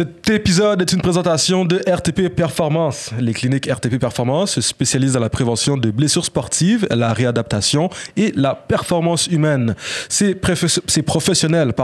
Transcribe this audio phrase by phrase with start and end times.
[0.00, 3.10] Cet épisode est une présentation de RTP Performance.
[3.20, 8.32] Les cliniques RTP Performance se spécialisent dans la prévention de blessures sportives, la réadaptation et
[8.34, 9.74] la performance humaine.
[10.08, 11.74] Ces, professionnels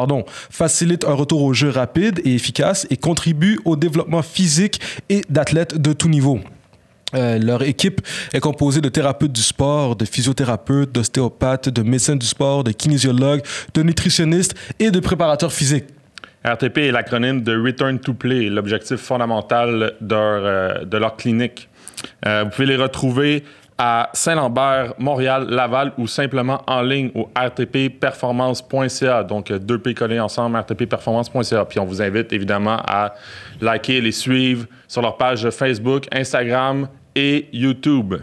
[0.49, 4.81] facilitent un retour au jeu rapide et efficace et contribuent au développement physique
[5.11, 6.41] et d'athlètes de tout niveau.
[7.15, 8.01] Euh, leur équipe
[8.33, 13.43] est composée de thérapeutes du sport, de physiothérapeutes, d'ostéopathes, de médecins du sport, de kinésiologues,
[13.75, 15.85] de nutritionnistes et de préparateurs physiques.
[16.47, 21.69] RTP est l'acronyme de Return to Play, l'objectif fondamental de leur, euh, de leur clinique.
[22.25, 23.43] Euh, vous pouvez les retrouver
[23.79, 29.25] à Saint-Lambert, Montréal, Laval ou simplement en ligne au rtpperformance.ca.
[29.25, 31.65] Donc, deux P collés ensemble, rtpperformance.ca.
[31.65, 33.15] Puis on vous invite évidemment à
[33.61, 38.15] liker, les suivre sur leur page Facebook, Instagram et YouTube.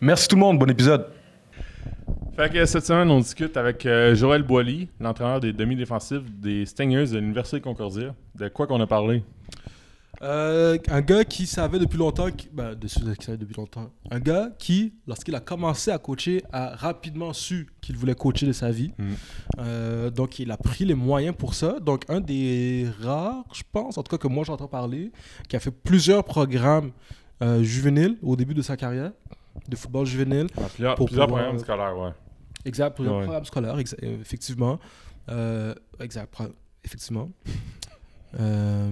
[0.00, 1.06] Merci tout le monde, bon épisode.
[2.38, 7.08] Fait que cette semaine, on discute avec euh, Joël Boily, l'entraîneur des demi-défensifs des Stingers
[7.08, 8.14] de l'Université Concordia.
[8.36, 9.24] De quoi qu'on a parlé?
[10.22, 14.20] Euh, un gars qui savait depuis longtemps, qui, ben, de, qui savait depuis longtemps, un
[14.20, 18.70] gars qui, lorsqu'il a commencé à coacher, a rapidement su qu'il voulait coacher de sa
[18.70, 18.92] vie.
[18.98, 19.04] Mm.
[19.58, 21.80] Euh, donc, il a pris les moyens pour ça.
[21.80, 25.10] Donc, un des rares, je pense, en tout cas que moi j'entends parler,
[25.48, 26.92] qui a fait plusieurs programmes
[27.40, 29.10] juvéniles au début de sa carrière
[29.68, 30.46] de football juvénile.
[30.74, 32.10] plusieurs, plusieurs programmes scolaires, ouais.
[32.64, 34.78] Exact, plusieurs programmes scolaires, euh, effectivement.
[35.28, 36.34] Euh, exact,
[36.84, 37.30] effectivement.
[38.38, 38.90] Euh,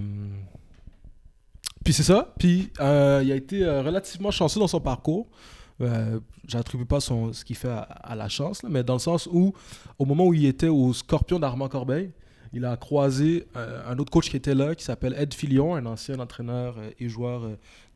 [1.85, 2.33] puis c'est ça.
[2.39, 5.27] Puis il a été relativement chanceux dans son parcours.
[6.47, 9.53] J'attribue pas son, ce qu'il fait à, la chance, mais dans le sens où,
[9.99, 12.09] au moment où il était au Scorpion d'Armand Corbeil,
[12.51, 16.17] il a croisé un autre coach qui était là, qui s'appelle Ed Filion, un ancien
[16.17, 17.43] entraîneur et joueur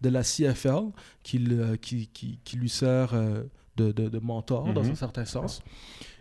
[0.02, 0.92] de la CFL,
[1.24, 1.44] qui,
[1.82, 3.16] qui, qui, lui sert
[3.78, 4.92] de, mentor dans mhm.
[4.92, 5.62] un certain sens.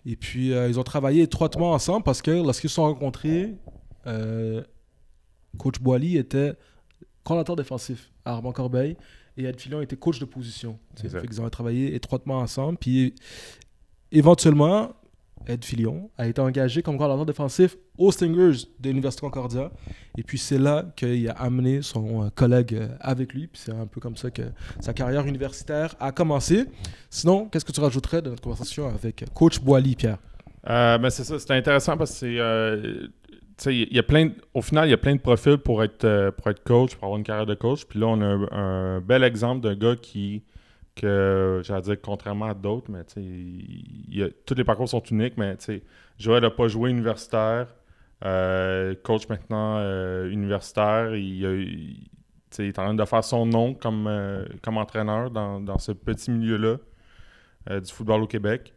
[0.07, 3.55] Et puis, euh, ils ont travaillé étroitement ensemble parce que lorsqu'ils se sont rencontrés,
[4.07, 4.63] euh,
[5.59, 6.55] coach Boily était
[7.23, 8.97] coordinateur défensif à Armand Corbeil
[9.37, 10.79] et Ed Fillon était coach de position.
[11.03, 12.79] ils ont travaillé étroitement ensemble.
[12.79, 13.15] Puis,
[14.13, 14.93] éventuellement,
[15.47, 19.71] Ed Filion, a été engagé comme coordinateur défensif aux Stingers de l'Université Concordia.
[20.17, 23.47] Et puis c'est là qu'il a amené son euh, collègue euh, avec lui.
[23.47, 24.43] Puis c'est un peu comme ça que
[24.81, 26.65] sa carrière universitaire a commencé.
[27.09, 30.19] Sinon, qu'est-ce que tu rajouterais de notre conversation avec Coach Boily, Pierre?
[30.69, 33.11] Euh, ben c'est ça, c'est intéressant parce que
[33.57, 33.75] c'est.
[33.75, 36.63] Y a plein au final, il y a plein de profils pour être, pour être
[36.65, 37.85] coach, pour avoir une carrière de coach.
[37.87, 40.43] Puis là, on a un bel exemple d'un gars qui
[40.95, 45.57] que j'allais dire contrairement à d'autres, mais y a, tous les parcours sont uniques, mais
[46.19, 47.69] Joël n'a pas joué universitaire,
[48.25, 52.07] euh, coach maintenant euh, universitaire, il,
[52.59, 56.77] est en train de faire son nom comme, euh, comme entraîneur dans, ce petit milieu-là
[57.69, 58.75] du football au Québec.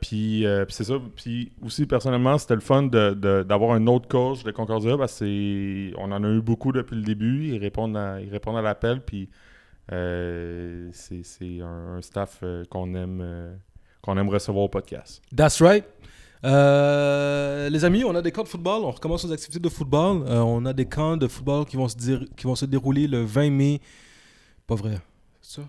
[0.00, 0.94] puis c'est ça.
[1.16, 6.24] Puis aussi, personnellement, c'était le fun d'avoir un autre coach de Concordia parce qu'on en
[6.24, 7.48] a eu beaucoup depuis le début.
[7.48, 9.00] Ils répondent à, ils répondent à l'appel.
[9.00, 9.28] Puis
[9.88, 13.54] c'est un, staff euh, qu'on aime, euh,
[14.00, 15.22] qu'on aime recevoir au podcast.
[15.34, 15.84] That's right.
[16.42, 18.84] les amis, on a des camps de football.
[18.84, 20.24] On recommence nos activités de football.
[20.28, 23.24] on a des camps de football qui vont se, dire, qui vont se dérouler le
[23.24, 23.80] 20 mai.
[24.66, 24.98] Pas vrai.
[25.40, 25.68] C'est ça?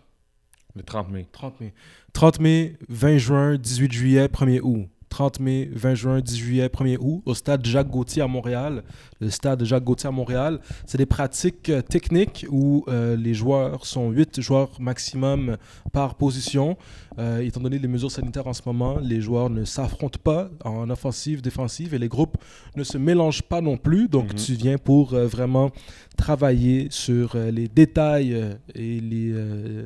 [0.75, 1.27] Le 30 mai.
[1.31, 1.73] 30 mai.
[2.13, 4.87] 30 mai, 20 juin, 18 juillet, 1er août.
[5.13, 8.83] 30 mai, 20 juin, 10 juillet, 1er août, au stade Jacques Gauthier à Montréal.
[9.21, 13.85] Le stade Jacques Gauthier à Montréal, c'est des pratiques euh, techniques où euh, les joueurs
[13.85, 15.57] sont 8 joueurs maximum
[15.91, 16.77] par position.
[17.19, 20.89] Euh, étant donné les mesures sanitaires en ce moment, les joueurs ne s'affrontent pas en
[20.89, 22.37] offensive, défensive et les groupes
[22.75, 24.07] ne se mélangent pas non plus.
[24.07, 24.39] Donc, mhm.
[24.39, 25.69] tu viens pour vraiment
[26.17, 29.31] travailler sur les détails et les,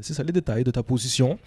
[0.02, 1.38] ça, les détails de ta position.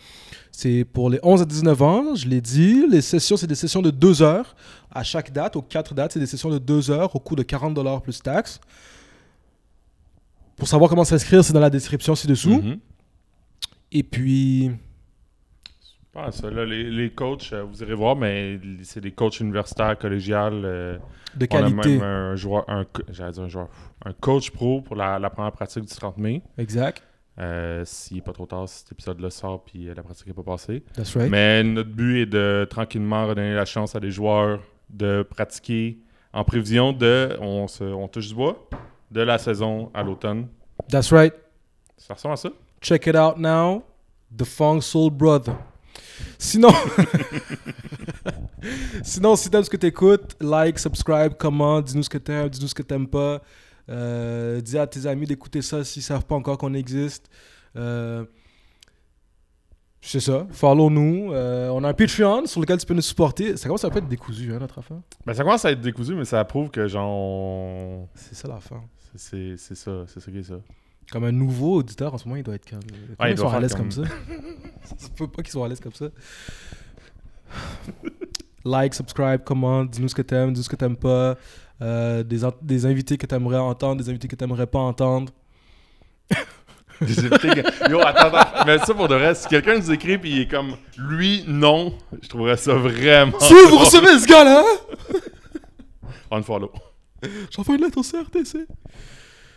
[0.52, 2.86] C'est pour les 11 à 19 ans, je l'ai dit.
[2.88, 4.54] Les sessions, c'est des sessions de 2 heures.
[4.90, 7.42] À chaque date, aux 4 dates, c'est des sessions de 2 heures au coût de
[7.42, 8.60] 40 dollars plus taxes.
[10.56, 12.60] Pour savoir comment s'inscrire, c'est dans la description ci-dessous.
[12.60, 12.78] Mhm.
[13.92, 14.70] Et puis.
[16.30, 20.62] ça, là, les, coachs, euh, vous irez voir, mais c'est des coachs universitaires, collégiales.
[20.64, 20.98] Euh,
[21.36, 21.74] de qualité.
[21.76, 23.68] On a même un joueur, un, dire un joueur,
[24.04, 26.42] un coach pro pour la, la première pratique du 30 mai.
[26.58, 27.02] Exact.
[27.40, 30.34] Euh, s'il n'est pas trop tard, si cet épisode-là sort puis euh, la pratique n'est
[30.34, 30.82] pas passée.
[30.96, 31.30] Right.
[31.30, 34.60] Mais notre but est de tranquillement redonner la chance à des joueurs
[34.90, 35.98] de pratiquer
[36.32, 38.68] en prévision de, on, se, on touche du bois,
[39.10, 40.48] de la saison à l'automne.
[40.88, 41.34] That's right.
[41.96, 42.50] Ça ressemble à ça.
[42.80, 43.84] Check it out now.
[44.36, 45.54] The Fong Soul Brother.
[46.38, 46.72] Sinon,
[49.02, 52.74] sinon si t'aimes ce que t'écoutes, like, subscribe, comment, dis-nous ce que t'aimes, dis-nous ce
[52.74, 53.42] que t'aimes pas.
[53.90, 57.28] Euh, dis à tes amis d'écouter ça s'ils ne savent pas encore qu'on existe.
[57.76, 58.24] Euh,
[60.00, 60.46] C'est ça.
[60.50, 61.32] Follow-nous.
[61.32, 63.56] Euh, on a un Patreon sur lequel tu peux nous supporter.
[63.56, 65.00] Ça commence à être décousu, hein, notre affaire.
[65.26, 68.08] Ben, ça commence à être décousu, mais ça prouve que, genre.
[68.14, 68.82] C'est ça l'affaire.
[69.16, 70.60] C'est c'est ça, c'est ça qui est ça.
[71.10, 72.78] Comme un nouveau auditeur en ce moment, il doit être comme.
[72.78, 74.02] Ouais, il ils doit sont à l'aise comme- comme ça.
[74.84, 76.06] ça se peut pas qu'ils soient à l'aise comme ça.
[78.64, 81.36] like, subscribe, commente, dis-nous ce que t'aimes, dis-nous ce que t'aimes pas.
[81.82, 85.32] Euh, des, des invités que t'aimerais entendre, des invités que t'aimerais pas entendre.
[87.00, 88.64] Des invités que- Yo, attends, attends.
[88.66, 91.94] Mais ça pour de reste, si quelqu'un nous écrit puis il est comme lui, non,
[92.20, 93.40] je trouverais ça vraiment.
[93.40, 94.62] Si vous recevez ce gars-là,
[96.30, 96.70] On follow.
[97.50, 98.66] j'envoie une lettre au CRTC.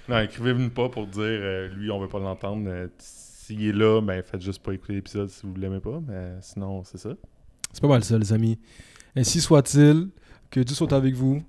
[0.08, 2.64] Non, écrivez-nous pas pour dire euh, lui, on veut pas l'entendre.
[2.68, 6.00] Euh, S'il est là, ben faites juste pas écouter l'épisode si vous l'aimez pas.
[6.08, 7.10] Mais sinon, c'est ça.
[7.74, 8.58] C'est pas mal ça, les amis.
[9.16, 10.10] Ainsi soit-il,
[10.50, 11.44] que Dieu soit avec vous.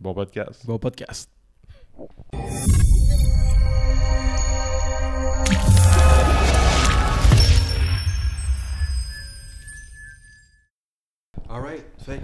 [0.00, 0.66] Bon podcast.
[0.66, 1.30] Bon podcast.
[11.48, 12.20] Alright, fait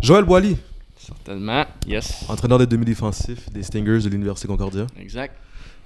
[0.00, 0.56] Joël Boily,
[0.96, 2.24] Certainement, yes.
[2.28, 4.86] entraîneur des demi-défensifs des Stingers de l'Université Concordia.
[4.96, 5.34] Exact.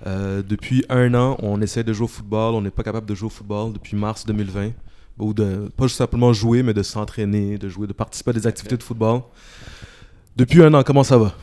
[0.06, 2.55] Euh, depuis un an, on essaie de jouer au football.
[2.55, 4.73] On n'est pas capable de jouer au football depuis mars 2020.
[5.19, 8.77] Ou de, pas simplement jouer, mais de s'entraîner, de jouer, de participer à des activités
[8.77, 9.23] de football.
[10.37, 11.35] Depuis un an, comment ça va?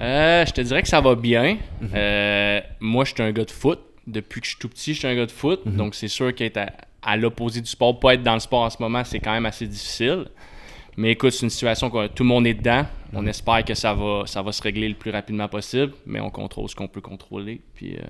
[0.00, 1.58] Euh, je te dirais que ça va bien.
[1.80, 1.90] Mhm.
[1.94, 3.80] Euh, moi, je suis un gars de foot.
[4.06, 5.66] Depuis que je suis tout petit, je suis un gars de foot.
[5.66, 5.76] Mhm.
[5.76, 6.70] Donc, c'est sûr qu'être à,
[7.02, 9.46] à l'opposé du sport, pas être dans le sport en ce moment, c'est quand même
[9.46, 10.26] assez difficile.
[10.96, 12.84] Mais écoute, c'est une situation que tout le monde est dedans.
[13.14, 16.30] On espère que ça va, ça va se régler le plus rapidement possible, mais on
[16.30, 17.60] contrôle ce qu'on peut contrôler.
[17.74, 18.00] Puis, euh,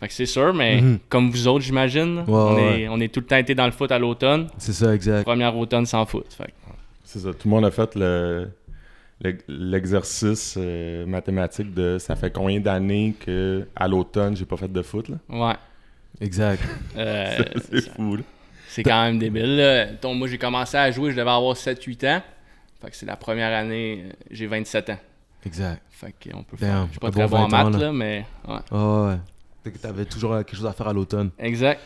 [0.00, 0.98] fait que c'est sûr, mais Mhm.
[1.08, 2.80] comme vous autres, j'imagine, on, ouais.
[2.82, 4.48] est, on est tout le temps été dans le foot à l'automne.
[4.58, 5.24] C'est ça, exact.
[5.24, 6.26] Premier automne sans foot.
[6.32, 6.52] Fait
[7.04, 7.30] C'est ça.
[7.32, 8.48] Tout le monde a fait le
[9.22, 14.70] le- l'exercice euh, mathématique de ça fait combien d'années que à l'automne j'ai pas fait
[14.70, 15.16] de foot là?
[15.30, 15.54] Ouais.
[16.20, 16.62] Exact.
[16.98, 17.38] Euh,
[17.70, 18.22] c'est fou là.
[18.68, 19.56] C'est quand même débile.
[19.56, 19.86] Là.
[20.02, 22.22] Donc, moi, j'ai commencé à jouer, je devais avoir 7-8 ans.
[22.82, 24.98] Fait que c'est la première année, euh, j'ai 27 ans.
[25.44, 25.80] Exact.
[25.90, 26.86] Fait qu'on peut Damn, faire.
[26.86, 27.86] Je suis pas un très bon en 20 ans, maths, là.
[27.86, 28.56] là, mais ouais.
[28.70, 29.02] Ah
[29.64, 29.70] ouais.
[29.80, 31.30] T'avais toujours euh, quelque chose à faire à l'automne.
[31.38, 31.80] Exact.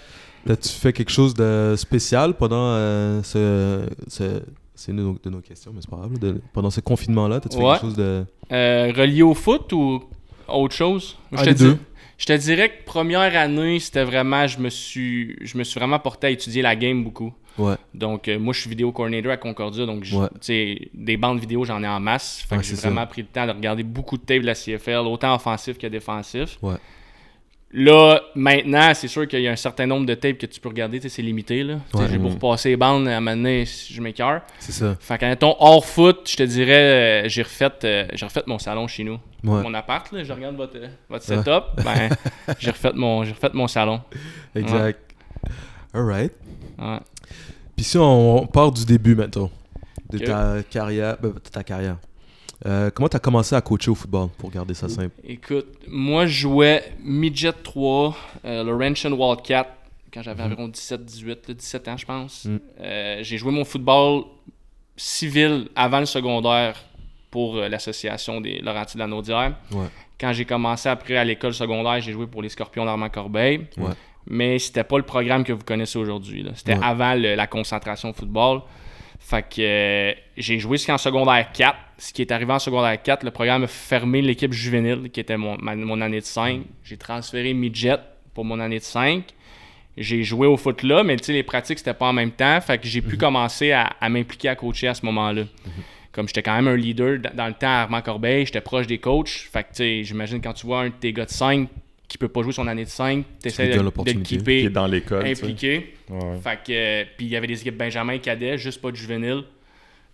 [0.46, 4.42] T'as-tu fait quelque chose de spécial pendant euh, ce, ce-
[4.74, 6.18] C'est une de nos, de nos questions, mais c'est pas grave.
[6.18, 8.24] de- pendant ce confinement-là, t'as-tu fait quelque chose de.
[8.50, 10.02] Euh, relié au foot ou
[10.48, 11.16] autre chose?
[11.32, 11.78] Ah, je, te les dis- deux.
[12.20, 15.98] Je te dirais que première année, c'était vraiment, je me suis je me suis vraiment
[15.98, 17.32] porté à étudier la game beaucoup.
[17.58, 17.74] Ouais.
[17.94, 19.84] Donc, euh, moi, je suis vidéo coordinator à Concordia.
[19.86, 20.28] Donc, Ouais.
[20.34, 22.44] tu sais, des bandes vidéo, j'en ai en masse.
[22.48, 22.88] Fait Ouais, que j'ai ça.
[22.88, 25.86] vraiment pris le temps de regarder beaucoup de tape de la CFL, autant offensif que
[25.88, 26.58] défensif.
[27.72, 30.68] Là, maintenant, c'est sûr qu'il y a un certain nombre de tapes que tu peux
[30.68, 31.00] regarder.
[31.08, 31.62] C'est limité.
[31.62, 31.76] là.
[31.94, 32.06] Ouais.
[32.10, 34.42] J'ai beau repasser les bandes à un moment donné, je m'écœure.
[34.58, 34.96] C'est ça.
[34.98, 38.58] Fait qu'en ton hors foot, je te dirais, euh, j'ai refait, euh, j'ai refait mon
[38.58, 39.18] salon chez nous.
[39.44, 39.62] Ouais.
[39.62, 41.64] Mon appart, là, je regarde votre, euh, votre setup.
[41.84, 42.10] Ben,
[42.58, 44.00] j'ai refait, mon, j'ai refait mon salon.
[44.56, 44.98] Exact.
[45.94, 46.32] Alright.
[47.76, 49.48] Puis si on, on part du début maintenant,
[50.10, 51.98] de ta carrière, ben, de ta carrière.
[52.66, 55.14] Euh, comment t'as commencé à coacher au football pour garder ça simple?
[55.24, 58.14] Écoute, moi, je jouais Midget 3,
[58.44, 59.66] euh, Laurentian Wildcat,
[60.12, 62.44] quand j'avais environ 17, 18, là, 17 ans, je pense.
[62.44, 62.60] Mhm.
[62.80, 64.24] Euh, j'ai joué mon football
[64.96, 66.76] civil avant le secondaire
[67.30, 69.54] pour euh, l'association des Laurentides de la Naudière.
[69.72, 69.86] Ouais.
[70.20, 73.66] Quand j'ai commencé après à l'école secondaire, j'ai joué pour les Scorpions d'Armand-Corbeil.
[73.78, 73.92] Ouais.
[74.26, 76.46] Mais c'était pas le programme que vous connaissez aujourd'hui.
[76.54, 76.80] C'était Ouais.
[76.84, 78.60] avant le- la concentration football.
[79.30, 81.76] Fait que euh, j'ai joué jusqu'en secondaire 4.
[81.98, 85.36] Ce qui est arrivé en secondaire 4, le programme a fermé l'équipe juvénile, qui était
[85.36, 86.62] mon, ma- mon année de 5.
[86.82, 87.98] J'ai transféré midget
[88.34, 89.22] pour mon année de 5.
[89.96, 92.60] J'ai joué au foot là, mais les pratiques, c'était pas en même temps.
[92.60, 95.42] Fait que j'ai pu commencer à, à m'impliquer à coacher à ce moment-là.
[96.12, 98.98] Comme j'étais quand même un leader dans le temps à Armand Corbeil, j'étais proche des
[98.98, 99.28] coachs.
[99.28, 101.68] Fait que tu sais, j'imagine quand tu vois un de tes gars de 5
[102.10, 104.68] qui peut pas jouer son année de 5, tu essaies lui de, de le keeper
[104.68, 105.24] dans l'école.
[105.24, 105.94] impliqué.
[106.08, 106.40] Ouais.
[106.42, 109.44] Fait que, euh, puis il y avait des équipes Benjamin cadets, juste pas de juvénile.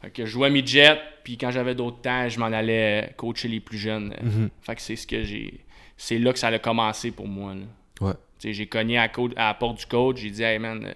[0.02, 3.48] Fait que je jouais midget, puis quand j'avais d'autres temps, je m'en allais euh, coacher
[3.48, 4.14] les plus jeunes.
[4.22, 4.50] Mhm.
[4.60, 5.54] Fait que c'est ce que j'ai.
[5.96, 7.54] C'est là que ça a commencé pour moi.
[7.54, 8.06] là.
[8.06, 8.14] Ouais.
[8.44, 10.92] J'ai cogné à, la porte du coach, j'ai dit, hey man, euh,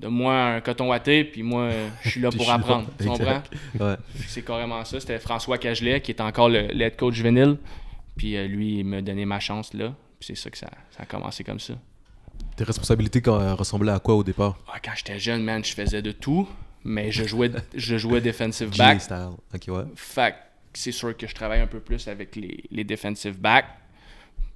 [0.00, 1.70] donne-moi un coton watté, puis moi,
[2.02, 2.88] je suis là pour apprendre.
[2.98, 3.40] Tu comprends?
[3.78, 3.94] Ouais.
[4.26, 4.98] C'est carrément ça.
[4.98, 7.56] C'était François Cagelet, qui est encore le, le head coach juvénile.
[8.16, 9.94] Puis euh, lui, il m'a donné ma chance là.
[10.26, 11.74] C'est ça que ça, ça a commencé comme ça.
[12.56, 14.58] Tes responsabilités quand- euh, ressemblaient à quoi au départ?
[14.72, 16.48] Ah, quand j'étais jeune, man, je faisais de tout,
[16.82, 19.00] mais je jouais, je jouais defensive back.
[19.02, 19.28] style.
[19.54, 19.84] Ok, ouais.
[19.96, 20.34] Fait
[20.72, 23.66] c'est sûr que je travaille un peu plus avec les, les defensive backs.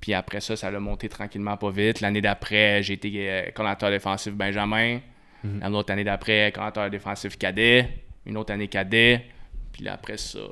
[0.00, 2.00] Puis après ça, ça l'a monté tranquillement pas vite.
[2.00, 5.00] L'année d'après, j'ai été euh, coordinateur défensif Benjamin.
[5.44, 5.62] Mhm.
[5.62, 7.88] Une autre année d'après, coordinateur défensif cadet.
[8.26, 9.26] Une autre année cadet.
[9.72, 10.50] Puis là, après ça, euh,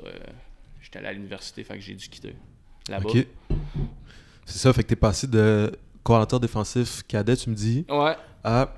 [0.81, 2.35] j'étais allé à l'université, fait que j'ai dû quitter
[2.87, 3.09] là-bas.
[4.49, 5.71] C'est ça, fait que t'es passé de
[6.03, 8.15] coordinateur défensif cadet, tu me dis, Ouais.
[8.43, 8.69] à,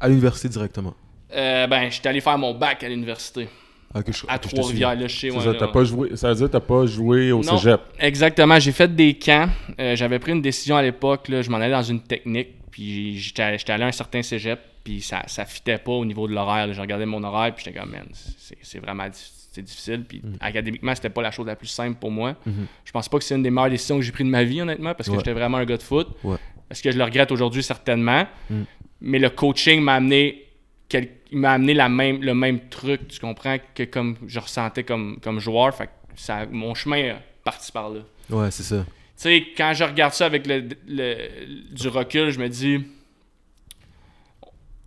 [0.00, 0.94] à l'université directement.
[1.34, 3.48] Euh, ben, j'étais allé faire mon bac à l'université,
[3.94, 4.56] Ok, je- à ok, je te suis.
[4.56, 5.30] Trois-Rivières, là, je sais.
[5.30, 5.72] C'est ouais, ça, là, t'as ouais.
[5.72, 7.58] pas joué, ça veut dire que t'as pas joué au Non.
[7.58, 7.80] cégep.
[7.98, 9.48] Exactement, j'ai fait des camps.
[9.78, 13.18] Euh, J'avais pris une décision à l'époque, là, je m'en allais dans une technique, puis
[13.18, 16.32] j'étais j'étais allé à un certain cégep, puis ça, ça fitait pas au niveau de
[16.32, 16.66] l'horaire.
[16.66, 16.72] là.
[16.72, 18.06] Je regardais mon horaire, puis j'étais comme, man,
[18.38, 20.04] c'est c'est vraiment dif- c'est difficile.
[20.08, 22.34] Puis académiquement, c'était pas la chose la plus simple pour moi.
[22.46, 22.66] Mhm.
[22.84, 24.60] Je pense pas que c'est une des meilleures décisions que j'ai prises de ma vie,
[24.62, 25.18] honnêtement, parce que Ouais.
[25.18, 26.08] j'étais vraiment un gars de foot.
[26.24, 26.36] Ouais.
[26.70, 28.26] Est-ce que je le regrette aujourd'hui, certainement.
[28.50, 28.64] Mhm.
[29.02, 30.46] Mais le coaching m'a amené
[30.88, 34.84] quel- il m'a amené la même, le même truc, tu comprends, que comme je ressentais
[34.84, 35.74] comme, comme joueur.
[35.74, 38.00] Fait que ça, mon chemin est parti par là.
[38.30, 38.84] Ouais, c'est ça.
[38.84, 42.84] Tu sais, quand je regarde ça avec le, le- du recul, je me dis,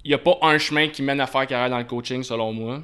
[0.03, 2.53] il n'y a pas un chemin qui mène à faire carrière dans le coaching, selon
[2.53, 2.83] moi.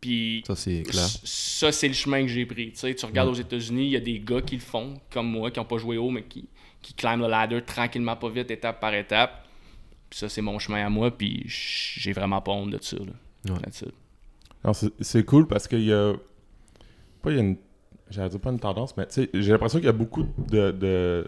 [0.00, 1.06] Puis Ça, c'est clair.
[1.24, 2.70] ça, c'est le chemin que j'ai pris.
[2.72, 5.28] Tu sais, tu regardes aux États-Unis, il y a des gars qui le font, comme
[5.28, 6.48] moi, qui n'ont pas joué haut, mais qui,
[6.82, 9.44] qui climbent le ladder tranquillement, pas vite, étape par étape.
[10.08, 12.96] Puis ça, c'est mon chemin à moi, puis j'ai vraiment pas honte de ça.
[12.96, 13.52] Là.
[13.54, 14.72] Ouais.
[14.72, 16.14] C'est- c'est cool parce qu'il y a.
[17.22, 17.56] Pas il y a une.
[18.10, 20.70] J'allais dire pas une tendance, mais tu sais, j'ai l'impression qu'il y a beaucoup de,
[20.70, 21.26] de,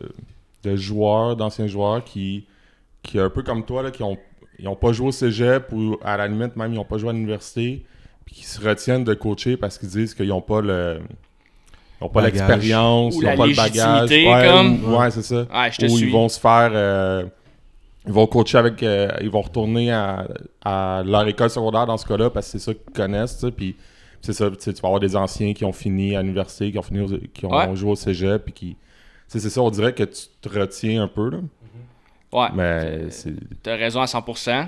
[0.62, 2.46] de joueurs, d'anciens joueurs qui,
[3.02, 4.16] qui, un peu comme toi, là, qui ont,
[4.58, 7.10] ils ont pas joué au cégep ou à la limite même ils ont pas joué
[7.10, 7.84] à l'université,
[8.34, 11.00] qui se retiennent de coacher parce qu'ils disent qu'ils n'ont pas le.
[12.00, 12.40] Ils ont pas Bagage.
[12.40, 14.10] l'expérience, ils n'ont pas le bagage.
[14.10, 14.84] Ouais, comme.
[14.84, 15.40] ou- ouais, c'est ça.
[15.52, 16.06] Ouais, je te Ou suis.
[16.06, 16.70] ils vont se faire.
[16.72, 17.24] euh,
[18.06, 18.82] ils vont coacher avec.
[18.82, 20.26] euh, ils vont retourner à,
[20.64, 23.44] à leur école secondaire dans ce cas-là parce que c'est ça qu'ils connaissent.
[23.56, 23.76] Puis
[24.22, 27.00] c'est ça, tu vas avoir des anciens qui ont fini à l'université, qui ont, fini
[27.00, 27.76] au- qui ont Ouais.
[27.76, 28.44] joué au cégep.
[28.44, 28.76] Puis qui.
[29.28, 31.28] C'est ça, on dirait que tu te retiens un peu.
[31.30, 31.38] Là.
[32.32, 32.48] Ouais.
[32.54, 33.34] Mais c'est.
[33.62, 34.66] T'as raison à 100%.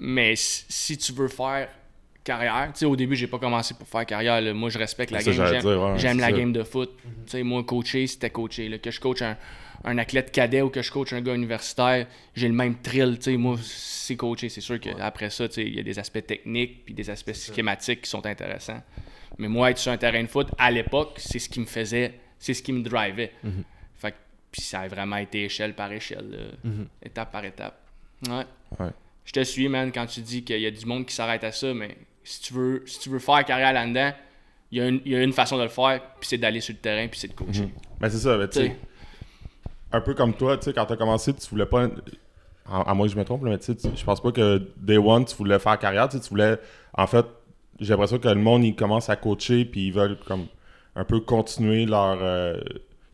[0.00, 1.68] Mais si tu veux faire
[2.28, 4.40] carrière, au début, j'ai pas commencé pour faire carrière.
[4.40, 4.52] là.
[4.54, 5.46] Moi, je respecte la ça, game.
[5.46, 6.32] J'aime dire, ouais, j'aime la ça.
[6.32, 6.90] game de foot.
[7.34, 8.68] Moi, coacher, c'était coacher.
[8.68, 8.78] là.
[8.78, 9.36] Que je coach un,
[9.84, 13.18] un athlète cadet ou que je coach un gars universitaire, j'ai le même thrill.
[13.38, 14.48] Moi, c'est coacher.
[14.48, 18.10] C'est sûr qu'après ça, il y a des aspects techniques puis des aspects schématiques qui
[18.10, 18.82] sont intéressants.
[19.38, 22.14] Mais moi, être sur un terrain de foot, à l'époque, c'est ce qui me faisait,
[22.38, 23.32] c'est ce qui me drivait.
[23.96, 24.16] Fait que-
[24.50, 26.70] puis ça a vraiment été échelle par échelle, là.
[27.02, 27.78] étape par étape.
[28.28, 28.44] Ouais.
[28.80, 28.90] Ouais.
[29.24, 31.52] Je te suis, man, quand tu dis qu'il y a du monde qui s'arrête à
[31.52, 31.96] ça, mais
[32.28, 34.12] si tu veux, si tu veux faire carrière là-dedans,
[34.70, 36.60] il y, a une- il y a une façon de le faire, puis c'est d'aller
[36.60, 37.68] sur le terrain, puis c'est de coacher.
[38.00, 38.76] Mais c'est ça, mais tu sais.
[39.90, 41.88] Un peu comme toi, tu sais, quand t'as commencé, tu voulais pas.
[42.70, 44.98] À, à moins que je me trompe, mais tu sais, je pense pas que Day
[44.98, 46.06] One, tu voulais faire carrière.
[46.10, 46.58] Tu voulais.
[46.92, 47.24] En fait,
[47.80, 50.46] j'ai l'impression que le monde, il commence à coacher, puis ils veulent comme
[50.94, 52.18] un peu continuer leur.
[52.20, 52.60] euh,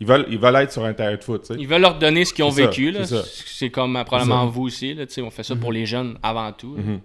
[0.01, 1.53] ils, veulent, ils veulent être sur un terrain de foot.
[1.57, 2.93] Ils veulent leur donner ce qu'ils ont vécu.
[3.05, 4.93] c'est comme probablement vous aussi.
[4.95, 6.75] Là, tu sais, on fait ça pour les jeunes avant tout.
[6.77, 7.01] Mhm.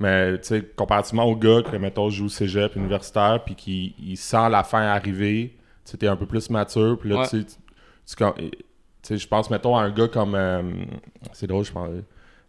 [0.00, 4.16] Mais tu sais, comparativement au gars que, mettons, joue au cégep universitaire, puis qui il
[4.16, 5.54] sent la fin arriver,
[5.84, 7.26] tu sais, t'es un peu plus mature, puis là, Ouais.
[7.28, 7.44] tu
[9.02, 10.34] sais, je pense, mettons, à un gars comme.
[10.34, 10.62] euh,
[11.32, 11.88] c'est drôle, je pense.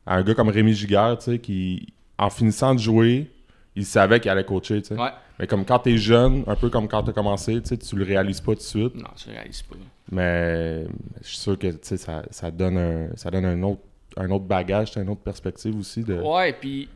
[0.06, 3.30] À un gars comme Rémi Giguère, tu sais, qui, en finissant de jouer,
[3.76, 5.00] il savait qu'il allait coacher, tu sais.
[5.02, 5.10] Ouais.
[5.40, 8.04] Mais comme quand t'es jeune, un peu comme quand t'as commencé, tu sais, tu le
[8.06, 8.96] réalises pas tout de suite.
[8.96, 9.76] Non, tu réalises pas.
[10.12, 10.86] Mais
[11.22, 13.82] je suis sûr que, tu sais, ça, ça donne un, ça donne un autre,
[14.18, 16.16] un autre bagage, une autre perspective aussi de.
[16.16, 16.90] Ouais, puis,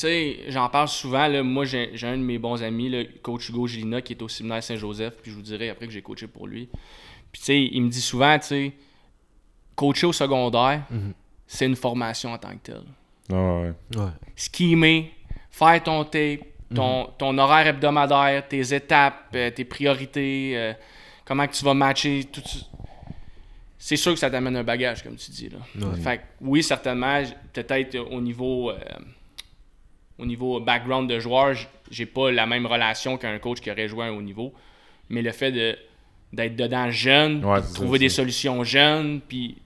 [0.00, 1.26] tu sais, j'en parle souvent.
[1.28, 4.22] Là, moi, j'ai j'ai un de mes bons amis, le coach Hugo Gilina, qui est
[4.22, 6.70] au séminaire Saint-Joseph, puis je vous dirai après que j'ai coaché pour lui.
[7.30, 8.72] Puis, tu sais, il me dit souvent, tu sais,
[9.76, 10.84] coacher au secondaire,
[11.46, 12.82] c'est une formation en tant que telle.
[13.30, 13.72] Ah ouais.
[13.96, 14.10] Ouais.
[14.36, 15.12] Schemer,
[15.50, 16.40] faire ton tape,
[16.74, 20.72] ton, ton horaire hebdomadaire, tes étapes, euh, tes priorités, euh,
[21.24, 22.58] comment que tu vas matcher, tout ça.
[23.78, 25.48] C'est sûr que ça t'amène un bagage, comme tu dis.
[25.48, 25.58] Là.
[25.86, 26.00] Ouais.
[26.00, 28.78] Fait que, oui, certainement, peut-être au niveau, euh,
[30.20, 31.56] au niveau background de joueur,
[31.90, 34.52] j'ai pas la même relation qu'un coach qui aurait joué à un haut niveau.
[35.08, 35.76] Mais le fait de,
[36.32, 39.56] d'être dedans jeune, Ouais, puis de c'est ça, trouver des solutions jeunes, puis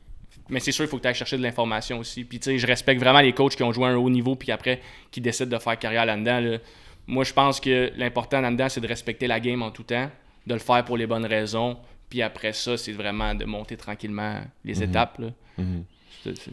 [0.50, 2.22] mais c'est sûr, il faut que tu ailles chercher de l'information aussi.
[2.22, 4.34] Puis, tu sais, je respecte vraiment les coachs qui ont joué à un haut niveau,
[4.36, 6.38] puis après, qui décident de faire carrière là-dedans.
[6.40, 6.58] là.
[7.06, 10.10] Moi, je pense que l'important là-dedans, c'est de respecter la game en tout temps,
[10.46, 11.78] de le faire pour les bonnes raisons.
[12.10, 15.18] Puis après ça, c'est vraiment de monter tranquillement les étapes.
[15.18, 15.28] Là.
[15.56, 15.84] Mhm.
[16.22, 16.50] C'est- c'est-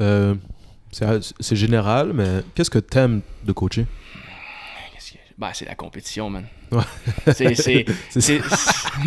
[0.00, 0.34] Euh,
[0.90, 1.06] c'est
[1.40, 3.86] c'est général, mais qu'est-ce que t'aimes de coacher?
[5.38, 6.44] Ben, c'est la compétition, man.
[6.70, 6.82] Ouais.
[7.32, 7.86] C'est,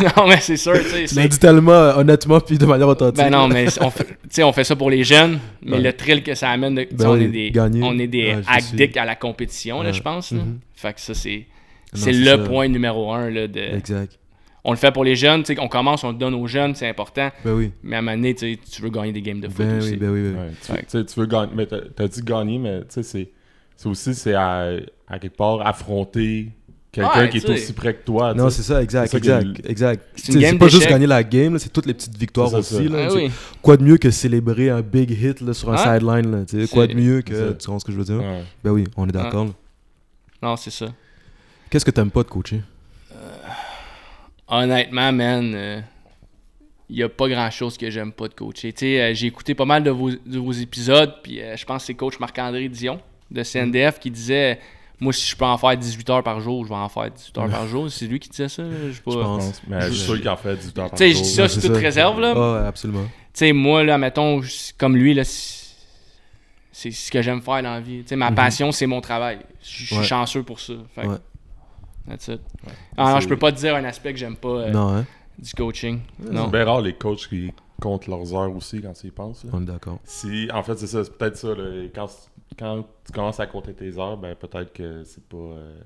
[0.16, 1.28] non, mais c'est sûr, tu sais.
[1.28, 3.18] Dit tellement euh, honnêtement puis de manière authentique.
[3.18, 5.80] Ben non, mais on fait, tu sais, on fait ça pour les jeunes, mais Ouais.
[5.82, 8.96] le thrill que ça amène, de, Ben on, est des, on est des Ouais, addicts
[8.96, 10.32] à la compétition, là, je pense.
[10.32, 10.58] Mhm.
[10.74, 11.46] Fait que ça, c'est,
[11.92, 12.38] c'est c'est le ça.
[12.38, 13.30] point numéro un.
[13.30, 14.18] Là, de, Exact.
[14.64, 16.74] On le fait pour les jeunes, tu sais, on commence, on le donne aux jeunes,
[16.74, 17.30] c'est important.
[17.44, 17.70] Ben oui.
[17.82, 19.90] Mais à un moment donné, tu veux gagner des games de foot Ben aussi.
[19.90, 20.74] oui, ben oui, ben oui.
[20.74, 21.04] Ouais, tu, Ouais.
[21.16, 23.30] veux gagner, mais t'as dit gagner, mais tu sais,
[23.76, 24.70] c'est, aussi c'est à,
[25.06, 26.48] à quelque part affronter
[26.90, 28.32] quelqu'un Ouais, qui est aussi près que toi.
[28.32, 30.02] Non, c'est ça, exact, ça exact, exact.
[30.14, 32.88] C'est pas juste gagner la game, là, c'est toutes les petites victoires C'est ça, aussi.
[32.88, 32.96] ça.
[32.96, 33.30] Là, Ah oui.
[33.60, 36.72] Quoi de mieux que célébrer un big hit là, sur un sideline là, tu sais,
[36.72, 37.52] Quoi de mieux que.
[37.52, 38.22] Tu comprends ce que je veux dire?
[38.62, 39.48] Ben oui, on est d'accord.
[40.42, 40.86] Non, c'est ça.
[41.68, 42.60] Qu'est-ce que t'aimes pas de coacher?
[44.48, 45.82] Honnêtement, man,
[46.90, 48.72] il n'y a pas grand-chose que j'aime pas de coacher.
[48.72, 51.64] Tu sais, euh, j'ai écouté pas mal de vos, de vos épisodes, puis euh, je
[51.64, 54.60] pense que c'est coach Marc-André Dion de CNDF qui disait
[55.00, 57.38] Moi, si je peux en faire 18 heures par jour, je vais en faire 18
[57.38, 57.90] heures par jour.
[57.90, 58.62] C'est lui qui disait ça.
[58.62, 58.68] là?
[58.88, 59.10] Je sais pas.
[59.12, 59.62] Je pense.
[59.66, 61.22] Mais je suis sûr qu'il en fait 18 heures par Tu sais, je jour.
[61.24, 61.80] dis ça c'est toute ça.
[61.80, 62.34] réserve, là.
[62.36, 63.04] Ah absolument.
[63.04, 64.42] Tu sais, moi, là, mettons,
[64.78, 68.02] comme lui, là, c'est ce que j'aime faire dans la vie.
[68.02, 68.36] Tu sais, ma Mhm.
[68.36, 69.38] passion, c'est mon travail.
[69.62, 70.04] Je suis Ouais.
[70.04, 70.74] chanceux pour ça.
[70.94, 71.16] Fait que Ouais.
[72.08, 72.40] That's it.
[72.96, 74.96] Ah non, C'est- je peux pas te dire un aspect que j'aime pas euh, Non,
[74.96, 75.06] hein?
[75.38, 76.00] du coaching.
[76.22, 79.44] C'est bien rare les coachs qui comptent leurs heures aussi quand ils y pensent.
[79.44, 79.50] là.
[79.54, 79.98] On est d'accord.
[80.04, 81.48] Si, en fait, c'est ça, c'est peut-être ça.
[81.54, 82.08] là, quand,
[82.58, 85.36] quand tu commences à compter tes heures, ben peut-être que c'est pas.
[85.36, 85.78] euh,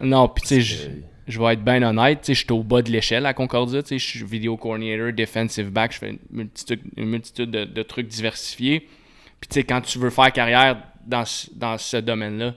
[0.00, 0.88] Non, puis tu sais, je-
[1.26, 3.82] je vais être bien honnête, tu sais, je suis au bas de l'échelle à Concordia,
[3.82, 7.64] tu sais, je suis vidéo coordinator, defensive back, je fais une multitude, une multitude de,
[7.64, 8.80] de trucs diversifiés.
[9.40, 12.54] Puis tu sais, quand tu veux faire carrière dans, ce- dans ce domaine-là,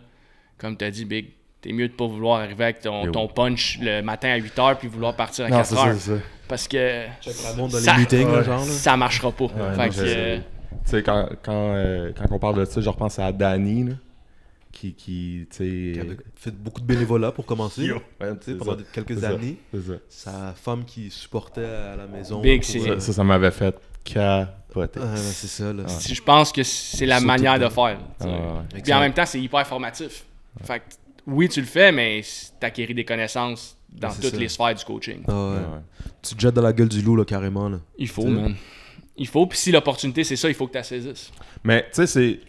[0.58, 1.28] comme tu as dit, Big,
[1.62, 4.88] t'es mieux de pas vouloir arriver avec ton, ton punch le matin à 8h puis
[4.88, 5.64] vouloir partir à Non, 4h.
[5.66, 6.22] c'est ça, c'est ça.
[6.48, 7.06] Parce que
[7.58, 8.44] Monde dans ça, les meetings, là, Ouais.
[8.44, 8.64] genre.
[8.64, 9.44] Ça marchera pas.
[9.46, 12.82] Ouais, fait non, que, euh, Tu sais, quand, quand, euh, quand on parle de ça,
[12.82, 13.94] je repense à Danny, là,
[14.72, 16.00] qui, qui tu Qui sais...
[16.02, 17.84] avait fait beaucoup de bénévolat pour commencer.
[17.84, 18.02] Yo, ouais,
[18.58, 19.58] pendant ça, quelques ça, années.
[19.74, 19.94] c'est ça.
[20.10, 22.42] Sa femme qui supportait à la maison.
[22.42, 25.00] Big, pour, euh, Ça, ça, ça m'avait fait capoter.
[25.04, 25.84] ah, c'est ça, là.
[25.88, 27.98] je pense que c'est la Surtout manière de faire.
[28.22, 28.26] Ah.
[28.84, 30.24] Puis en même temps, c'est hyper formatif.
[30.64, 30.84] Fait que,
[31.28, 32.22] oui, tu le fais, mais
[32.60, 34.38] t'acquéris des connaissances dans toutes ça.
[34.38, 35.24] les sphères du coaching.
[35.28, 35.56] Ah ouais.
[35.58, 35.82] Ouais.
[36.22, 37.70] Tu te jettes dans la gueule du loup, là, carrément.
[37.70, 37.80] Là.
[37.98, 38.56] Il faut, man.
[39.18, 39.46] Il faut.
[39.48, 41.32] Puis si l'opportunité, c'est ça, il faut que tu la saisisses.
[41.64, 42.40] Mais tu sais, c'est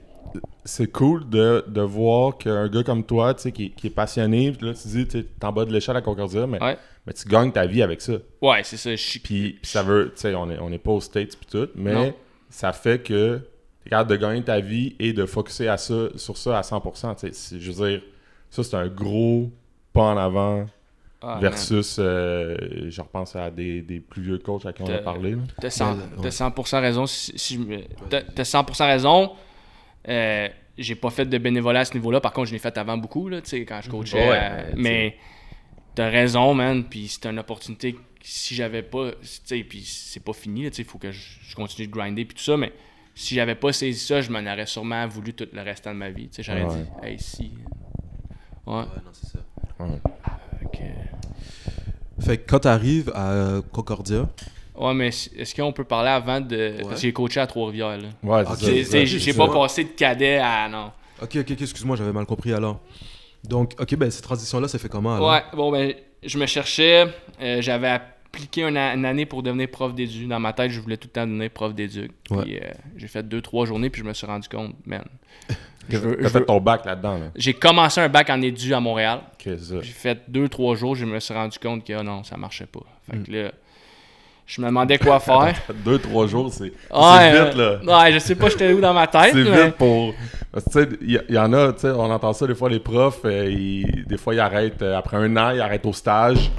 [0.65, 4.53] c'est cool de, de voir qu'un gars comme toi, tu sais, qui, qui est passionné,
[4.53, 6.77] puis là, tu dis, tu es en bas de l'échelle à Concordia, mais, Ouais.
[7.07, 8.13] mais tu gagnes ta vie avec ça.
[8.41, 8.91] Ouais, c'est ça.
[8.91, 11.49] je suis- Puis ça veut, tu sais, on n'est on est pas aux States puis
[11.51, 12.15] tout, mais Non.
[12.51, 13.39] ça fait que
[13.83, 16.63] tu es capable de gagner ta vie et de focuser à ça, sur ça à
[16.63, 17.15] 100%.
[17.17, 17.59] tu sais.
[17.59, 18.03] Je veux dire,
[18.51, 19.51] ça, c'est un gros
[19.93, 20.67] pas en avant
[21.23, 22.57] Ah, versus, euh,
[22.89, 25.33] je repense à des, des plus vieux coachs à qui on a parlé.
[25.33, 25.39] là.
[25.61, 26.23] T'as 100%, Ouais.
[26.23, 27.07] t'as 100% raison.
[27.07, 27.59] Si, si
[28.09, 29.33] t'as- t'as 100% raison.
[30.09, 32.21] Euh, j'ai pas fait de bénévolat à ce niveau-là.
[32.21, 34.17] Par contre, je l'ai fait avant beaucoup, là, tu sais, quand je coachais.
[34.31, 35.17] Ouais, euh, mais,
[35.95, 36.85] t'as raison, man.
[36.85, 37.93] Puis c'est une opportunité.
[37.93, 39.11] que Si j'avais pas.
[39.13, 41.87] Tu sais, puis c'est pas fini, là, tu sais, il faut que je, je continue
[41.87, 42.25] de grinder.
[42.25, 42.57] Puis tout ça.
[42.57, 42.73] Mais
[43.15, 46.09] si j'avais pas saisi ça, je m'en aurais sûrement voulu tout le restant de ma
[46.11, 46.29] vie.
[46.29, 46.83] Tu sais, j'aurais Ouais.
[47.03, 47.53] dit, hey, si.
[48.67, 48.75] Ouais.
[48.75, 49.39] Ouais, non, c'est ça.
[49.79, 50.01] Ouais.
[50.59, 54.29] Fait que- Fait que quand t'arrives à Concordia,
[54.77, 56.57] Ouais, mais est-ce qu'on peut parler avant de.
[56.57, 56.77] Ouais.
[56.83, 58.09] Parce que j'ai coaché à Trois-Rivières, là.
[58.23, 58.59] Ouais, c'est Ok.
[58.61, 59.53] ça, Tu sais, c'est J'ai pas ça.
[59.53, 60.69] passé de cadet à.
[60.71, 60.91] Non.
[61.23, 62.81] Ok, ok, ok, excuse-moi, j'avais mal compris alors.
[63.45, 65.31] Donc, ok, ben cette transition-là, ça fait comment alors?
[65.31, 65.93] Ouais, bon, ben,
[66.23, 67.07] je me cherchais.
[67.43, 70.27] euh, J'avais appliqué une, année pour devenir prof d'éduc.
[70.29, 72.13] Dans ma tête, je voulais tout le temps devenir prof d'éduc.
[72.25, 72.61] Puis Ouais.
[72.65, 75.05] euh, j'ai fait deux, trois journées, puis je me suis rendu compte, man.
[75.89, 77.19] T'as je fait ton bac là-dedans.
[77.19, 77.27] Là.
[77.37, 79.21] J'ai commencé un bac en édu à Montréal.
[79.45, 82.67] J'ai fait deux, trois jours, je me suis rendu compte que ah non, ça marchait
[82.67, 82.81] pas.
[83.11, 83.23] Fait Mm.
[83.25, 83.51] que là,
[84.47, 85.55] je me demandais quoi faire.
[85.85, 87.79] Deux, trois jours, c'est Ouais, vite, là.
[88.05, 89.33] Ouais, je sais pas, j'étais où dans ma tête.
[89.33, 90.15] C'est mais- vite pour.
[90.53, 92.69] Parce que, tu sais, il y, en a, tu sais, on entend ça des fois,
[92.69, 95.93] les profs, euh, ils- des fois, ils arrêtent, euh, après un an, ils arrêtent au
[95.93, 96.51] stage.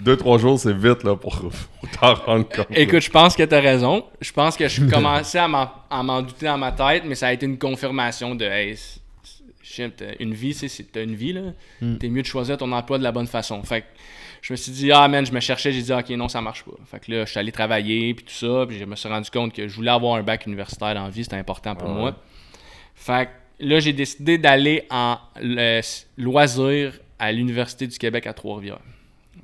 [0.00, 2.66] Deux, trois jours, c'est vite, là, pour, pour t'en rendre compte.
[2.70, 4.04] Écoute, je pense que t'as raison.
[4.20, 7.28] Je pense que je commençais à m'en, à m'en douter dans ma tête, mais ça
[7.28, 8.76] a été une confirmation de hey,
[10.18, 11.42] une vie, c'est, une vie, là.
[11.80, 11.96] Mm.
[11.96, 13.62] T'es mieux de choisir ton emploi de la bonne façon.
[13.62, 13.86] Fait que
[14.42, 16.64] je me suis dit, ah man, je me cherchais, j'ai dit, ok, non, ça marche
[16.64, 16.72] pas.
[16.90, 19.30] Fait que là, je suis allé travailler, puis tout ça, puis je me suis rendu
[19.30, 21.94] compte que je voulais avoir un bac universitaire dans la vie, c'était important pour Ah
[21.94, 22.00] ouais.
[22.00, 22.16] moi.
[22.94, 25.80] Fait que là, j'ai décidé d'aller en le-
[26.16, 28.80] loisir à l'Université du Québec à Trois-Rivières.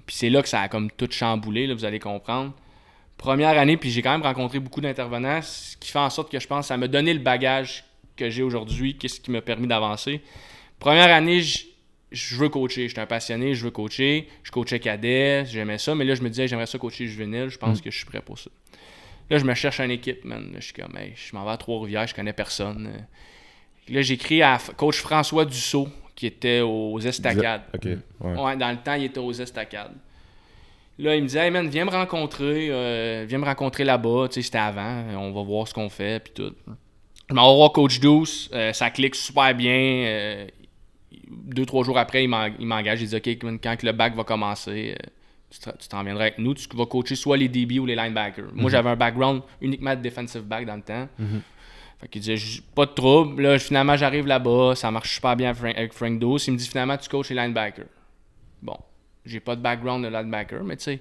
[0.06, 2.52] Puis c'est là que ça a comme tout chamboulé, là, vous allez comprendre.
[3.18, 6.38] Première année, puis j'ai quand même rencontré beaucoup d'intervenants, ce qui fait en sorte que
[6.38, 7.84] je pense que ça m'a donné le bagage
[8.16, 10.22] que j'ai aujourd'hui, qu'est-ce qui m'a permis d'avancer.
[10.78, 11.64] Première année, je,
[12.12, 16.04] je veux coacher, j'étais un passionné, je veux coacher, je coachais cadet, j'aimais ça, mais
[16.04, 18.38] là je me disais j'aimerais ça coacher juvénile, je pense que je suis prêt pour
[18.38, 18.50] ça.
[19.28, 20.52] Là, je me cherche une équipe, man.
[20.52, 23.06] Là, je suis comme, hey, je m'en vais à Trois-Rivières, je connais personne.
[23.88, 27.62] Là, j'écris à coach François Dussault, qui était aux Estacades.
[27.74, 28.42] Ok, ouais.
[28.42, 29.92] Ouais, dans le temps, il était aux Estacades.
[30.98, 34.28] Là, il me disait, hey man, viens me rencontrer, euh, viens me rencontrer là-bas.
[34.28, 36.54] Tu sais, c'était avant, on va voir ce qu'on fait, puis tout.
[37.28, 39.74] Je m'en vais voir Coach Douce, euh, ça clique super bien.
[40.06, 40.46] euh,
[41.28, 43.02] deux, trois jours après, il m'en- il m'engage.
[43.02, 44.96] Il dit, OK, quand le bac va commencer,
[45.50, 46.54] tu te- tu t'en viendras avec nous.
[46.54, 48.46] Tu vas coacher soit les DB ou les linebackers.
[48.54, 51.08] Moi, j'avais un background uniquement de defensive back dans le temps.
[52.00, 53.42] Fait qu'il disait, pas de trouble.
[53.42, 56.46] Là, finalement, j'arrive là-bas, ça marche super bien avec Frank, Douce.
[56.46, 57.86] Il me dit, finalement, tu coaches les linebackers.
[58.62, 58.76] bon,
[59.24, 61.00] j'ai pas de background de linebacker, mais tu sais,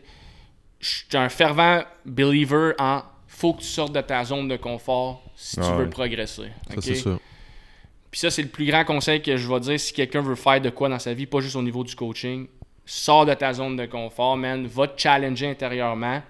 [0.79, 5.21] je suis un fervent believer en faut que tu sortes de ta zone de confort
[5.35, 6.49] si tu veux progresser.
[6.69, 6.83] Ça, ok?
[6.83, 7.19] c'est sûr.
[8.09, 10.61] Puis ça, c'est le plus grand conseil que je vais dire si quelqu'un veut faire
[10.61, 12.47] de quoi dans sa vie, pas juste au niveau du coaching.
[12.85, 14.65] Sors de ta zone de confort, man.
[14.67, 16.21] Va te challenger intérieurement.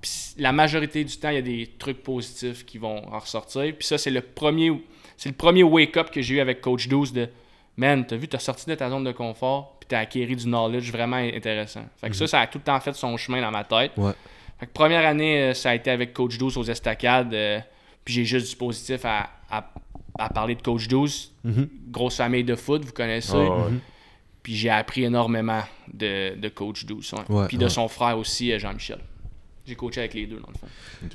[0.00, 3.74] Puis la majorité du temps, il y a des trucs positifs qui vont en ressortir.
[3.78, 4.72] Puis ça, c'est le premier,
[5.16, 7.28] c'est le premier wake-up que j'ai eu avec Coach 12 de
[7.78, 10.90] Man, t'as vu, t'as sorti de ta zone de confort, puis t'as acquéri du knowledge
[10.90, 11.84] vraiment intéressant.
[12.00, 13.92] Fait que ça, ça a tout le temps fait son chemin dans ma tête.
[13.98, 14.12] Ouais.
[14.58, 17.34] Fait que première année, euh, ça a été avec Coach 12 aux estacades.
[17.34, 17.60] euh,
[18.02, 19.70] puis j'ai juste du positif à, à-
[20.18, 21.32] à parler de Coach 12.
[21.44, 21.68] Mhm.
[21.90, 23.34] Grosse famille de foot, vous connaissez.
[24.42, 25.60] Puis j'ai appris énormément
[25.92, 27.12] de, de Coach 12.
[27.12, 27.34] ouais.
[27.36, 29.00] Ouais, puis de son frère aussi, euh, Jean-Michel.
[29.66, 30.54] J'ai coaché avec les deux, dans le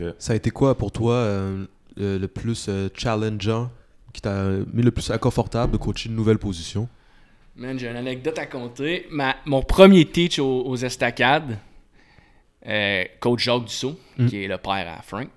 [0.04, 0.14] fond.
[0.20, 3.72] Ça a été quoi pour toi euh, le, le plus euh, challengeant,
[4.14, 6.88] qui t'a mis le plus inconfortable de coacher une nouvelle position?
[7.56, 9.06] Man, j'ai une anecdote à compter.
[9.12, 11.58] Ma- mon premier teach aux, aux estacades,
[12.68, 14.26] euh, coach Jacques Dussault, Mm.
[14.28, 15.28] qui est le père à Frank,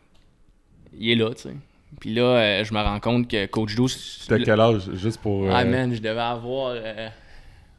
[0.98, 1.54] il est là, tu sais.
[2.00, 4.26] Puis là, euh, je me rends compte que coach 12...
[4.28, 5.48] T'as quel âge, juste pour...
[5.50, 7.08] Ah man, je devais avoir euh,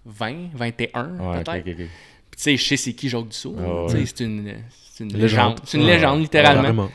[0.06, 1.63] 20, 21 Ouais, ok, peut-être.
[1.76, 1.89] Puis tu
[2.38, 3.56] sais, je sais c'est qui Jacques Dussault.
[3.60, 4.06] Ah Tu sais.
[4.06, 4.54] C'est une,
[4.97, 5.21] c'est une Légende.
[5.21, 5.60] légende.
[5.65, 6.62] C'est une légende, littéralement.
[6.62, 6.91] Vraiment.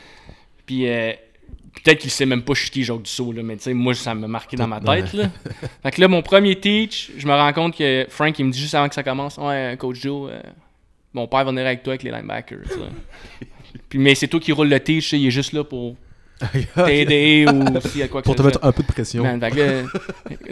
[0.65, 1.11] Puis euh,
[1.83, 3.93] peut-être qu'il sait même pas je suis qui Jacques Dussault, là, mais tu sais, moi,
[3.93, 5.13] ça m'a marqué dans ma tête.
[5.13, 5.29] Là.
[5.83, 8.59] fait que là, mon premier teach, je me rends compte que Frank, il me dit
[8.59, 10.41] juste avant que ça commence Ouais, Coach Joe, euh,
[11.13, 12.65] mon père va venir avec toi avec les linebackers.
[13.87, 15.95] Puis, mais c'est toi qui roule le teach, il est juste là pour
[16.85, 19.23] t'aider ou s'il y a quoi que Pour te mettre un peu de pression.
[19.23, 19.81] Man, fait que là,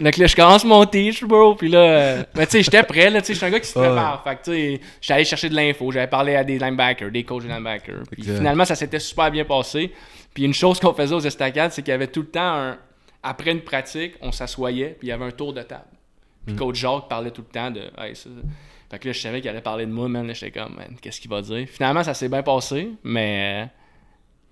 [0.02, 1.54] donc là, je commence mon teach, bro.
[1.54, 3.20] Puis là, euh, ben, tu sais, j'étais prêt, là.
[3.20, 3.86] Tu sais, je suis un gars qui se Ouais.
[3.86, 4.22] prépare.
[4.24, 5.90] Fait que, tu sais, j'étais allé chercher de l'info.
[5.90, 8.02] J'avais parlé à des linebackers, des coachs de linebackers.
[8.10, 8.36] Puis Exact.
[8.38, 9.92] finalement, ça s'était super bien passé.
[10.34, 12.78] Puis une chose qu'on faisait aux estacades, c'est qu'il y avait tout le temps un.
[13.22, 15.84] Après une pratique, on s'assoyait, puis il y avait un tour de table.
[16.46, 17.80] Puis coach Jacques parlait tout le temps de.
[17.98, 18.48] Hey, ça, ça.
[18.90, 20.26] Fait que là, je savais qu'il allait parler de moi, man.
[20.26, 21.66] Là, j'étais comme, man, qu'est-ce qu'il va dire?
[21.70, 23.68] Finalement, ça s'est bien passé, mais.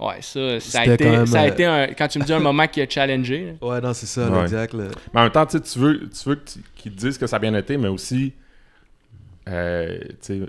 [0.01, 2.19] Euh, Ouais, ça, ça a été, quand même, ça a euh, été un, quand tu
[2.21, 4.43] me dis un moment qui a challengé, là, Ouais, non, c'est ça, Ouais.
[4.43, 4.75] exact.
[4.75, 4.85] là.
[5.13, 7.37] Mais en même temps, tu veux, tu veux que tu- qu'ils te disent que ça
[7.37, 8.33] a bien été, mais aussi,
[9.49, 10.41] euh, tu sais,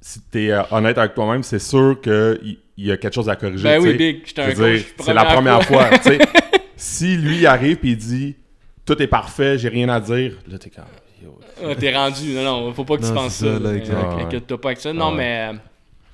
[0.00, 3.64] si tu es honnête avec toi-même, c'est sûr qu'il y a quelque chose à corriger.
[3.64, 3.94] Ben oui.
[3.94, 4.82] Big, Je.
[5.00, 5.88] C'est la première fois.
[5.98, 6.18] tu sais.
[6.76, 8.36] si lui il arrive et il dit
[8.84, 10.84] tout est parfait, j'ai rien à dire, là t'es comme.
[11.22, 11.36] yo.
[11.64, 13.54] Ah, T'es rendu, non, non, faut pas que tu penses c'est ça.
[13.54, 13.76] ça, là, là.
[13.76, 13.94] exact.
[13.96, 14.22] Euh, Ouais.
[14.22, 14.92] Inquiète-toi pas avec ça.
[14.92, 15.16] Non, Ouais.
[15.16, 15.50] mais.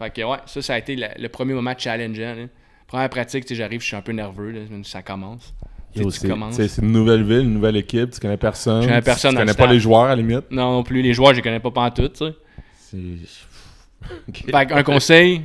[0.05, 2.35] Fait que ouais, ça, ça a été le, le premier moment challengeant.
[2.35, 2.45] là.
[2.87, 5.55] Première pratique, tu j'arrive, je suis un peu nerveux, là, ça commence.
[5.95, 8.83] Tu tu c'est tu c'est une nouvelle ville, une nouvelle équipe, tu connais personne.
[8.83, 9.73] Je connais personne Tu le connais pas stade.
[9.73, 10.51] les joueurs à la limite?
[10.51, 12.35] Non, non plus, les joueurs, je les connais pas pantoute, tu sais.
[12.79, 14.09] C'est.
[14.29, 14.45] Ok.
[14.51, 15.43] Fait qu'un conseil,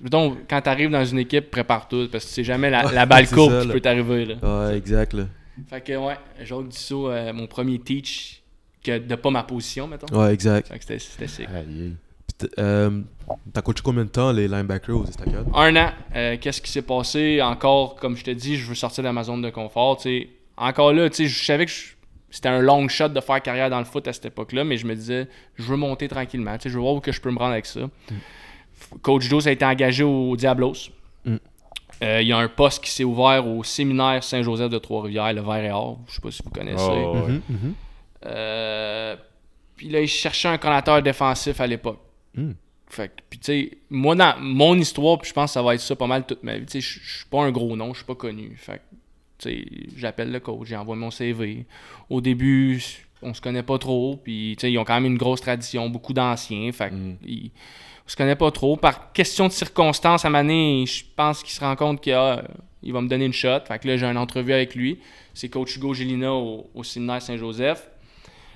[0.00, 3.06] mettons, quand t'arrives dans une équipe, prépare tout, parce que tu sais jamais la, la
[3.06, 4.34] balle c'est courbe ça, qui peut t'arriver, là.
[4.68, 5.12] Ouais, exact.
[5.14, 5.24] Là.
[5.70, 8.42] Fait que ouais, Jacques Dussault, euh, mon premier teach,
[8.82, 10.12] que de pas ma position, mettons.
[10.16, 10.68] Ouais, exact.
[10.68, 11.48] Fait que c'était- sick.
[12.58, 13.00] Euh,
[13.52, 16.82] T'as coaché combien de temps les linebackers aux estacades Un an, euh, qu'est-ce qui s'est
[16.82, 17.40] passé?
[17.42, 19.96] Encore, comme je te dis, je veux sortir de ma zone de confort.
[19.96, 20.28] tu sais.
[20.56, 21.72] Encore là, je savais que
[22.30, 24.86] c'était un long shot de faire carrière dans le foot à cette époque-là, mais je
[24.86, 26.56] me disais, je veux monter tranquillement.
[26.62, 27.80] Je veux voir où que je peux me rendre avec ça.
[27.80, 30.90] F- Coach Dose a été engagé au Diablos.
[31.24, 31.36] Mm.
[32.02, 35.40] Euh, Il y a un poste qui s'est ouvert au séminaire Saint-Joseph de Trois-Rivières, le
[35.42, 35.98] Vert et Or.
[36.08, 36.84] Je sais pas si vous connaissez.
[36.88, 37.32] Oh, ouais.
[37.32, 37.74] Mhm, mhm.
[38.26, 39.16] Euh,
[39.76, 41.98] puis là, il cherchait un coordinateur défensif à l'époque.
[42.34, 42.52] Mm.
[42.88, 45.74] Fait que, puis tu sais, moi, dans mon histoire, puis je pense que ça va
[45.74, 46.66] être ça pas mal toute ma vie.
[46.66, 48.54] Tu sais, je suis pas un gros nom, je suis pas connu.
[48.56, 48.96] Fait que,
[49.38, 49.64] tu sais,
[49.96, 51.64] j'appelle le coach, j'envoie mon CV.
[52.10, 52.80] Au début,
[53.22, 55.88] on se connaît pas trop, puis tu sais, ils ont quand même une grosse tradition,
[55.88, 56.70] beaucoup d'anciens.
[56.72, 57.16] Fait Mm.
[57.26, 57.50] ils-
[58.06, 58.76] on se connaît pas trop.
[58.76, 62.44] Par question de circonstances, à ma année, je pense qu'il se rend compte qu'il a-
[62.82, 63.60] il va me donner une shot.
[63.66, 64.98] Fait que là, j'ai une entrevue avec lui.
[65.32, 67.88] C'est coach Hugo Gélina au, au séminaire Saint-Joseph.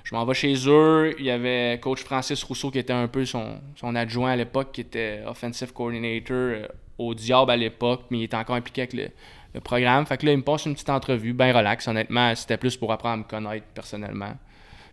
[0.09, 1.13] Je m'en vais chez eux.
[1.19, 4.71] Il y avait coach Francis Rousseau qui était un peu son, son adjoint à l'époque,
[4.71, 6.67] qui était offensive coordinator euh,
[6.97, 9.09] au Diable à l'époque, mais il était encore impliqué avec le,
[9.53, 10.05] le programme.
[10.07, 11.87] Fait que là, il me passe une petite entrevue, bien relax.
[11.87, 14.33] Honnêtement, c'était plus pour apprendre à me connaître personnellement,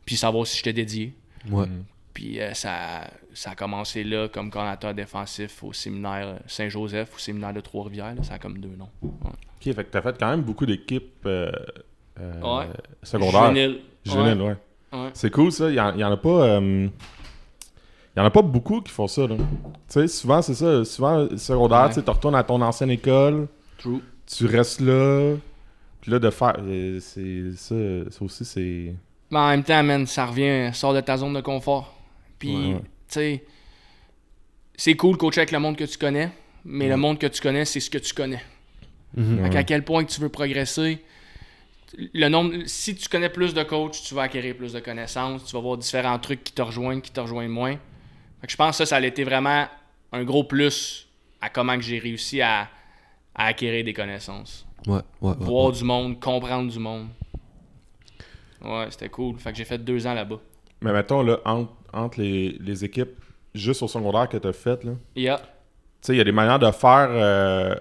[0.04, 1.14] puis savoir si j'étais dédié.
[1.50, 1.64] Ouais.
[2.12, 7.54] Puis euh, ça, ça a commencé là comme coordinateur défensif au séminaire Saint-Joseph, au séminaire
[7.54, 8.14] de Trois-Rivières.
[8.22, 8.88] Ça a comme deux noms.
[9.02, 9.10] Ouais.
[9.22, 11.50] Ok, fait que t'as fait quand même beaucoup d'équipes euh,
[12.20, 12.66] euh, Ouais.
[13.02, 13.48] secondaires.
[13.48, 13.80] Juvénile.
[14.04, 14.48] Juvéniles, ouais.
[14.48, 14.56] Ouais.
[14.92, 15.10] Ouais.
[15.14, 15.68] C'est cool ça.
[15.68, 16.28] Il y, en, en a pas.
[16.28, 16.88] euh,
[18.16, 19.26] il y en a pas beaucoup qui font ça.
[19.26, 19.36] là.
[19.36, 19.42] Tu
[19.88, 20.84] sais, souvent, c'est ça.
[20.84, 22.02] Souvent, secondaire, Ouais.
[22.02, 23.46] tu retournes à ton ancienne école,
[23.78, 24.00] True.
[24.26, 25.34] tu restes là.
[26.00, 26.54] Puis là, de faire.
[26.60, 27.74] euh, C'est ça,
[28.10, 28.94] ça aussi, c'est.
[29.30, 31.94] Mais en même temps, man, ça revient, sors de ta zone de confort.
[32.38, 32.80] Puis, Ouais, ouais.
[32.80, 33.44] tu sais,
[34.76, 36.30] c'est cool de coacher avec le monde que tu connais,
[36.64, 38.42] mais le monde que tu connais, c'est ce que tu connais.
[39.16, 39.36] Mhm.
[39.38, 39.50] Fait Ouais.
[39.50, 41.02] qu'à quel point que tu veux progresser,
[41.96, 45.52] le nombre, si tu connais plus de coachs, tu vas acquérir plus de connaissances, tu
[45.54, 47.72] vas voir différents trucs qui te rejoignent, qui te rejoignent moins.
[48.40, 49.66] Fait que je pense que ça, ça a été vraiment
[50.12, 51.08] un gros plus
[51.40, 52.68] à comment que j'ai réussi à,
[53.34, 54.66] à acquérir des connaissances.
[54.86, 55.72] Ouais, ouais, ouais, Voir ouais.
[55.72, 57.08] du monde, comprendre du monde.
[58.62, 59.38] Ouais, c'était cool.
[59.38, 60.38] Fait que j'ai fait deux ans là-bas.
[60.80, 63.16] Mais mettons, là, entre, entre les, les équipes
[63.54, 65.38] juste au secondaire que tu as faites, là, Yeah.
[65.38, 65.44] tu
[66.02, 67.08] sais, il y a des manières de faire.
[67.10, 67.74] euh,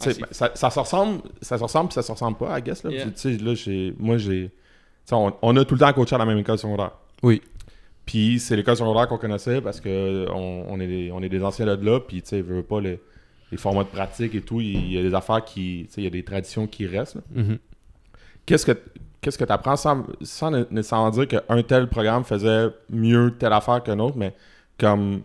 [0.00, 2.62] Ah, ben, ça, ça se ressemble, ça se ressemble puis ça se ressemble pas, I
[2.62, 2.82] guess.
[2.84, 3.06] Là, Yeah.
[3.06, 4.44] Tu sais, là, j'ai, moi, j'ai.
[4.50, 4.50] tu
[5.06, 6.92] sais, On, on a tout le temps coaché à la même école secondaire.
[7.22, 7.42] Oui.
[8.06, 11.42] Puis c'est l'école secondaire qu'on connaissait parce que on, on est, des, on est des
[11.42, 12.00] anciens là de là.
[12.00, 13.00] Puis tu sais, veux pas les,
[13.50, 14.60] les formats de pratique et tout.
[14.60, 15.84] Il y a des affaires qui.
[15.88, 17.18] Tu sais, il y a des traditions qui restent.
[17.34, 17.58] Mhm.
[18.46, 18.78] Qu'est-ce que
[19.20, 23.52] qu'est-ce que tu apprends sans, sans né- nécessairement dire qu'un tel programme faisait mieux telle
[23.52, 24.32] affaire qu'un autre, mais
[24.78, 25.22] comme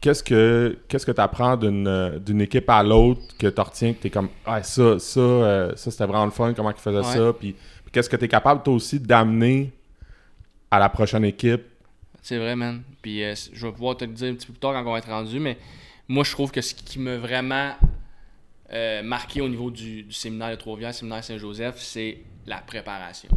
[0.00, 3.92] qu'est-ce que qu'est-ce que tu apprends d'une euh, d'une équipe à l'autre que tu retiens
[3.92, 6.76] que tu es comme ah ça ça euh, ça c'était vraiment le fun comment ils
[6.76, 7.02] faisaient Ouais.
[7.02, 9.72] ça puis, puis qu'est-ce que tu es capable toi aussi d'amener
[10.70, 11.62] à la prochaine équipe?
[12.22, 12.82] C'est vrai, man.
[13.02, 14.92] Puis euh, je vais pouvoir te le dire un petit peu plus tard quand on
[14.92, 15.58] va être rendu, mais
[16.08, 17.72] moi, je trouve que ce qui m'a vraiment
[18.72, 23.30] euh, marqué au niveau du, du séminaire de Trois-Rivières, séminaire Saint-Joseph, c'est la préparation.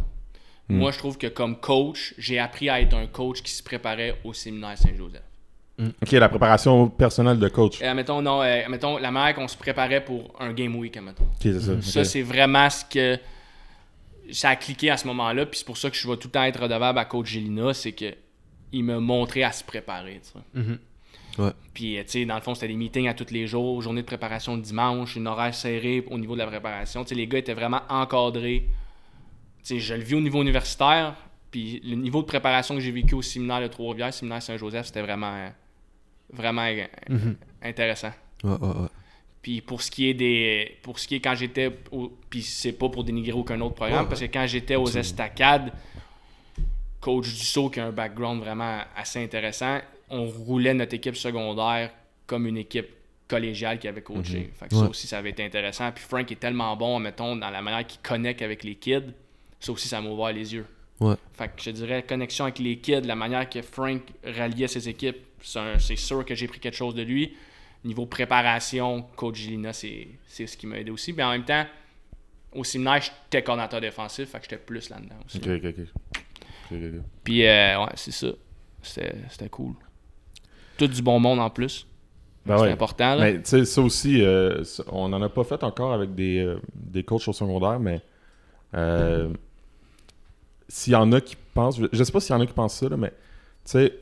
[0.68, 0.78] Hmm.
[0.78, 4.18] Moi, je trouve que comme coach, j'ai appris à être un coach qui se préparait
[4.24, 5.22] au séminaire Saint-Joseph.
[5.78, 9.56] OK la préparation personnelle de coach Et admettons, non, euh, admettons, la manière qu'on se
[9.56, 11.24] préparait pour un game week, admettons.
[11.24, 13.18] OK c'est ça Ça, c'est vraiment ce que
[14.30, 15.46] ça a cliqué à ce moment-là.
[15.46, 17.74] Puis c'est pour ça que je vais tout le temps être redevable à Coach Gélina.
[17.74, 18.14] C'est que
[18.72, 20.20] il m'a montré à se préparer.
[20.20, 20.58] tu.
[20.58, 20.78] Mhm.
[21.38, 21.50] Ouais.
[21.72, 24.02] Puis, euh, tu sais, dans le fond, c'était des meetings à tous les jours, journée
[24.02, 27.02] de préparation le dimanche, une horaire serrée au niveau de la préparation.
[27.02, 28.68] Tu sais, les gars étaient vraiment encadrés.
[29.64, 31.16] Tu sais, je le vis au niveau universitaire.
[31.50, 35.02] Puis le niveau de préparation que j'ai vécu au séminaire de Trois-Rivières, séminaire Saint-Joseph, c'était
[35.02, 35.48] vraiment, euh,
[36.32, 37.36] vraiment euh, Mhm.
[37.62, 38.12] intéressant.
[38.42, 38.88] Ouais, ouais, ouais.
[39.42, 40.78] Puis pour ce qui est des.
[40.82, 41.70] Pour ce qui est quand j'étais.
[42.30, 45.70] Puis c'est pas pour dénigrer aucun autre programme, parce que quand j'étais aux estacades,
[47.00, 51.90] coach Dussault qui a un background vraiment assez intéressant, on roulait notre équipe secondaire
[52.26, 52.88] comme une équipe
[53.28, 54.50] collégiale qui avait coaché.
[54.58, 55.90] Fait que ça aussi, ça avait été intéressant.
[55.92, 59.12] Puis Frank est tellement bon, mettons, dans la manière qu'il connecte avec les kids.
[59.60, 60.66] Ça aussi, ça m'a ouvert les yeux.
[61.34, 65.16] Fait que je dirais connexion avec les kids, la manière que Frank ralliait ses équipes,
[65.44, 67.34] c'est sûr que j'ai pris quelque chose de lui.
[67.84, 71.12] Niveau préparation, coach Gilina, c'est ce qui m'a aidé aussi.
[71.12, 71.66] Mais en même temps,
[72.52, 75.38] au séminaire, j'étais coordinateur défensif, fait que j'étais plus là-dedans aussi.
[75.38, 75.74] OK OK
[76.72, 76.78] OK.
[77.22, 78.28] Puis euh, ouais, c'est ça.
[78.82, 79.74] C'était cool.
[80.78, 81.86] Tout du bon monde en plus.
[82.46, 82.70] Ben c'est ouais.
[82.70, 83.14] important.
[83.14, 83.24] Là.
[83.24, 86.58] Mais tu sais, ça aussi, euh, on n'en a pas fait encore avec des, euh,
[86.74, 88.02] des coachs au secondaire, mais
[88.74, 89.30] euh,
[90.68, 92.76] s'il y en a qui pensent, je, sais pas s'il y en a qui pensent
[92.76, 93.12] ça, là, mais
[93.64, 94.00] tu sais,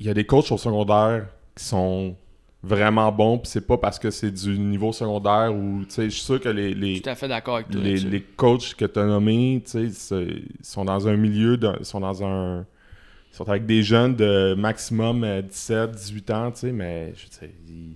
[0.00, 2.16] il y a des coachs au secondaire qui sont
[2.62, 6.10] vraiment bons, puis c'est pas parce que c'est du niveau secondaire ou, tu sais, je
[6.16, 7.80] suis sûr que les, les, Tout à fait d'accord avec toi.
[7.80, 8.08] les, là-dessus.
[8.10, 10.26] les coachs que tu as nommés, tu sais,
[10.62, 12.66] sont dans un milieu, de- ils sont dans un.
[13.32, 17.26] Ils sont avec des jeunes de maximum euh, 17, 18 ans, tu sais, mais je
[17.30, 17.94] sais, ils-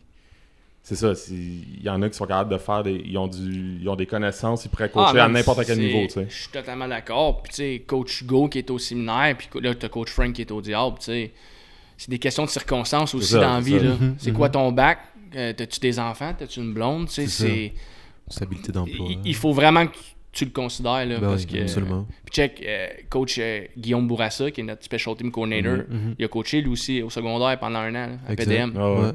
[0.83, 1.12] c'est ça.
[1.31, 3.03] Il y en a qui sont capables de faire des.
[3.05, 6.07] Ils ont, du, ils ont des connaissances, ils pourraient coacher Ah, à n'importe quel niveau,
[6.07, 6.27] tu sais.
[6.29, 7.43] Je suis totalement d'accord.
[7.43, 10.33] Puis, tu sais, coach Hugo qui est au séminaire, puis là, tu as coach Frank
[10.35, 11.33] qui est au diable, tu sais.
[11.96, 13.74] C'est des questions de circonstances aussi ça, dans la vie.
[13.74, 14.98] Mhm, C'est quoi ton bac?
[15.37, 16.35] Euh, T'as-tu des enfants?
[16.38, 17.09] T'as-tu une blonde?
[17.09, 17.72] C'est.
[18.28, 19.07] Stabilité d'emploi.
[19.11, 19.96] Il, il faut vraiment que
[20.33, 21.62] tu, le considères, là, Ben parce oui, que...
[21.62, 22.07] absolument.
[22.24, 26.14] Puis check, euh, coach euh, Guillaume Bourassa, qui est notre special team coordinator, Mhm.
[26.18, 28.48] il a coaché lui aussi au secondaire pendant un an, là, à Exact.
[28.48, 28.72] PDM.
[28.76, 29.00] Ah ouais.
[29.00, 29.12] Ouais,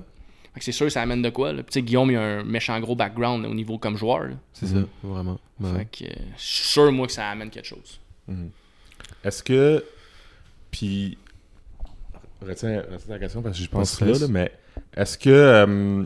[0.54, 1.64] Fait que c'est sûr, ça amène de quoi, là.
[1.64, 4.68] Puis, tu sais, Guillaume, il a un méchant gros background au niveau comme joueur, c'est
[4.68, 5.40] ça, vraiment.
[5.60, 8.00] Ben Fait que euh, je suis sûr, moi, que ça amène quelque chose.
[8.28, 8.50] Mhm.
[9.24, 9.84] Est-ce que.
[10.72, 11.18] Puis.
[12.42, 14.52] Retiens, retiens la question parce que je pense là, là, mais
[14.96, 15.30] est-ce que.
[15.30, 16.04] euh,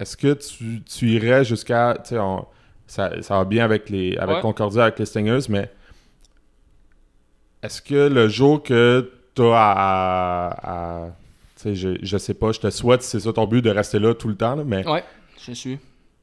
[0.00, 1.94] est-ce que tu, tu irais jusqu'à.
[2.02, 2.46] Tu sais, on-
[2.86, 4.42] ça, ça va bien avec, les, avec Ouais.
[4.42, 5.70] Concordia, avec les Stingers, mais.
[7.62, 11.04] Est-ce que le jour que tu as à.
[11.06, 11.08] à-
[11.56, 13.70] tu sais, je, je sais pas, je te souhaite, si c'est ça ton but, de
[13.70, 15.02] rester là tout le temps, là, mais Ouais,
[15.44, 15.76] je suis.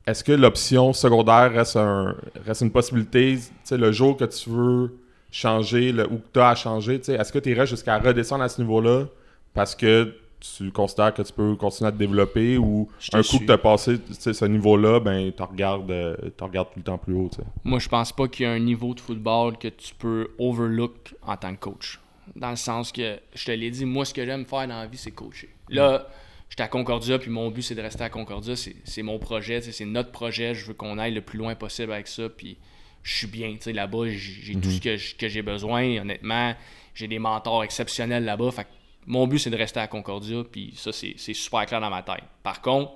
[0.08, 4.50] est-ce que l'option secondaire reste, un, reste une possibilité, tu sais, le jour que tu
[4.50, 4.96] veux
[5.36, 8.00] changer le- ou que tu as à changer, tu sais, est-ce que tu irais jusqu'à
[8.00, 9.06] redescendre à ce niveau-là
[9.54, 13.40] parce que tu considères que tu peux continuer à te développer ou un coup suis.
[13.40, 16.84] que tu as passé tu ce niveau-là, ben tu regardes, euh, t'en regardes tout le
[16.84, 17.48] temps plus haut, tu sais?
[17.66, 21.16] Moi, je pense pas qu'il y a un niveau de football que tu peux overlook
[21.22, 22.00] en tant que coach.
[22.36, 24.88] Dans le sens que, je te l'ai dit, moi, ce que j'aime faire dans la
[24.88, 25.50] vie, c'est coacher.
[25.70, 26.08] Là,
[26.50, 28.56] j'étais à Concordia, puis mon but, c'est de rester à Concordia.
[28.56, 30.54] C'est mon projet, tu c'est notre projet.
[30.56, 32.58] Je veux qu'on aille le plus loin possible avec ça, puis
[33.06, 33.52] je suis bien.
[33.54, 36.02] tu sais, Là-bas, j'ai tout ce que j'ai besoin.
[36.02, 36.56] Honnêtement,
[36.96, 38.52] j'ai des mentors exceptionnels là-bas.
[38.52, 38.68] Fait
[39.06, 42.24] mon but, c'est de rester à Concordia, puis ça, c'est super clair dans ma tête.
[42.42, 42.94] Par contre,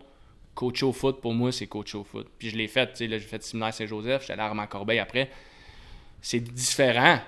[0.55, 2.27] coacher au foot, pour moi, c'est coacher au foot.
[2.39, 5.29] Puis je l'ai fait, tu sais, j'ai fait séminaire Saint-Joseph, j'étais allé à Corbeil après.
[6.21, 7.19] C'est différent,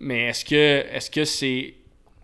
[0.00, 1.74] mais est-ce que est-ce que c'est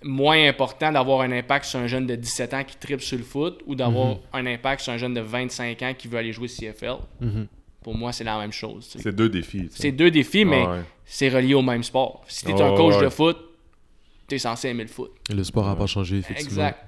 [0.03, 3.25] moins important d'avoir un impact sur un jeune de 17 ans qui tripe sur le
[3.25, 4.19] foot ou d'avoir Mhm.
[4.35, 6.97] un impact sur un jeune de 25 ans qui veut aller jouer CFL?
[7.21, 7.47] Mhm.
[7.87, 8.85] Pour moi, c'est la même chose.
[8.89, 9.03] tu sais.
[9.05, 9.69] C'est deux défis.
[9.69, 9.77] tu.
[9.77, 10.83] C'est deux défis, mais Ah ouais.
[11.05, 12.25] c'est relié au même sport.
[12.27, 13.05] Si t'es Oh, un coach ouais.
[13.05, 13.37] de foot,
[14.27, 15.13] t'es censé aimer le foot.
[15.31, 16.49] Et Le sport n'a pas changé, effectivement.
[16.51, 16.85] Exact.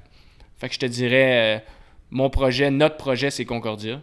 [0.56, 1.70] Fait que je te dirais, euh,
[2.10, 4.02] mon projet, notre projet, c'est Concordia.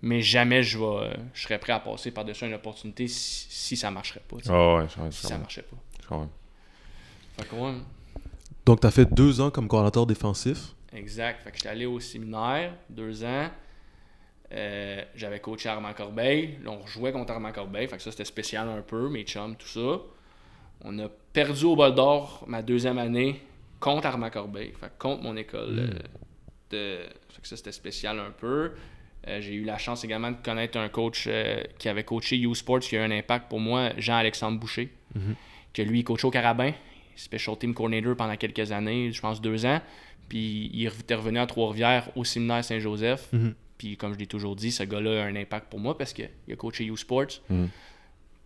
[0.00, 3.76] Mais jamais je vais, euh, je serais prêt à passer par-dessus une opportunité si, si
[3.76, 4.36] ça marcherait pas.
[4.38, 4.50] tu sais.
[4.54, 5.76] Ah ouais, je comprends, je Si ça comprends, marchait pas.
[6.02, 6.30] je comprends.
[7.38, 7.72] Fait que ouais,
[8.64, 10.58] Donc, tu as fait deux ans comme coordinateur défensif.
[10.94, 11.42] exact.
[11.44, 13.50] Fait que j'étais allé au séminaire, deux ans.
[14.52, 16.58] Euh, j'avais coaché Armand Corbeil.
[16.62, 17.88] Là, on rejouait contre Armand Corbeil.
[17.88, 20.00] Fait que ça, c'était spécial un peu, mes chums, tout ça.
[20.84, 23.40] On a perdu au bol d'or ma deuxième année
[23.80, 24.72] contre Armand Corbeil.
[24.78, 25.78] Fait que contre mon école.
[25.78, 25.88] euh,
[26.70, 27.02] de...
[27.30, 28.72] Fait que ça, c'était spécial un peu.
[29.28, 32.54] Euh, j'ai eu la chance également de connaître un coach euh, qui avait coaché U
[32.54, 34.90] Sports qui a eu un impact pour moi, Jean-Alexandre Boucher,
[35.72, 36.72] que lui, il coachait au Carabin,
[37.14, 39.80] Special Team Coordinator pendant quelques années, je pense deux ans.
[40.28, 43.28] Puis il était revenu à Trois-Rivières au séminaire Saint-Joseph.
[43.32, 43.54] Mhm.
[43.82, 46.28] Puis comme je l'ai toujours dit, ce gars-là a un impact pour moi parce qu'il
[46.50, 47.40] a coaché U Sports.
[47.50, 47.68] Mhm.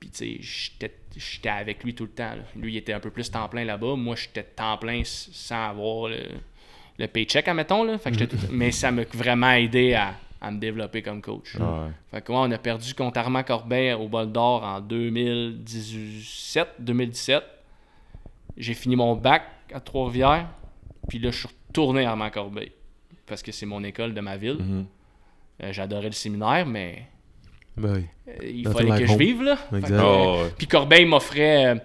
[0.01, 2.35] Puis tu sais, j'étais- avec lui tout le temps.
[2.37, 2.43] là.
[2.57, 3.97] Lui, il était un peu plus temps plein là-bas.
[3.97, 6.21] Moi, j'étais temps plein sans avoir le,
[6.99, 7.85] le paycheck, admettons.
[7.85, 7.99] Là.
[7.99, 11.55] Fait que Mais ça m'a vraiment aidé à, à me développer comme coach.
[11.61, 11.91] Ah ouais.
[12.11, 17.43] Fait que ouais, on a perdu contre Armand Corbin au bol d'or en 2017, 2017.
[18.57, 20.49] J'ai fini mon bac à Trois-Rivières.
[21.09, 22.73] Puis là, je suis retourné à Armand Corbeil.
[23.27, 24.57] Parce que c'est mon école de ma ville.
[24.59, 24.87] Mhm.
[25.63, 27.07] Euh, J'adorais le séminaire, mais
[27.77, 28.05] Ben oui.
[28.29, 29.57] euh, il fallait que je vive, là.
[29.57, 29.97] Fait Exact.
[29.99, 30.51] que, ouais.
[30.59, 31.79] puis Corbeil m'offrait, euh,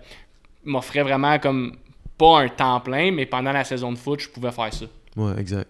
[0.65, 1.77] m'offrait vraiment comme
[2.17, 4.85] pas un temps plein, mais pendant la saison de foot, je pouvais faire ça.
[5.15, 5.69] Ouais, exact.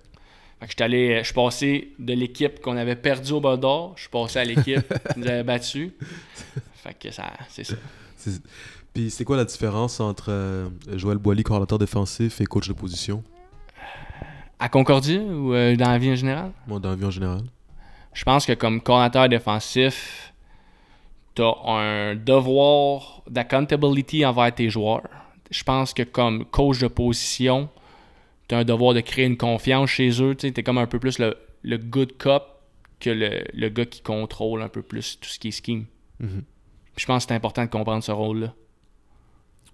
[0.60, 3.94] Fait que j'étais allé- je suis passé de l'équipe qu'on avait perdu au bol d'or,
[3.96, 4.82] je suis passé à l'équipe
[5.14, 5.94] qui nous avait battu.
[6.76, 7.76] Fait que ça, c'est ça.
[8.18, 8.42] C'est-
[8.94, 13.24] Puis, c'est quoi la différence entre euh, Joël Boily, coordinateur défensif, et coach de position?
[14.60, 16.52] À Concordia ou euh, dans la vie en général?
[16.68, 17.42] Moi, dans la vie en général.
[18.14, 20.34] Je pense que comme coordinateur défensif,
[21.36, 25.08] tu as un devoir d'accountability envers tes joueurs.
[25.50, 27.70] Je pense que comme coach de position,
[28.48, 30.36] tu as un devoir de créer une confiance chez eux.
[30.36, 32.48] Tu es comme un peu plus le, le good cop
[33.00, 35.86] que le, le gars qui contrôle un peu plus tout ce qui est scheme.
[36.20, 36.44] Mhm.
[36.98, 38.54] Je pense que c'est important de comprendre ce rôle-là.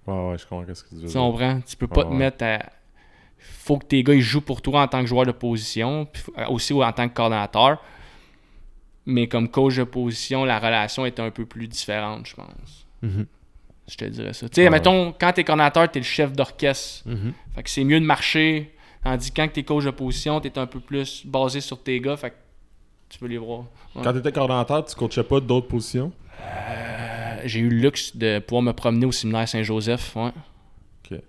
[0.06, 1.19] Ouais, ouais, je comprends ce que tu veux Tu dire.
[1.21, 1.60] comprends?
[1.67, 2.15] Tu peux pas Ouais, te ouais.
[2.17, 2.60] mettre à.
[3.39, 6.23] faut que tes gars ils jouent pour toi en tant que joueur de position, puis
[6.50, 7.82] aussi en tant que coordinateur.
[9.10, 12.86] Mais comme coach de position, la relation est un peu plus différente, je pense.
[13.02, 13.26] Mhm.
[13.89, 14.50] Je te dirais ça.
[14.50, 14.70] Tu sais, Ouais.
[14.70, 17.08] mettons, quand t'es coordinateur, t'es le chef d'orchestre.
[17.08, 17.32] Mhm.
[17.56, 18.74] Fait que c'est mieux de marcher.
[19.04, 22.17] Tandis que quand t'es coach de position, t'es un peu plus basé sur tes gars.
[22.17, 22.36] Fait que
[23.08, 23.60] tu peux les voir.
[23.96, 24.02] Ouais.
[24.04, 26.12] Quand tu étais coordinateur, tu coachais pas d'autres positions?
[26.41, 30.15] Euh, J'ai eu le luxe de pouvoir me promener au séminaire Saint-Joseph.
[30.17, 30.32] Ouais.
[31.10, 31.20] Ok.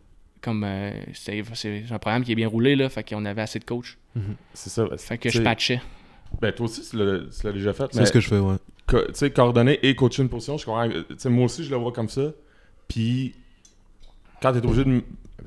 [0.40, 1.44] Comme euh, c'est
[1.92, 2.88] un programme qui est bien roulé, là.
[2.88, 3.96] Fait qu'on avait assez de coachs.
[4.52, 4.84] C'est ça.
[4.96, 5.80] Fait que je patchais.
[6.40, 7.84] Ben, toi aussi, tu l'as déjà fait.
[7.92, 8.56] C'est ce que je fais, ouais.
[8.88, 10.88] tu sais, coordonner et coacher une position, je comprends.
[10.88, 12.30] euh, Tu sais, moi aussi, je le vois comme ça.
[12.86, 13.34] Puis,
[14.40, 14.90] quand tu es obligé de.
[14.90, 15.02] m-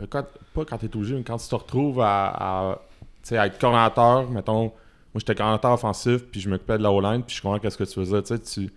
[0.10, 2.28] quand- pas quand tu es obligé, mais quand tu te retrouves à,
[2.72, 2.76] à,
[3.24, 4.72] tu sais, à être coordinateur, mettons, moi
[5.17, 7.94] j'étais coordinateur offensif, puis je m'occupais de la O-line, puis je comprends qu'est-ce que tu
[7.94, 8.22] faisais.
[8.24, 8.70] Tu sais,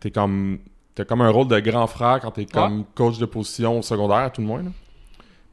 [0.00, 0.58] tu es comme.
[0.94, 4.16] T'as comme un rôle de grand frère quand t'es comme coach de position au secondaire,
[4.18, 4.62] à tout le moins.
[4.64, 4.70] là.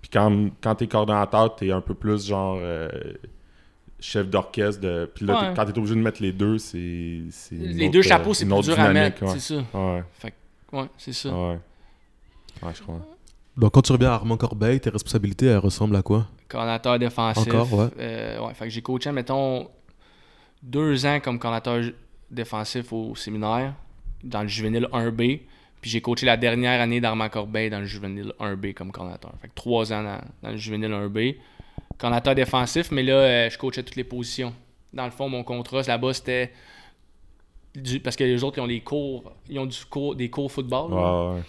[0.02, 2.90] Puis quand, quand t'es coordonnateur, t'es un peu plus genre euh,
[4.00, 4.82] chef d'orchestre.
[4.82, 5.10] De...
[5.14, 5.54] Puis là, Ouais.
[5.56, 6.78] quand t'es obligé de mettre les deux, c'est.
[6.78, 9.24] Les autre, deux euh, chapeaux, c'est plus dur à dynamique, mettre.
[9.24, 9.40] ouais.
[9.40, 9.64] C'est ça.
[9.74, 10.04] Ouais,
[10.74, 11.30] Ouais, c'est ça.
[11.30, 11.60] ouais.
[12.64, 13.00] Ouais, je crois.
[13.58, 16.28] Donc, quand tu reviens à Armand Corbeil, tes responsabilités, elles ressemblent à quoi?
[16.50, 17.48] Coordinateur défensif.
[17.48, 17.88] Encore, ouais.
[18.00, 19.70] Euh, ouais, fait que j'ai coaché, mettons,
[20.62, 21.94] deux ans comme coordinateur
[22.30, 23.74] défensif au séminaire,
[24.24, 25.42] dans le juvénile 1B.
[25.82, 29.32] Puis j'ai coaché la dernière année d'Armand Corbeil dans le juvénile 1B comme coordinateur.
[29.42, 31.38] Fait que trois ans dans, dans le juvénile 1B.
[31.98, 34.54] Coordinateur défensif, mais là, euh, je coachais toutes les positions.
[34.94, 36.52] Dans le fond, mon contrat là-bas, c'était.
[37.76, 40.52] du- parce que les autres, ils ont des cours, ils ont du cours, des cours
[40.52, 40.94] football.
[40.94, 41.44] Ouais, ouais.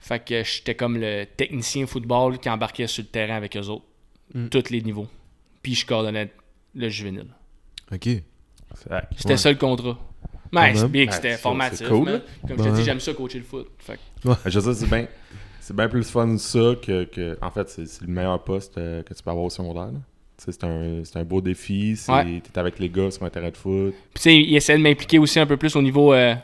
[0.00, 3.84] Fait que j'étais comme le technicien football qui embarquait sur le terrain avec eux autres.
[4.34, 4.48] Mm.
[4.48, 5.06] Tous les niveaux.
[5.62, 6.30] Puis je coordonnais
[6.74, 7.28] le juvénile.
[7.92, 8.08] Ok.
[8.74, 9.36] C'était Ouais.
[9.36, 9.98] ça le contrat.
[10.52, 11.86] Mais c'est bien que Ouais, c'était formatif.
[11.88, 12.22] cool.
[12.46, 12.70] Comme je Ouais.
[12.70, 13.68] te dis, j'aime ça coacher le foot.
[13.78, 15.06] Fait que- Je sais, c'est bien.
[15.68, 17.04] C'est bien plus fun ça que.
[17.04, 19.90] que- en fait, c'est c'est le meilleur poste euh, que tu peux avoir au secondaire.
[20.38, 21.94] C'est un, c'est un beau défi.
[21.94, 22.40] c'est- Ouais.
[22.40, 23.92] T'es avec les gars sur un terrain de foot.
[23.92, 26.34] Puis tu sais, il essaie de m'impliquer aussi un peu plus au niveau euh,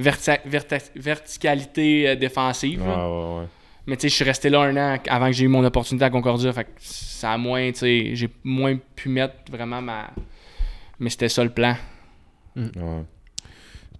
[0.00, 2.80] verti- verti- verticalité euh, défensive.
[2.82, 3.08] Ouais, là.
[3.08, 3.46] ouais, ouais.
[3.86, 6.04] Mais tu sais, je suis resté là un an avant que j'ai eu mon opportunité
[6.04, 6.52] à Concordia.
[6.52, 10.10] Fait que ça a moins, tu sais, j'ai moins pu mettre vraiment ma.
[10.98, 11.76] Mais c'était ça le plan.
[12.56, 13.04] Ouais.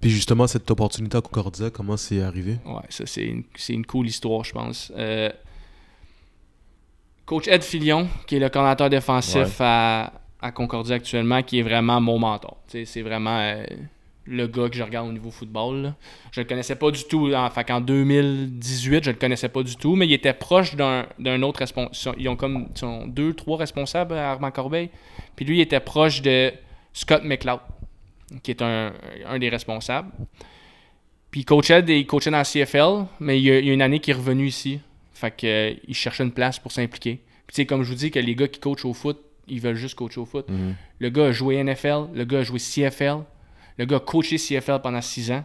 [0.02, 2.58] Puis justement, cette opportunité à Concordia, comment c'est arrivé?
[2.66, 4.92] Ouais, ça, c'est une, une cool histoire, je pense.
[4.96, 5.30] Euh,
[7.24, 12.00] Coach Ed Filion, qui est le coordinateur défensif à, à Concordia actuellement, qui est vraiment
[12.00, 12.56] mon mentor.
[12.66, 13.64] C'est vraiment euh,
[14.26, 15.82] le gars que je regarde au niveau football.
[15.82, 15.94] là.
[16.32, 17.32] Je le connaissais pas du tout.
[17.32, 21.42] En, fait qu'en 2018, je le connaissais pas du tout, mais il était proche d'un
[21.42, 22.16] autre responsable.
[22.18, 24.90] Ils ont comme ils deux, trois responsables à Armand Corbeil.
[25.36, 26.52] Puis lui, il était proche de
[26.92, 27.60] Scott McLeod,
[28.42, 28.92] qui est un,
[29.26, 30.10] un des responsables.
[31.30, 33.72] Puis Coach Ed, il coachait dans la CFL, mais il y a, il y a
[33.72, 34.80] une année qu'il est revenu ici.
[35.14, 37.20] Fait que, euh, il cherchait une place pour s'impliquer.
[37.46, 39.18] Puis tu sais, comme je vous dis, que les gars qui coachent au foot,
[39.48, 40.48] ils veulent juste coacher au foot.
[40.50, 40.74] Mhm.
[40.98, 43.18] Le gars a joué NFL, le gars a joué CFL,
[43.78, 45.44] le gars a coaché CFL pendant 6 ans.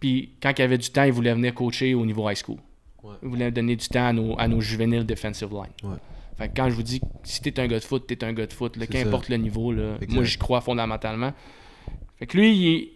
[0.00, 2.58] Puis quand il avait du temps, il voulait venir coacher au niveau high school.
[3.02, 3.14] Ouais.
[3.22, 5.72] Il voulait donner du temps à nos, à nos juvéniles defensive line.
[5.90, 5.98] Ouais.
[6.38, 8.46] Fait que quand je vous dis, si t'es un gars de foot, t'es un gars
[8.46, 11.32] de foot, là, qu'importe le niveau, là, moi j'y crois fondamentalement.
[12.18, 12.88] Fait que lui, il,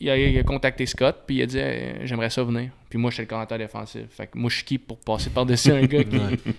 [0.00, 1.58] il a, il a contacté Scott, puis il a dit
[2.06, 2.70] J'aimerais ça venir.
[2.90, 4.02] Puis moi, je suis le commentateur défensif.
[4.10, 6.02] Fait que moi, je suis qui pour passer par-dessus un gars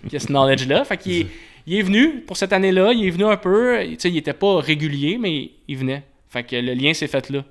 [0.08, 0.86] qui, a ce knowledge-là?
[0.86, 1.28] Fait qu'il est,
[1.66, 3.80] il est venu pour cette année-là, il est venu un peu.
[3.90, 6.04] Tu sais, il était pas régulier, mais il venait.
[6.30, 7.44] Fait que le lien s'est fait là.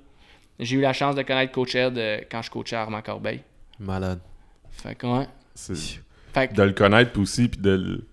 [0.61, 3.41] J'ai eu la chance de connaître Coach Ed euh, quand je coachais à Armand Corbeil.
[3.79, 4.19] Malade.
[4.73, 5.27] Fait que, ouais.
[6.35, 8.07] Fait que, De le connaître aussi, puis de, le-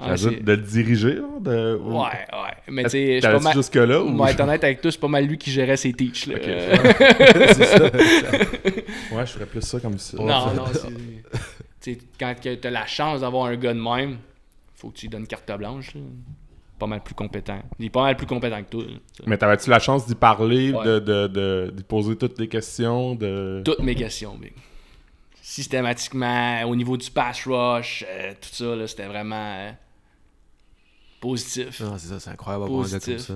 [0.00, 1.14] ouais, c'est- de le diriger.
[1.14, 2.54] là, de, ouais, ouais.
[2.68, 4.08] Mais tu sais, je suis pas jusque-là ou...
[4.08, 6.26] On va être honnête avec toi, c'est pas mal lui qui gérait ses teachs.
[6.26, 6.34] Là.
[6.36, 6.42] Ok.
[7.54, 7.84] C'est ça.
[7.84, 10.16] Ouais, je ferais plus ça comme ça.
[10.16, 10.88] non, non, c'est.
[10.88, 14.18] tu sais, quand tu as la chance d'avoir un gars de même,
[14.74, 15.94] faut que tu lui donnes carte blanche.
[15.94, 16.00] là.
[16.78, 17.60] Pas mal plus compétent.
[17.78, 18.82] Il est pas mal plus compétent que toi.
[18.82, 18.96] là.
[19.26, 20.84] Mais t'avais-tu la chance d'y parler, Ouais.
[20.84, 23.62] de, de, de, d'y poser toutes les questions, de...
[23.64, 24.52] Toutes mes questions, big.
[25.40, 29.70] Systématiquement, au niveau du pass rush, euh, tout ça, là, c'était vraiment euh,
[31.28, 31.80] positif.
[31.80, 33.26] Non, c'est ça, c'est incroyable d'avoir un gars comme Positif.
[33.26, 33.34] ça.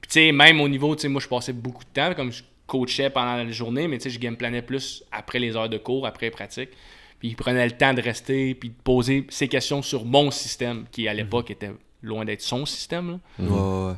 [0.00, 2.32] Puis tu sais, même au niveau, tu sais, moi je passais beaucoup de temps, comme
[2.32, 5.68] je coachais pendant la journée, mais tu sais, je game planais plus après les heures
[5.68, 6.70] de cours, après les pratiques.
[7.18, 10.84] Puis il prenait le temps de rester, puis de poser ses questions sur mon système,
[10.90, 13.10] qui à l'époque était loin d'être son système.
[13.10, 13.18] Là.
[13.44, 13.94] Ouais, ouais, ouais.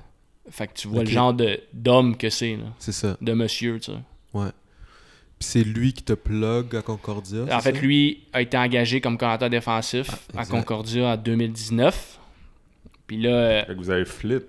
[0.50, 1.32] Fait que tu vois le genre
[1.72, 3.16] d'homme que c'est, C'est ça.
[3.20, 3.98] de monsieur, tu sais.
[4.34, 4.48] Ouais.
[5.38, 7.42] Puis c'est lui qui te plug à Concordia.
[7.56, 7.80] En fait, ça?
[7.80, 10.46] lui a été engagé comme coordinateur défensif Ah, à.
[10.46, 12.18] Concordia en 2019.
[13.06, 14.44] Puis là, Fait que vous avez flip.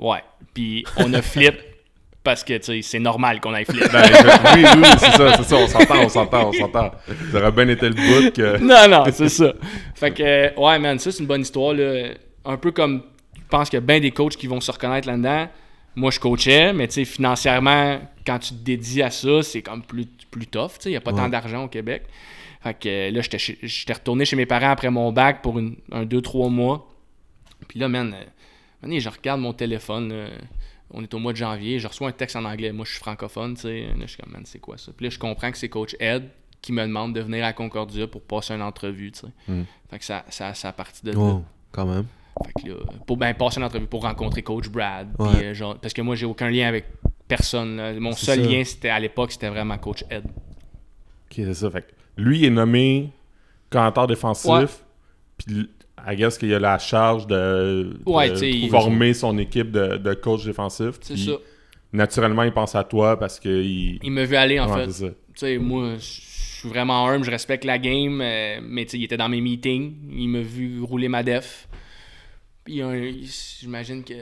[0.00, 0.22] ouais.
[0.54, 1.54] Puis on a flip
[2.24, 3.90] parce que, tu sais, c'est normal qu'on ait flip.
[3.92, 6.90] Ben, je- oui, oui, c'est ça, c'est ça, on s'entend, on s'entend, on s'entend.
[7.32, 8.58] Ça aurait bien été le bout que...
[8.62, 9.52] non, non, c'est ça.
[9.94, 11.74] Fait que, euh, ouais, man, ça, c'est une bonne histoire.
[11.74, 12.08] Là.
[12.44, 13.02] Un peu comme,
[13.36, 15.48] je pense qu'il y a bien des coachs qui vont se reconnaître là-dedans.
[15.96, 19.82] Moi, je coachais, mais tu sais, financièrement, quand tu te dédies à ça, c'est comme
[19.82, 20.72] plus, plus tough.
[20.72, 20.88] tu sais.
[20.90, 21.18] Il n'y a pas Ouais.
[21.18, 22.02] tant d'argent au Québec.
[22.62, 26.04] Fait que euh, là, j'étais retourné chez mes parents après mon bac pour une, un
[26.04, 26.88] 2-3 mois.
[27.66, 30.12] Puis là, man, euh, man, je regarde mon téléphone.
[30.12, 30.28] là.
[30.90, 31.78] on est au mois de janvier.
[31.78, 32.72] Je reçois un texte en anglais.
[32.72, 33.54] Moi, je suis francophone.
[33.54, 33.86] tu sais.
[33.88, 34.92] Là, je suis comme, man, c'est quoi ça?
[34.96, 36.28] Puis là, je comprends que c'est coach Ed
[36.60, 39.12] qui me demande de venir à Concordia pour passer une entrevue.
[39.12, 39.26] tu sais.
[39.48, 39.64] Mm.
[39.90, 41.18] Fait que ça, ça, ça a parti de là.
[41.18, 41.42] Oh,
[41.72, 42.06] quand même.
[42.44, 45.08] Fait que là, pour ben, passer une entrevue, pour rencontrer Coach Brad.
[45.18, 46.86] puis, euh, genre, parce que moi, j'ai aucun lien avec
[47.26, 47.76] personne.
[47.76, 47.92] là.
[47.98, 48.50] Mon seul ça.
[48.50, 50.24] lien, c'était à l'époque, c'était vraiment Coach Ed.
[50.24, 51.70] Ok, c'est ça.
[51.70, 53.12] Fait que lui est nommé
[53.70, 54.84] commentateur défensif.
[55.36, 55.70] Puis,
[56.10, 60.44] I guess qu'il a la charge de, Ouais, il- former son équipe de, de coach
[60.44, 60.94] défensif.
[61.02, 61.32] C'est ça.
[61.92, 63.98] Naturellement, il pense à toi parce qu'il.
[64.02, 65.08] Il me veut aller, en Ouais, fait.
[65.08, 66.00] Tu sais, moi, je
[66.60, 69.40] suis vraiment humble, je respecte la game, euh, mais tu sais, il était dans mes
[69.40, 71.68] meetings, il m'a vu rouler ma def.
[72.64, 73.26] Puis il-
[73.60, 74.14] j'imagine que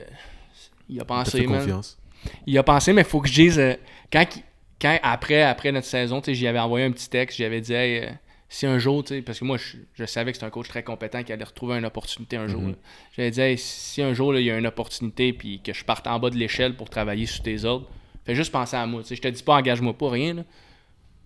[0.88, 1.58] il a pensé, fait man.
[1.60, 1.98] confiance.
[2.46, 3.58] Il a pensé, mais il faut que je dise.
[3.58, 3.74] euh,
[4.12, 4.42] quand, il-
[4.80, 7.72] quand après, après notre saison, tu sais, j'y avais envoyé un petit texte, j'avais dit,
[7.72, 8.10] hey, euh,
[8.48, 10.68] si un jour, tu sais, parce que moi, je, je savais que c'était un coach
[10.68, 12.62] très compétent qui allait retrouver une opportunité un jour.
[12.62, 13.30] Mhm.
[13.30, 16.06] dit, hey, si un jour, là, il y a une opportunité, puis que je parte
[16.06, 17.88] en bas de l'échelle pour travailler sous tes ordres,
[18.24, 19.02] fais juste penser à moi.
[19.02, 19.16] tu sais.
[19.16, 20.44] Je te dis pas, engage-moi pas, rien, là,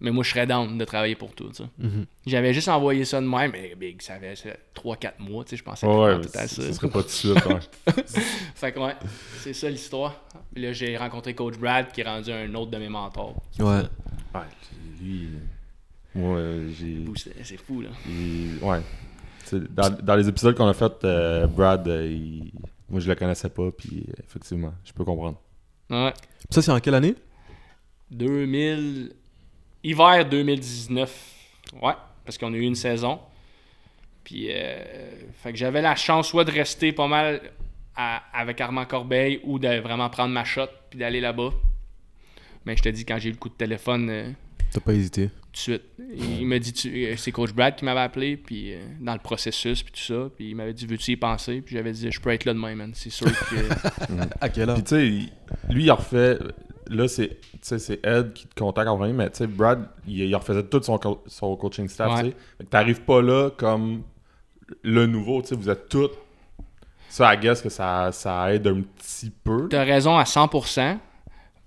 [0.03, 1.49] mais moi, je serais down de travailler pour toi.
[1.51, 1.69] tu sais.
[1.79, 2.07] Mhm.
[2.27, 4.33] J'avais juste envoyé ça de même, mais big, ça avait
[4.75, 6.69] 3-4 mois, tu sais, je pensais Ouais, vraiment ouais, tout à ce ça.
[6.69, 7.47] ce serait pas tout de suite.
[7.47, 7.93] ouais.
[8.55, 8.95] Fait que ouais,
[9.41, 10.15] c'est ça l'histoire.
[10.55, 13.35] Puis là, j'ai rencontré Coach Brad qui est rendu un autre de mes mentors.
[13.59, 13.83] Ouais.
[14.35, 14.41] Ouais,
[15.03, 15.29] lui.
[16.17, 17.05] Euh, j'ai.
[17.45, 17.89] C'est fou, là.
[18.63, 18.81] Ouais.
[19.71, 22.53] Dans, dans les épisodes qu'on a fait, euh, Brad, euh, il-
[22.89, 25.41] moi je le connaissais pas, puis euh, effectivement, je peux comprendre.
[25.89, 26.13] Ouais.
[26.51, 27.15] Ça, c'est en quelle année?
[28.11, 29.13] 2000.
[29.83, 31.35] Hiver 2019.
[31.83, 31.95] Ouais,
[32.25, 33.19] parce qu'on a eu une saison.
[34.25, 35.11] Puis, euh,
[35.43, 37.41] fait que j'avais la chance soit de rester pas mal
[37.97, 41.51] à- avec Armand Corbeil ou de vraiment prendre ma shot puis d'aller là-bas.
[42.67, 44.31] Mais je te dis, quand j'ai eu le coup de téléphone, euh,
[44.73, 45.29] T'as pas hésité?
[45.29, 45.83] tout de suite.
[46.17, 49.83] Il m'a dit, tu- c'est Coach Brad qui m'avait appelé, puis euh, dans le processus,
[49.83, 50.29] puis tout ça.
[50.37, 51.61] Puis il m'avait dit, veux-tu y penser?
[51.61, 52.93] Puis j'avais dit, je peux être là demain, man.
[52.95, 53.57] C'est sûr que.
[54.41, 54.77] À quelle heure?
[54.77, 56.39] Puis tu sais, lui il a refait.
[56.89, 59.89] là, c'est tu sais, c'est Ed qui te contacte en premier, mais tu sais, Brad,
[60.07, 62.33] il, il refaisait tout son, co- son coaching staff, Ouais.
[62.61, 64.03] tu t'arrives pas là comme
[64.83, 66.11] le nouveau, tu sais, vous êtes tous.
[67.09, 69.67] Ça, I guess que ça, ça aide un petit peu.
[69.69, 70.97] T'as raison à 100%.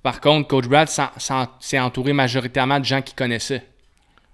[0.04, 0.88] Par contre, Coach Brad
[1.60, 3.64] s'est entouré majoritairement de gens qu'il connaissait.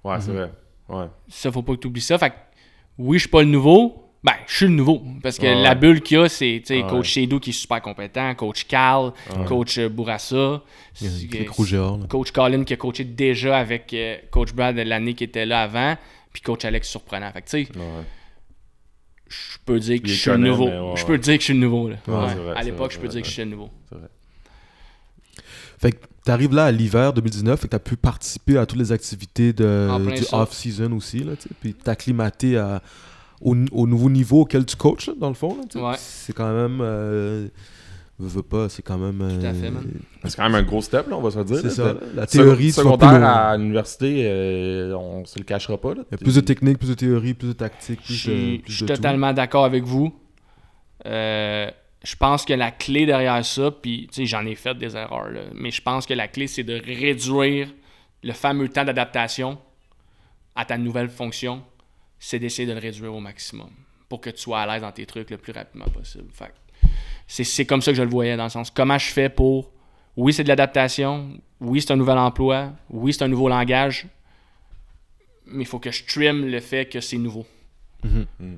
[0.04, 0.22] Ouais, Mhm.
[0.22, 0.52] c'est vrai.
[0.90, 1.06] Ouais.
[1.30, 2.18] Ça, faut pas que tu oublies ça.
[2.18, 2.36] Fait que,
[2.98, 4.06] oui, je suis pas le nouveau.
[4.24, 5.02] Ben, je suis le nouveau.
[5.24, 5.62] Parce que Ouais.
[5.62, 6.90] la bulle qu'il y a, c'est tu sais, Ouais.
[6.90, 9.14] Coach Shedou qui est super compétent, Coach Cal,
[9.48, 10.62] Coach euh, Bourassa.
[12.10, 15.96] Coach Colin qui a coaché déjà avec euh, Coach Brad l'année qui était là avant,
[16.34, 17.32] puis Coach Alex surprenant.
[17.32, 18.04] Fait que, tu sais, ouais.
[19.30, 20.96] je peux dire que je suis le nouveau.
[20.96, 21.90] je peux dire que je suis le nouveau.
[21.90, 21.96] Là.
[22.08, 22.26] Ouais, Ouais.
[22.30, 23.70] c'est vrai, à l'époque, je peux vrai, dire que je suis le nouveau.
[23.88, 24.08] C'est vrai.
[25.82, 28.92] Fait que t'arrives là à l'hiver 2019 et que t'as pu participer à toutes les
[28.92, 32.82] activités de, du off-season aussi, là, tu puis t'acclimater à,
[33.42, 35.56] au, au nouveau niveau auquel tu coaches, là, dans le fond.
[35.56, 35.84] là, tu sais.
[35.86, 35.96] Ouais.
[35.98, 36.80] C'est quand même...
[36.82, 37.48] Euh,
[38.20, 39.20] veux, veux pas, c'est quand même...
[39.40, 39.84] Tout à fait, euh, man.
[40.26, 41.58] C'est quand même un gros step, là, on va se le dire.
[41.60, 41.70] C'est là.
[41.74, 41.94] ça.
[41.94, 45.94] De- La théorie, tu secondaire à l'université, euh, on se le cachera pas.
[45.96, 46.02] Là.
[46.12, 48.72] Il y a plus de technique, plus de théorie, plus de tactique, Je de, plus
[48.74, 50.14] je suis totalement d'accord avec vous.
[51.06, 51.72] Euh,
[52.04, 55.30] je pense que la clé derrière ça, puis tu sais, j'en ai fait des erreurs,
[55.30, 57.70] là, mais je pense que la clé, c'est de réduire
[58.24, 59.58] le fameux temps d'adaptation
[60.56, 61.64] à ta nouvelle fonction.
[62.20, 63.70] C'est d'essayer de le réduire au maximum
[64.10, 66.30] pour que tu sois à l'aise dans tes trucs le plus rapidement possible.
[66.34, 66.54] Fait
[67.28, 69.72] c'est, comme ça que je le voyais, dans le sens comment je fais pour.
[70.18, 71.40] Oui, c'est de l'adaptation.
[71.62, 72.74] Oui, c'est un nouvel emploi.
[72.90, 74.08] Oui, c'est un nouveau langage.
[75.46, 77.46] Mais il faut que je trim le fait que c'est nouveau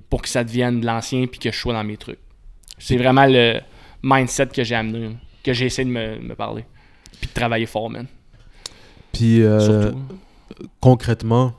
[0.09, 2.19] pour que ça devienne de l'ancien puis que je sois dans mes trucs.
[2.81, 3.59] C'est vraiment le
[4.03, 6.65] mindset que j'ai amené, que j'ai essayé de me, me parler.
[7.19, 8.07] Puis de travailler fort, man.
[9.13, 9.59] Puis euh,
[9.91, 10.01] Surtout.
[10.79, 11.53] concrètement,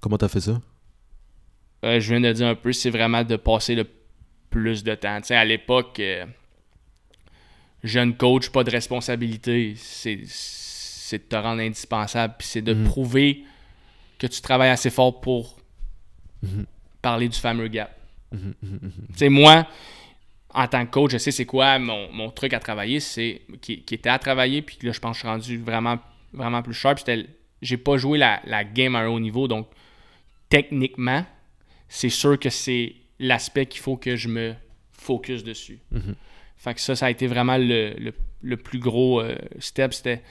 [0.00, 0.60] comment t'as fait ça?
[1.84, 3.86] Euh, je viens de le dire un peu, c'est vraiment de passer le
[4.50, 5.20] plus de temps.
[5.20, 6.26] Tu sais, à l'époque, euh,
[7.82, 12.84] jeune coach, pas de responsabilité, c'est, c'est de te rendre indispensable, puis c'est de Mhm.
[12.84, 13.44] prouver
[14.18, 15.56] que tu travailles assez fort pour
[16.42, 16.66] Mhm.
[17.02, 17.90] parler du fameux gap.
[18.32, 18.54] Mhm.
[18.62, 19.66] Tu sais, moi,
[20.54, 23.82] en tant que coach, je sais c'est quoi mon, mon truc à travailler, c'est qui,
[23.82, 25.98] qui était à travailler, puis là, je pense que je suis rendu vraiment,
[26.32, 26.98] vraiment plus sharp.
[26.98, 27.26] C'était,
[27.62, 29.68] j'ai pas joué la, la game à un haut niveau, donc
[30.48, 31.24] techniquement,
[31.88, 34.54] c'est sûr que c'est l'aspect qu'il faut que je me
[34.92, 35.78] focus dessus.
[35.90, 36.14] Mhm.
[36.56, 39.92] Fait que ça, ça a été vraiment le, le- le plus gros euh, step.
[39.94, 40.22] C'était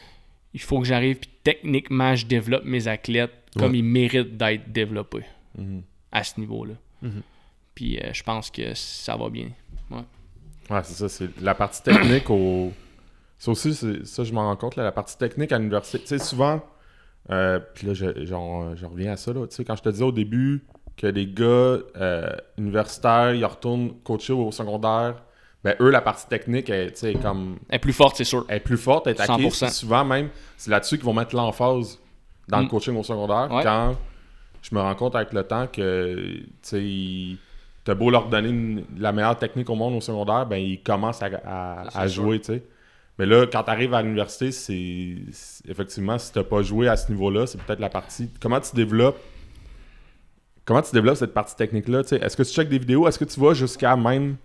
[0.53, 3.79] il faut que j'arrive, puis techniquement, je développe mes athlètes comme Ouais.
[3.79, 5.23] ils méritent d'être développés
[5.57, 5.81] Mhm.
[6.11, 6.73] à ce niveau-là.
[7.01, 7.21] Mhm.
[7.79, 9.47] Puis euh, je pense que ça va bien.
[9.89, 11.07] Ouais, c'est ça.
[11.07, 12.73] C'est la partie technique au.
[13.37, 13.73] Ça aussi,
[14.03, 14.75] ça, je m'en rends compte.
[14.75, 15.99] là, la partie technique à l'université.
[15.99, 16.61] Tu sais, souvent.
[17.31, 19.31] euh, Puis là, je, genre, je reviens à ça.
[19.31, 20.65] Là, tu sais, quand je te disais au début
[20.97, 21.45] que les gars
[21.95, 25.23] euh, universitaires, ils retournent coacher au secondaire,
[25.63, 27.59] ben eux, la partie technique, est, tu sais, comme.
[27.69, 28.43] Elle est plus forte, c'est sûr.
[28.49, 29.45] Elle est plus forte, elle est acquise.
[29.53, 29.65] 100%.
[29.67, 31.97] Puis Souvent même, c'est là-dessus qu'ils vont mettre l'emphase
[32.49, 32.69] dans le Mm.
[32.69, 33.47] coaching au secondaire.
[33.49, 33.63] Ouais.
[33.63, 33.95] Quand
[34.61, 37.37] je me rends compte avec le temps que, tu sais, ils-
[37.83, 41.21] t'as beau leur donner une- la meilleure technique au monde au secondaire, ben ils commencent
[41.21, 42.63] à, jouer, tu sais.
[43.17, 45.15] Mais là, quand tu arrives à l'université, c'est
[45.67, 48.29] effectivement, si t'as pas joué à ce niveau-là, c'est peut-être la partie.
[48.41, 49.19] Comment tu développes
[50.65, 52.03] Comment tu développes cette partie technique-là?
[52.03, 52.15] tu?
[52.15, 53.07] Est-ce que tu checkes des vidéos?
[53.07, 54.35] Est-ce que tu vas jusqu'à même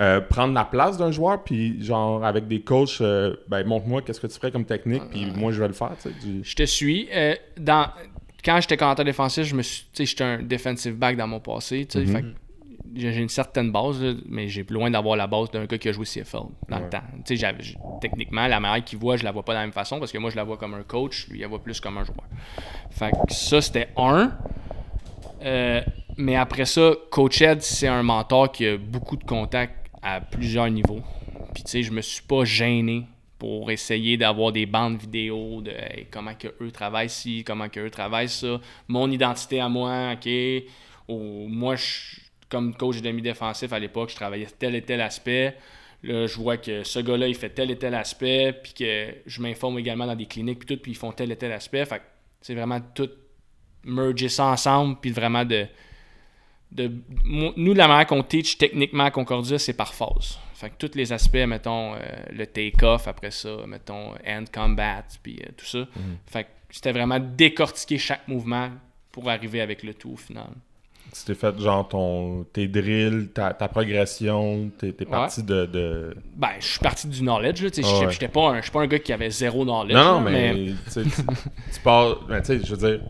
[0.00, 1.42] euh, prendre la place d'un joueur?
[1.42, 5.26] Puis, genre, avec des coachs, euh, ben, montre-moi qu'est-ce que tu ferais comme technique, puis
[5.36, 5.92] moi, je vais le faire.
[6.00, 7.08] tu du- Je te suis.
[7.12, 7.88] Euh, dans,
[8.44, 11.86] quand j'étais commentateur défensif, je me suis, tu j'étais un defensive back dans mon passé.
[11.86, 12.06] tu Mhm.
[12.06, 12.24] fait
[12.94, 15.92] j'ai une certaine base, là, mais j'ai loin d'avoir la base d'un gars qui a
[15.92, 16.38] joué CFL
[16.68, 16.82] dans Ouais.
[16.84, 17.02] le temps.
[18.00, 20.18] Techniquement, la manière qu'il voit, je la vois pas de la même façon parce que
[20.18, 22.24] moi, je la vois comme un coach, lui, il la voit plus comme un joueur.
[22.90, 24.32] Fait que ça, c'était un.
[25.42, 25.82] Euh,
[26.16, 30.70] mais après ça, Coach Ed, c'est un mentor qui a beaucoup de contacts à plusieurs
[30.70, 31.00] niveaux.
[31.54, 33.04] Puis tu sais, je me suis pas gêné
[33.38, 37.80] pour essayer d'avoir des bandes vidéo de hey, comment que eux travaillent ci, comment que
[37.80, 40.30] eux travaillent ça, mon identité à moi, ok.
[41.08, 42.20] Ou moi, je-
[42.54, 45.56] comme coach de demi-défensif à l'époque, je travaillais tel et tel aspect.
[46.04, 49.42] Là, je vois que ce gars-là, il fait tel et tel aspect, puis que je
[49.42, 51.84] m'informe également dans des cliniques, puis tout, puis ils font tel et tel aspect.
[51.84, 52.00] Fait
[52.40, 53.10] c'est vraiment tout
[53.82, 55.66] merger ça ensemble, puis vraiment de.
[56.70, 56.92] de
[57.24, 60.38] nous, la manière qu'on teach techniquement à Concordia, c'est par phase.
[60.54, 61.98] Fait que tous les aspects, mettons, euh,
[62.30, 65.88] le take-off, après ça, mettons, hand combat, puis euh, tout ça.
[66.26, 68.70] Fait que c'était vraiment décortiquer chaque mouvement
[69.10, 70.52] pour arriver avec le tout au final.
[71.16, 76.48] Tu t'es fait, genre, ton, tes drills, ta, ta progression, t'es parti de, de- Ben,
[76.58, 78.10] je suis parti du knowledge, là, ouais.
[78.10, 79.94] j'étais pas, un- je suis pas un gars qui avait zéro knowledge.
[79.94, 82.20] Non, non, là, mais, tu pars.
[82.26, 83.00] ben, tu sais, je veux dire.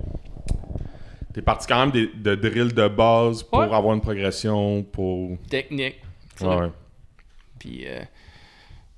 [1.32, 3.64] T'es parti quand même des- de drills de base pour Ouais.
[3.72, 5.38] avoir une progression, pour.
[5.48, 5.96] technique.
[6.42, 6.68] Ouais.
[7.58, 8.00] Puis euh,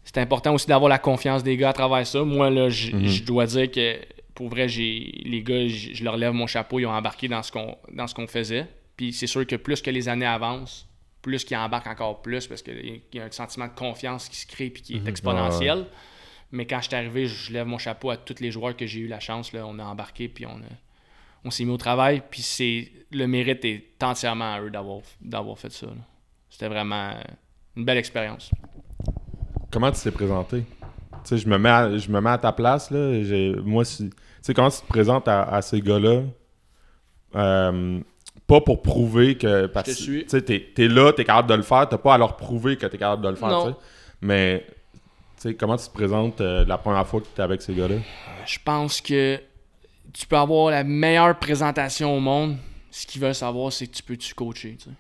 [0.05, 2.23] c'est important aussi d'avoir la confiance des gars à travers ça.
[2.25, 3.07] Moi, là, j- Mhm.
[3.07, 3.97] je dois dire que
[4.35, 7.53] pour vrai, j'ai les gars, je leur lève mon chapeau, ils ont embarqué dans ce
[7.53, 8.67] qu'on dans ce qu'on faisait.
[8.97, 10.89] Puis c'est sûr que plus que les années avancent,
[11.23, 14.47] plus qu'ils embarquent encore plus parce qu'il y a un sentiment de confiance qui se
[14.47, 15.87] crée puis qui est exponentiel.
[16.53, 19.01] Mais quand je suis arrivé, je lève mon chapeau à tous les joueurs que j'ai
[19.01, 19.53] eu la chance.
[19.53, 20.77] Là, on a embarqué puis on, a-
[21.45, 22.23] on s'est mis au travail.
[22.31, 25.89] Puis c'est le mérite est entièrement à eux d'avoir d'avoir fait ça.
[26.49, 27.15] C'était vraiment
[27.77, 28.51] une belle expérience.
[29.71, 30.65] Comment tu t'es présenté?
[31.25, 33.21] Tu sais, je me mets à, je me mets à ta place, là.
[33.65, 36.23] Moi, si, tu sais, comment tu te présentes à, à ces gars-là?
[37.35, 38.01] Euh,
[38.47, 39.67] pas pour prouver que...
[39.67, 41.89] Parce, sais, t'es, t'es là, t'es capable de le faire.
[41.89, 43.75] T'as pas à leur prouver que t'es capable de le faire.
[44.21, 44.65] Mais,
[45.37, 47.97] tu sais, comment tu te présentes euh, la première fois que t'es avec ces gars-là?
[48.47, 49.41] Je pense que
[50.13, 52.57] tu peux avoir la meilleure présentation au monde.
[52.91, 54.77] Ce qu'ils veulent savoir, c'est que tu peux-tu coacher.
[54.79, 54.97] tu sais.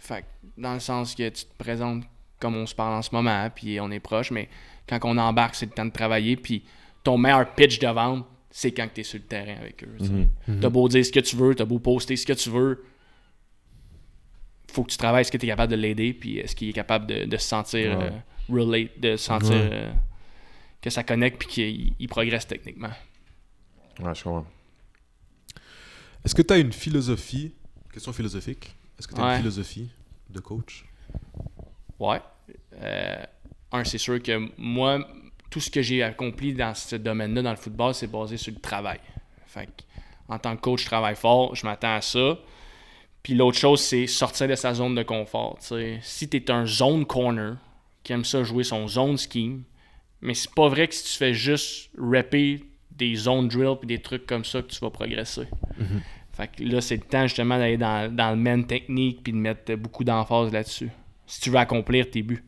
[0.00, 0.26] Fait que,
[0.56, 2.04] dans le sens que tu te présentes
[2.40, 4.48] comme on se parle en ce moment, puis on est proche, mais
[4.88, 6.36] quand on embarque, c'est le temps de travailler.
[6.36, 6.64] Puis
[7.04, 9.96] ton meilleur pitch de vente, c'est quand tu es sur le terrain avec eux.
[9.98, 10.58] tu sais.
[10.60, 12.84] T'as beau dire ce que tu veux, t'as beau poster ce que tu veux.
[14.72, 16.72] Faut que tu travailles, est-ce que tu es capable de l'aider, puis est-ce qu'il est
[16.72, 18.04] capable de, de se sentir Ouais.
[18.04, 18.10] euh,
[18.54, 19.68] relate, de se sentir Ouais.
[19.72, 19.92] euh,
[20.80, 22.90] que ça connecte, puis qu'il il progresse techniquement.
[24.00, 24.46] Ouais, je comprends.
[26.24, 27.52] Est-ce que tu as une philosophie,
[27.92, 29.32] question philosophique, est-ce que tu as Ouais.
[29.34, 29.88] une philosophie
[30.28, 30.84] de coach?
[31.98, 32.20] Ouais.
[32.74, 33.24] Euh,
[33.72, 35.06] un, c'est sûr que moi,
[35.50, 38.60] tout ce que j'ai accompli dans ce domaine-là, dans le football, c'est basé sur le
[38.60, 39.00] travail.
[39.46, 39.82] Fait que,
[40.28, 42.38] en tant que coach, je travaille fort, je m'attends à ça.
[43.22, 45.58] Puis l'autre chose, c'est sortir de sa zone de confort.
[46.02, 47.56] Si tu es un zone corner
[48.02, 49.64] qui aime ça jouer son zone scheme,
[50.22, 54.00] mais c'est pas vrai que si tu fais juste rapper des zone drills et des
[54.00, 55.48] trucs comme ça que tu vas progresser.
[56.32, 59.38] Fait que là, c'est le temps justement d'aller dans, dans le main technique puis de
[59.38, 60.90] mettre beaucoup d'emphase là-dessus.
[61.30, 62.42] Si tu veux accomplir tes buts.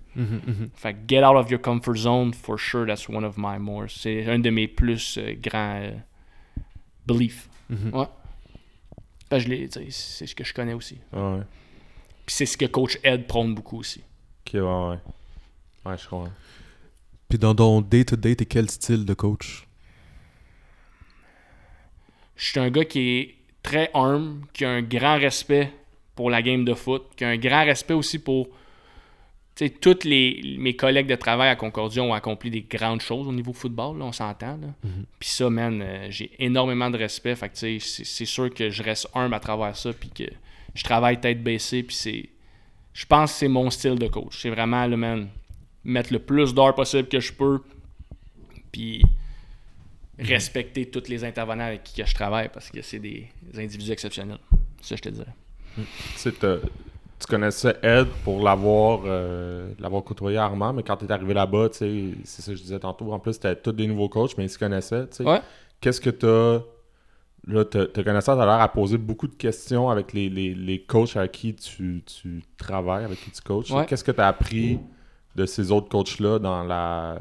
[0.75, 3.89] Fait que get out of your comfort zone, for sure, that's one of my more.
[3.89, 5.93] C'est un de mes plus euh, grands euh,
[7.07, 7.49] beliefs.
[7.71, 8.09] Ouais.
[9.31, 10.99] Tu sais, c'est ce que je connais aussi.
[11.13, 11.43] Ouais.
[12.27, 14.03] Puis c'est ce que coach Ed prône beaucoup aussi.
[14.45, 14.99] Ok, ouais, ouais.
[15.87, 16.33] Ouais, je comprends.
[17.29, 19.69] Puis dans ton day-to-day, t'es quel style de coach?
[22.35, 25.73] Je suis un gars qui est très humble, qui a un grand respect
[26.17, 28.49] pour la game de foot, qui a un grand respect aussi pour.
[29.55, 33.29] Tu sais, tous les, mes collègues de travail à Concordia ont accompli des grandes choses
[33.29, 34.57] au niveau football, là, on s'entend.
[34.57, 34.69] là.
[35.19, 37.35] Puis ça, man, euh, j'ai énormément de respect.
[37.37, 40.09] Fait que, tu sais, c'est, c'est sûr que je reste humble à travers ça, puis
[40.09, 40.25] que
[40.75, 42.29] je travaille tête baissée, puis c'est.
[42.95, 44.39] Je pense que c'est mon style de coach.
[44.41, 45.29] C'est vraiment, le man,
[45.85, 47.61] mettre le plus d'heures possible que je peux,
[48.71, 49.03] puis
[50.19, 53.27] respecter tous les intervenants avec qui que je travaille parce que c'est des
[53.57, 54.39] individus exceptionnels.
[54.81, 55.35] Ça, je te dirais.
[56.17, 56.59] Sais, t'as-
[57.23, 61.69] tu connaissais Ed pour l'avoir euh, l'avoir côtoyé Armand, mais quand tu es arrivé là-bas,
[61.71, 63.13] tu sais, c'est ça que je disais tantôt.
[63.13, 65.07] En plus, c'était tous des nouveaux coachs, mais ils se connaissaient.
[65.09, 65.25] tu sais.
[65.25, 65.41] Ouais.
[65.81, 66.61] Qu'est-ce que tu as.
[67.49, 70.55] Là, te, te connaissant, tu as l'air à poser beaucoup de questions avec les, les,
[70.55, 73.71] les coachs avec qui tu, tu travailles, avec qui tu coaches?
[73.73, 73.85] Ouais.
[73.87, 74.79] Qu'est-ce que tu as appris
[75.35, 77.19] de ces autres coachs-là dans la.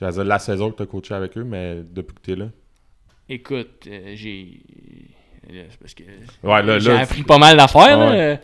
[0.00, 2.46] Dire la saison que tu as coaché avec eux, mais depuis que tu es là?
[3.28, 4.62] Écoute, euh, j'ai.
[5.46, 6.04] c'est parce que
[6.42, 7.98] Ouais, là, j'ai appris pas mal d'affaires.
[7.98, 8.40] Ouais.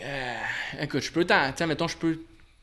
[0.00, 0.34] Euh,
[0.80, 1.52] écoute, je peux t'en.
[1.52, 2.20] Tiens, mettons, je peux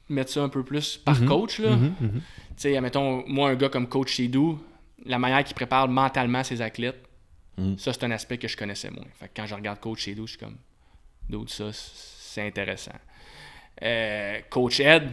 [0.10, 1.60] mettre ça un peu plus par coach.
[1.60, 1.72] Là.
[1.76, 2.12] Mhm, mhm.
[2.22, 2.22] Tu
[2.58, 4.60] sais, mettons, moi, un gars comme coach Shedou,
[5.06, 7.02] la manière qu'il prépare mentalement ses athlètes,
[7.58, 7.78] Mm.
[7.78, 9.06] ça, c'est un aspect que je connaissais moins.
[9.18, 10.58] Fait que quand je regarde coach Shedou, je suis comme,
[11.30, 12.92] d'autres, ça, c'est intéressant.
[13.82, 15.10] Euh, coach Ed,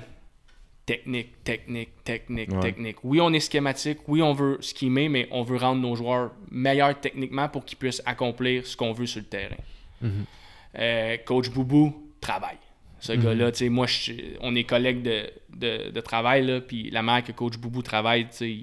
[0.84, 2.58] technique, technique, technique, Ouais.
[2.60, 2.96] technique.
[3.04, 6.98] Oui, on est schématique, oui, on veut schemer, mais on veut rendre nos joueurs meilleurs
[7.00, 9.54] techniquement pour qu'ils puissent accomplir ce qu'on veut sur le terrain.
[10.78, 12.56] Euh, coach Boubou, travail.
[13.00, 16.88] Ce gars-là, tu sais, moi, je- on est collègues de, de, de travail, là, puis
[16.90, 18.58] la manière que coach Boubou travaille, tu sais,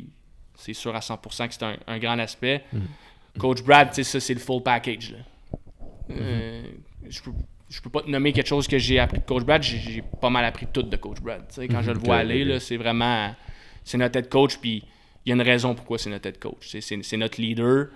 [0.56, 2.64] c'est sûr à 100% que c'est un, un grand aspect.
[3.38, 5.12] Coach Brad, tu sais, ça, c'est le full package.
[5.12, 5.18] Là.
[6.12, 6.64] Euh,
[7.08, 7.32] je, peux,
[7.70, 10.30] je peux pas te nommer quelque chose que j'ai appris de Coach Brad, j'ai, pas
[10.30, 11.46] mal appris tout de Coach Brad.
[11.50, 13.36] Tu sais, quand je le vois Ok, aller, c'est vraiment.
[13.84, 14.84] C'est notre tête coach, puis
[15.26, 16.76] il y a une raison pourquoi c'est notre tête coach.
[16.80, 17.88] C'est, notre leader.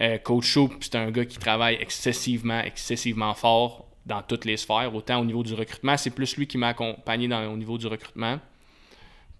[0.00, 4.92] Euh, coach Choup, c'est un gars qui travaille excessivement, excessivement fort dans toutes les sphères.
[4.94, 7.86] Autant au niveau du recrutement, c'est plus lui qui m'a accompagné dans, au niveau du
[7.86, 8.40] recrutement.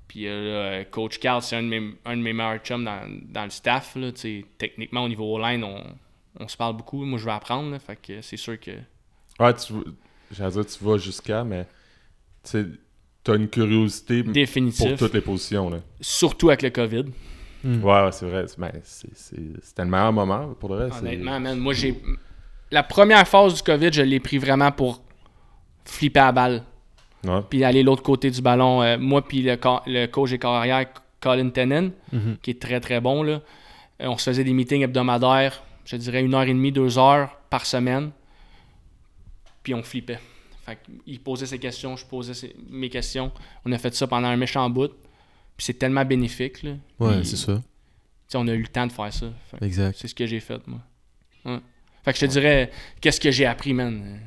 [0.06, 3.00] Puis euh, là, Coach Carl, c'est un, de mes- un de mes meilleurs chums dans,
[3.28, 3.96] dans le staff.
[3.96, 4.10] Là,
[4.56, 5.82] techniquement, au niveau O-line, on,
[6.40, 7.04] on se parle beaucoup.
[7.04, 7.70] Moi, je veux apprendre.
[7.72, 8.70] là, fait que c'est sûr que.
[9.40, 9.72] Ouais, tu,
[10.30, 11.66] j'allais dire, tu vas jusqu'à, mais
[12.44, 12.58] tu
[13.26, 14.32] as une curiosité pour
[14.96, 15.68] toutes les positions.
[15.70, 15.78] Là.
[16.00, 17.04] Surtout avec le COVID.
[17.64, 18.46] Ouais, ouais, c'est vrai.
[18.48, 21.00] C'est- ben, c'est- c'est- C'était le meilleur moment pour le reste.
[21.00, 22.00] Honnêtement, man, moi, j'ai.
[22.70, 25.02] La première phase du COVID, je l'ai pris vraiment pour
[25.84, 26.62] flipper à balle.
[27.50, 30.54] Puis aller l'autre côté du ballon, euh, moi puis le, co- le coach et corps
[30.54, 30.86] arrière,
[31.20, 32.36] Colin Tenen, Mhm.
[32.42, 33.22] qui est très très bon.
[33.22, 33.40] Là.
[34.00, 37.36] Euh, on se faisait des meetings hebdomadaires, je dirais une heure et demie, deux heures
[37.50, 38.12] par semaine.
[39.62, 40.20] Puis on flippait.
[40.64, 43.32] Fait il posait ses questions, je posais ses- mes questions.
[43.64, 44.92] On a fait ça pendant un méchant bout.
[45.56, 46.62] Puis c'est tellement bénéfique.
[46.62, 46.72] Là.
[47.00, 47.60] Ouais, c'est ça.
[48.34, 49.26] on a eu le temps de faire ça.
[49.50, 49.96] Fait Exact.
[49.98, 50.78] c'est ce que j'ai fait, moi.
[51.46, 51.58] Ouais.
[52.05, 52.70] Fait que je te dirais,
[53.01, 54.20] qu'est-ce que j'ai appris, man?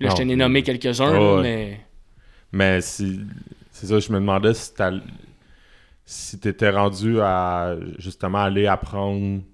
[0.00, 1.80] Là, je t'en ai nommé quelques-uns, mais
[2.52, 3.20] Mais si,
[3.72, 4.92] c'est ça, je me demandais si t'as-
[6.04, 9.40] si t'étais rendu à justement aller apprendre.
[9.40, 9.44] Tu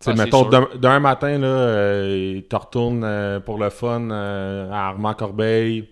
[0.00, 4.88] sais, Ah, mettons, d'un matin, là, euh, tu retournes euh, pour le fun euh, à
[4.88, 5.88] Armand Corbeil.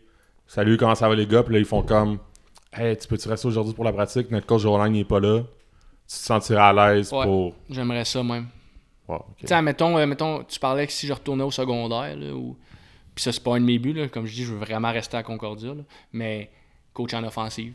[0.46, 1.42] Salut, comment ça va les gars?
[1.42, 2.18] Puis là, ils font comme
[2.74, 4.30] Hey, tu peux-tu rester aujourd'hui pour la pratique?
[4.30, 5.40] Notre coach Roland n'est pas là.
[5.40, 5.46] Tu
[6.06, 7.24] te sentirais à l'aise Ouais.
[7.24, 7.54] pour.
[7.70, 8.46] j'aimerais ça même.
[9.08, 9.24] Ouais, ok.
[9.40, 12.56] Tu sais, mettons, euh, mettons, tu parlais que si je retournais au secondaire, là, ou...
[13.14, 14.92] puis ça, c'est pas un de mes buts, là, comme je dis, je veux vraiment
[14.92, 15.82] rester à Concordia, là,
[16.12, 16.50] mais
[16.92, 17.74] coach en offensive,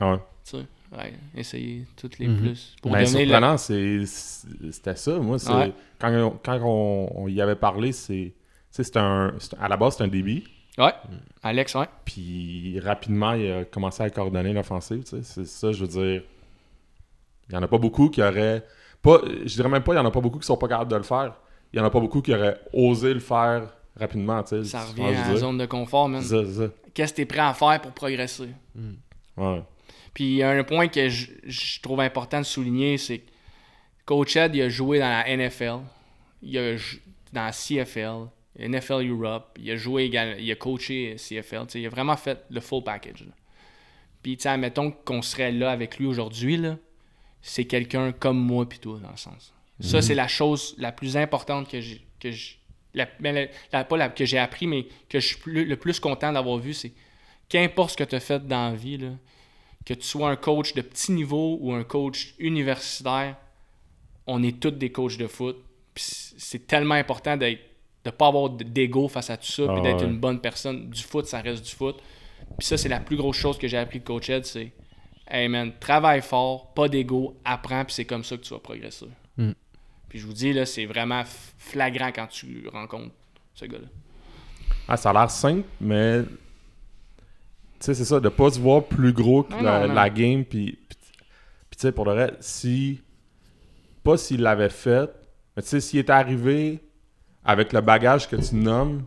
[0.00, 0.18] Ouais.
[0.44, 0.66] tu sais,
[0.96, 2.38] ouais, essayer toutes les Mhm.
[2.40, 2.76] plus.
[2.82, 5.18] Pour le- surprenant, c'est- c'est- c'était ça.
[5.18, 5.72] Moi, Ouais.
[5.98, 8.32] quand, on, quand on, on y avait parlé, c'est.
[8.34, 8.34] tu
[8.70, 10.44] sais, c'était un, à la base, c'est un débit.
[10.78, 10.92] Ouais,
[11.42, 11.86] Alex, ouais.
[12.04, 15.04] Puis rapidement, il a commencé à coordonner l'offensive.
[15.04, 15.22] tu sais.
[15.22, 16.22] C'est ça, je veux dire.
[17.48, 18.62] Il n'y en a pas beaucoup qui auraient.
[19.06, 20.90] Pas, je dirais même pas, il n'y en a pas beaucoup qui sont pas capables
[20.90, 21.34] de le faire.
[21.72, 24.44] Il n'y en a pas beaucoup qui auraient osé le faire rapidement.
[24.44, 25.36] Ça revient à la dire.
[25.36, 26.22] zone de confort, man.
[26.92, 28.48] Qu'est-ce que tu es prêt à faire pour progresser?
[29.36, 29.62] Ouais.
[30.12, 33.30] Puis il y a un point que je, je trouve important de souligner, c'est que
[34.06, 35.80] Coach Ed, il a joué dans la NFL,
[36.42, 36.76] il a
[37.32, 38.28] dans la CFL,
[38.58, 42.60] NFL Europe, il a joué également, il a coaché CFL, il a vraiment fait le
[42.60, 43.26] full package.
[43.26, 43.32] là.
[44.22, 46.76] Puis, tu sais, admettons qu'on serait là avec lui aujourd'hui, là,
[47.48, 49.52] c'est quelqu'un comme moi puis toi, dans le sens.
[49.80, 52.56] Ça, c'est la chose la plus importante que j'ai, que j'ai-
[52.94, 55.76] la- ben, la- la- pas la- que j'ai appris, mais que je suis plus- le
[55.76, 56.92] plus content d'avoir vu, c'est
[57.48, 59.10] qu'importe ce que tu as fait dans la vie, là,
[59.84, 63.36] que tu sois un coach de petit niveau ou un coach universitaire,
[64.26, 65.56] on est tous des coachs de foot.
[65.94, 67.60] C'est tellement important d'être
[68.04, 70.08] de pas avoir d'ego face à tout ça, puis Ah d'être ouais.
[70.08, 70.88] une bonne personne.
[70.90, 71.96] Du foot, ça reste du foot.
[72.56, 74.72] Puis ça, c'est la plus grosse chose que j'ai appris de Coach Ed, c'est
[75.28, 79.08] Hey man, travaille fort, pas d'ego, apprends, puis c'est comme ça que tu vas progresser.
[79.36, 79.52] Mm.
[80.08, 81.22] Puis je vous dis, là, c'est vraiment
[81.58, 83.14] flagrant quand tu rencontres
[83.54, 83.88] ce gars-là.
[84.88, 86.22] Ah, ça a l'air simple, mais.
[86.22, 89.94] Tu sais, c'est ça, de pas se voir plus gros que Non, la, non, non.
[89.94, 90.44] la game.
[90.44, 93.00] Puis, puis tu sais, pour le reste, si.
[94.04, 95.10] Pas s'il l'avait fait,
[95.56, 96.78] mais tu sais, s'il était arrivé
[97.44, 99.04] avec le bagage que tu nommes,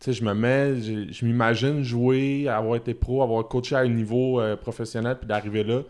[0.00, 3.88] sais, je me mets, j'ai- je m'imagine jouer, avoir été pro, avoir coaché à un
[3.88, 5.82] niveau euh, professionnel, puis d'arriver là.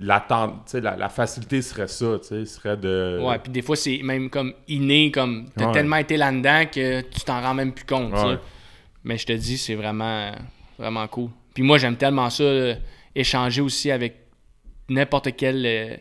[0.00, 3.20] La, la, la facilité serait ça, tu sais, serait de.
[3.22, 5.72] Ouais, puis des fois, c'est même comme inné, comme t'as Ouais.
[5.72, 8.12] tellement été là-dedans que tu t'en rends même plus compte.
[8.12, 8.36] Ouais.
[9.04, 10.32] Mais je te dis, c'est vraiment,
[10.78, 11.30] vraiment cool.
[11.54, 12.74] Puis moi, j'aime tellement ça, euh,
[13.14, 14.16] échanger aussi avec
[14.88, 15.96] n'importe quel euh,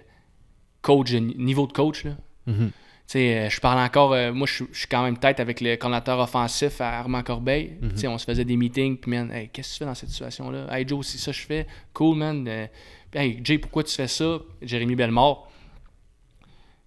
[0.81, 2.03] coach, niveau de coach.
[2.05, 2.11] Là.
[2.47, 2.71] Mhm.
[2.71, 2.73] Tu
[3.13, 6.19] sais, euh, je parle encore, euh, moi je suis- quand même tête avec le coordinateur
[6.19, 7.77] offensif à Armand Corbeil.
[7.81, 9.95] Tu sais, on se faisait des meetings, puis man, hey, qu'est-ce que tu fais dans
[9.95, 10.67] cette situation-là?
[10.71, 11.67] Hey Joe, c'est ça je fais.
[11.93, 12.45] Cool, man.
[12.47, 12.67] Euh,
[13.13, 14.39] hey Jay, pourquoi tu fais ça?
[14.61, 15.47] Jérémy Bellemare.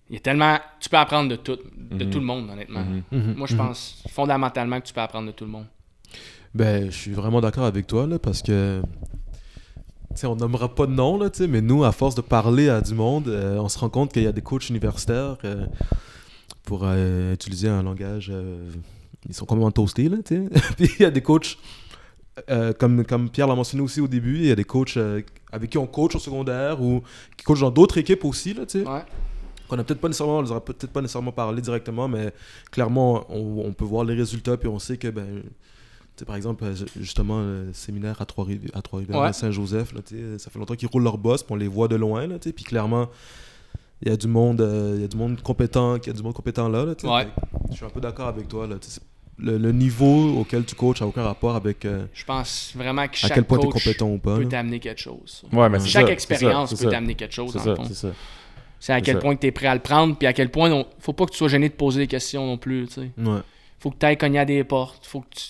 [0.09, 0.59] Il y a tellement.
[0.81, 2.11] Tu peux apprendre de tout, de Mhm.
[2.11, 2.85] tout le monde, honnêtement.
[2.85, 3.03] Mhm.
[3.11, 3.35] Mhm.
[3.37, 3.59] Moi, je Mhm.
[3.59, 5.67] pense fondamentalement que tu peux apprendre de tout le monde.
[6.55, 8.83] Ben, je suis vraiment d'accord avec toi, là, parce que.
[10.11, 12.23] Tu sais, on nommera pas de nom, là, tu sais, mais nous, à force de
[12.23, 15.37] parler à du monde, euh, on se rend compte qu'il y a des coachs universitaires,
[15.45, 15.67] euh,
[16.67, 18.29] pour euh, utiliser un langage.
[18.31, 18.71] euh,
[19.29, 20.51] ils sont complètement toastés, là, tu sais.
[20.77, 21.57] Puis il y a des coachs,
[22.51, 24.99] euh, comme, comme Pierre l'a mentionné aussi au début, il y a des coachs
[25.51, 27.03] avec qui on coach au secondaire ou
[27.37, 28.87] qui coachent dans d'autres équipes aussi, là, tu sais.
[28.89, 29.03] Ouais.
[29.69, 32.33] qu'on a peut-être pas nécessairement, on les aura peut-être pas nécessairement parlé directement, mais
[32.71, 35.43] clairement, on, on peut voir les résultats, puis on sait que, ben,
[36.27, 36.65] par exemple,
[37.01, 39.27] justement, le séminaire à Trois-Rivières, à, Trois-Rivières, Ouais.
[39.29, 39.93] à Saint-Joseph,
[40.39, 42.49] ça fait longtemps qu'ils roulent leur boss, puis on les voit de loin, là, tu
[42.49, 43.09] sais, puis clairement,
[44.03, 46.13] il y a du monde, euh, il y a du monde compétent, il y a
[46.13, 46.85] du monde compétent là.
[46.85, 46.95] Ouais.
[46.95, 47.01] Que
[47.71, 48.77] Je suis un peu d'accord avec toi, là,
[49.39, 53.13] le, le niveau auquel tu coaches n'a aucun rapport avec euh, Je pense vraiment que
[53.13, 54.37] à chaque quel point coach compétent ou pas.
[54.37, 55.43] peut t'amener quelque chose.
[55.53, 57.85] Ouais, mais c'est Chaque ça, expérience peut t'amener quelque chose, C'est dans ça, le fond.
[57.87, 58.09] c'est ça.
[58.81, 59.21] C'est à quel ça.
[59.21, 61.39] point tu es prêt à le prendre, puis à quel point faut pas que tu
[61.39, 62.87] sois gêné de poser des questions non plus.
[62.89, 63.01] tu.
[63.01, 63.41] Ouais.
[63.79, 65.05] faut que tu ailles cogner à des portes.
[65.07, 65.43] faut que tu,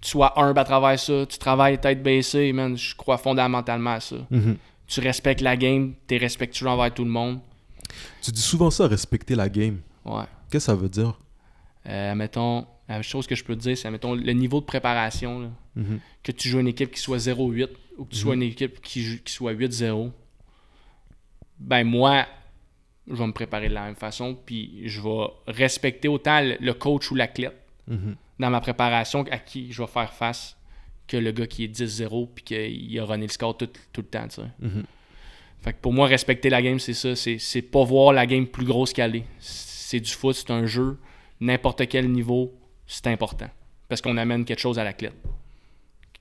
[0.00, 1.24] tu sois humble à travers ça.
[1.26, 2.76] Tu travailles tête baissée, man.
[2.76, 4.16] Je crois fondamentalement à ça.
[4.30, 4.56] Mhm.
[4.86, 7.40] Tu respectes la game, tu es respectueux envers tout le monde.
[8.22, 9.80] Tu dis souvent ça, respecter la game.
[10.04, 10.24] Ouais.
[10.50, 11.18] Qu'est-ce que ça veut dire?
[11.86, 15.40] Euh, mettons, la chose que je peux te dire, c'est mettons le niveau de préparation.
[15.40, 15.48] là.
[15.76, 15.98] Mhm.
[16.22, 17.68] que tu joues une équipe qui soit 0-8
[17.98, 18.22] ou que tu Mhm.
[18.22, 20.12] sois une équipe qui, soit 8-0,
[21.58, 22.26] ben moi,
[23.08, 26.74] je vais me préparer de la même façon, puis je vais respecter autant le, le
[26.74, 27.56] coach ou l'athlète
[27.88, 28.16] Mhm.
[28.38, 30.56] dans ma préparation à qui je vais faire face
[31.06, 34.06] que le gars qui est 10-0 puis qu'il a runné le score tout, tout le
[34.06, 34.26] temps.
[34.28, 34.68] tu sais.
[35.64, 37.16] Fait que pour moi, respecter la game, c'est ça.
[37.16, 39.24] C'est, pas voir la game plus grosse qu'elle est.
[39.38, 40.98] C'est du foot, c'est un jeu.
[41.40, 42.52] N'importe quel niveau,
[42.86, 43.48] c'est important.
[43.88, 45.14] Parce qu'on amène quelque chose à l'athlète.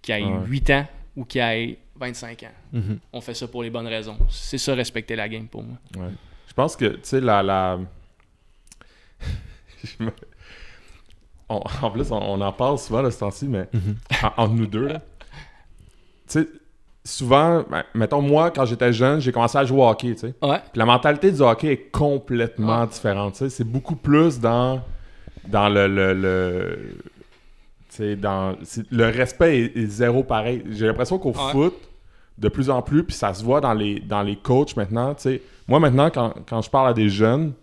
[0.02, 0.46] Qui ait Ouais.
[0.48, 0.88] 8 ans
[1.18, 2.48] ou qui ait 25 ans.
[2.72, 3.00] Mhm.
[3.12, 4.18] On fait ça pour les bonnes raisons.
[4.30, 5.78] C'est ça, respecter la game pour moi.
[5.98, 6.12] Ouais.
[6.48, 7.44] Je pense que, tu sais, la.
[7.44, 7.80] la...
[9.84, 10.12] Je me-
[11.50, 13.96] on- en plus, on, on en parle souvent de ce temps-ci, mais Mhm.
[14.24, 15.00] en- entre nous deux, là.
[16.30, 16.48] Tu sais,
[17.04, 20.34] souvent, ben, mettons, moi, quand j'étais jeune, j'ai commencé à jouer au hockey, tu sais.
[20.42, 20.60] Ouais.
[20.72, 22.88] Puis la mentalité du hockey est complètement Ouais.
[22.88, 23.34] différente.
[23.34, 23.50] tu sais.
[23.50, 24.82] C'est beaucoup plus dans,
[25.48, 25.88] dans le.
[25.88, 26.96] le, le-
[28.16, 28.56] dans,
[28.90, 30.64] le respect est, est zéro pareil.
[30.72, 31.52] J'ai l'impression qu'au Ouais.
[31.52, 31.76] foot,
[32.40, 35.14] de plus en plus, puis ça se voit dans les, dans les coachs maintenant.
[35.14, 35.42] tu sais.
[35.68, 37.54] Moi, maintenant, quand, quand je parle à des jeunes,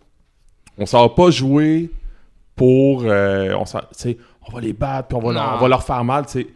[0.79, 1.91] on ne va pas jouer
[2.55, 3.03] pour.
[3.05, 6.25] euh, on, on va les battre, puis on va, leur, on va leur faire mal.
[6.29, 6.47] C'est.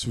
[0.00, 0.08] tu-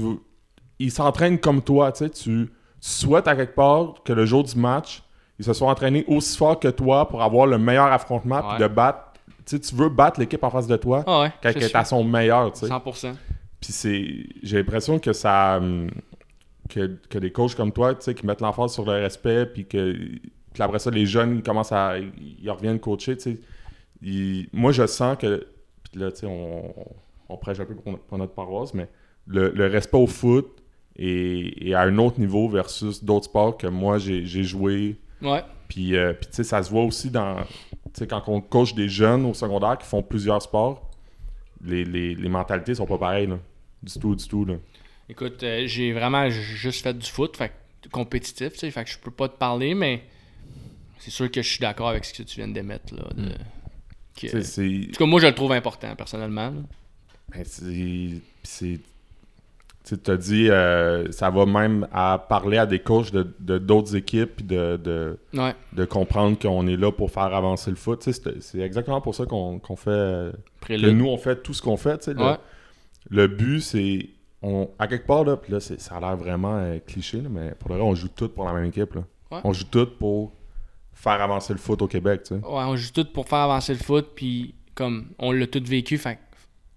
[0.78, 1.92] Ils s'entraînent comme toi.
[1.92, 2.10] tu sais.
[2.10, 2.48] Tu,
[2.80, 5.02] souhaites à quelque part que le jour du match,
[5.38, 8.68] ils se soient entraînés aussi fort que toi pour avoir le meilleur affrontement, puis de
[8.68, 9.00] battre.
[9.44, 11.32] Tu sais, tu veux battre l'équipe en face de toi Ah ouais.
[11.42, 12.52] quand elle est à son meilleur.
[12.52, 12.66] tu sais.
[12.68, 13.14] 100%.
[13.60, 14.06] Puis c'est.
[14.42, 15.56] J'ai l'impression que ça.
[15.56, 15.88] hum,
[16.68, 19.66] Que, que des coachs comme toi, tu sais, qui mettent l'emphase sur le respect, puis
[19.66, 19.92] que.
[20.52, 21.94] Puis après ça, les jeunes, ils commencent à.
[21.98, 23.40] Ils reviennent coacher, tu sais.
[24.02, 25.46] Ils- Moi, je sens que.
[25.90, 26.74] Puis là, tu sais, on,
[27.28, 28.88] on prêche un peu pour, pour notre paroisse, mais
[29.26, 30.46] le, le respect au foot
[30.98, 34.96] est à un autre niveau versus d'autres sports que moi, j'ai joué.
[35.22, 35.42] Ouais.
[35.68, 37.36] Puis, euh, puis tu sais, ça se voit aussi dans.
[37.44, 40.90] Tu sais, quand on coach des jeunes au secondaire qui font plusieurs sports,
[41.64, 43.38] les, les, les mentalités sont pas pareilles, là.
[43.82, 44.54] Du tout, du tout, là.
[45.08, 48.90] Écoute, euh, j'ai vraiment juste fait du foot, fait que compétitif, tu sais, fait que
[48.90, 50.02] je peux pas te parler, mais
[50.98, 53.04] c'est sûr que je suis d'accord avec ce que tu viens d'émettre, là.
[53.14, 53.30] de-
[54.20, 54.66] que- sais, c'est.
[54.66, 56.52] En tout cas, moi, je le trouve important, personnellement.
[57.32, 58.80] ben, c'est.
[59.88, 64.46] Tu t'as dit, euh, ça va même à parler à des coachs de d'autres équipes,
[64.46, 65.54] de, de, Ouais.
[65.72, 68.06] de comprendre qu'on est là pour faire avancer le foot.
[68.40, 70.32] C'est exactement pour ça qu'on fait.
[70.66, 72.06] que nous, on fait tout ce qu'on fait.
[72.08, 72.36] le-.
[73.10, 74.10] Le but, c'est.
[74.42, 77.54] On, à quelque part, là, puis là, ça a l'air vraiment euh, cliché, là, mais
[77.58, 78.94] pour le vrai, on joue tout pour la même équipe.
[78.94, 79.02] Là.
[79.32, 79.40] Ouais.
[79.42, 80.32] On joue tout pour
[80.92, 82.22] faire avancer le foot au Québec.
[82.24, 82.34] Tu sais.
[82.34, 85.96] Ouais, on joue tout pour faire avancer le foot, puis comme on l'a tout vécu,
[85.98, 86.18] fait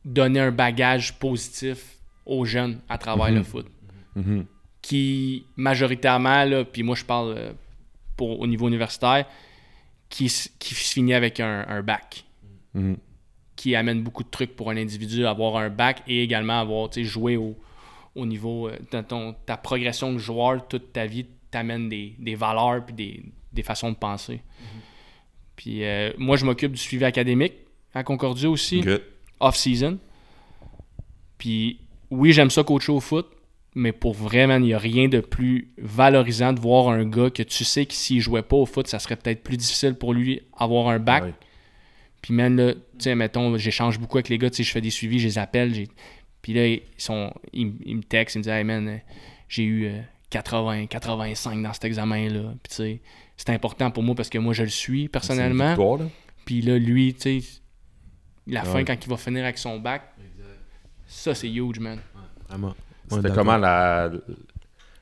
[0.06, 3.36] donner un bagage positif aux jeunes à travers Mhm.
[3.36, 3.68] le foot.
[4.16, 4.46] Mhm.
[4.82, 7.54] Qui, majoritairement, là, puis moi je parle euh,
[8.18, 9.26] pour, au niveau universitaire,
[10.10, 10.26] qui,
[10.60, 12.26] qui se finit avec un, un bac.
[12.74, 12.98] Mhm.
[13.58, 17.36] qui amène beaucoup de trucs pour un individu, avoir un bac et également avoir joué
[17.38, 17.56] au,
[18.16, 22.34] au niveau euh, dans ton, ta progression de joueur toute ta vie t'amène des, des
[22.34, 24.42] valeurs puis des, des façons de penser.
[25.58, 27.54] Puis euh, moi je m'occupe du suivi académique
[27.94, 28.84] à Concordia aussi,
[29.40, 30.00] off-season.
[31.38, 31.80] Puis
[32.12, 33.28] oui, j'aime ça coacher au foot,
[33.74, 37.42] mais pour vraiment, il n'y a rien de plus valorisant de voir un gars que
[37.44, 40.42] tu sais que s'il jouait pas au foot, ça serait peut-être plus difficile pour lui
[40.58, 41.24] avoir un bac.
[42.22, 44.82] Puis même là, tu sais, mettons, j'échange beaucoup avec les gars, tu sais, je fais
[44.82, 45.74] des suivis, je les appelle.
[45.74, 45.88] j'ai-
[46.42, 48.98] Puis là, ils, sont, ils, ils me textent, ils me disent, hey man, euh,
[49.48, 52.54] j'ai eu euh, 80, 85 dans cet examen-là.
[52.64, 53.02] Puis tu sais,
[53.38, 55.70] c'est important pour moi parce que moi, je le suis personnellement.
[55.70, 56.06] victoire, là.
[56.46, 57.48] Puis là, lui, tu sais,
[58.48, 60.14] la fin, quand il va finir avec son bac,
[61.12, 62.00] ça, c'est huge, man.
[62.48, 62.74] Vraiment.
[63.10, 64.10] C'était comment la,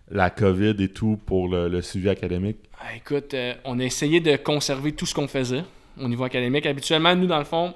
[0.10, 2.58] la COVID et tout pour le, le suivi académique?
[2.80, 5.64] Ah, écoute, euh, on a essayé de conserver tout ce qu'on faisait
[6.00, 6.66] au niveau académique.
[6.66, 7.76] Habituellement, nous, dans le fond,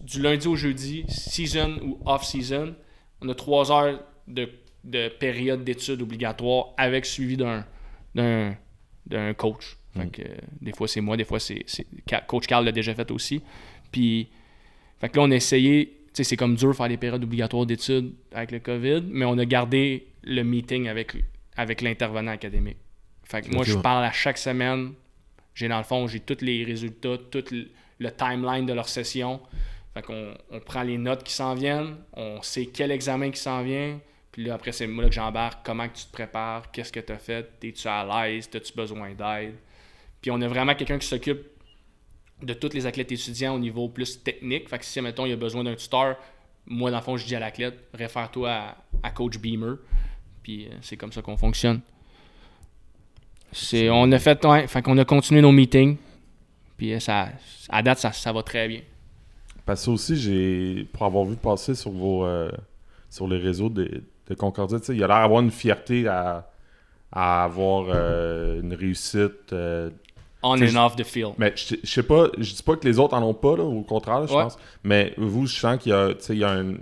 [0.00, 2.74] du lundi au jeudi, season ou off-season,
[3.20, 4.48] on a trois heures de,
[4.82, 7.64] de période d'études obligatoire avec suivi d'un,
[8.14, 8.56] d'un,
[9.06, 9.76] d'un coach.
[9.96, 11.64] Fait que, euh, des fois, c'est moi, des fois, c'est,
[12.26, 13.42] Coach Carl l'a déjà fait aussi.
[13.92, 14.28] Puis,
[15.00, 18.50] fait que là, on a essayé, c'est comme dur faire des périodes obligatoires d'études avec
[18.50, 21.12] le COVID, mais on a gardé le meeting avec,
[21.56, 22.78] avec l'intervenant académique.
[23.24, 24.92] Fait que moi, je parle à chaque semaine.
[25.54, 29.40] J'ai dans le fond, j'ai tous les résultats, tout le, le timeline de leur session.
[29.94, 33.62] Fait qu'on on prend les notes qui s'en viennent, on sait quel examen qui s'en
[33.62, 34.00] vient.
[34.32, 35.64] Puis là, après, c'est moi là que j'embarque.
[35.64, 36.70] Comment que tu te prépares?
[36.70, 37.50] Qu'est-ce que tu as fait?
[37.62, 38.48] Es-tu à l'aise?
[38.54, 39.54] As-tu besoin d'aide?
[40.22, 41.40] Puis on a vraiment quelqu'un qui s'occupe
[42.42, 44.68] de tous les athlètes étudiants au niveau plus technique.
[44.68, 46.16] Fait que si, mettons, il y a besoin d'un tuteur,
[46.66, 49.76] moi, dans le fond, je dis à l'athlète, réfère-toi à, à Coach Beamer.
[50.42, 51.80] Puis euh, c'est comme ça qu'on fonctionne.
[53.52, 55.96] C'est, on a fait, ouais, fait qu'on a continué nos meetings.
[56.76, 57.28] Puis euh, ça,
[57.68, 58.82] à date, ça, ça va très bien.
[59.66, 62.50] Parce que aussi, j'ai pour avoir vu passer sur vos euh,
[63.08, 66.06] sur les réseaux de, de Concordia, tu sais, il y a l'air d'avoir une fierté
[66.08, 66.48] à,
[67.12, 69.52] à avoir euh, une réussite.
[69.52, 69.90] euh,
[70.42, 71.34] On T'sais, and off the field.
[71.36, 73.62] mais je je sais pas, je dis pas que les autres en ont pas, là,
[73.64, 74.42] au contraire, je Ouais.
[74.44, 74.56] pense.
[74.84, 76.78] Mais vous, je sens qu'il y a, il y a un, il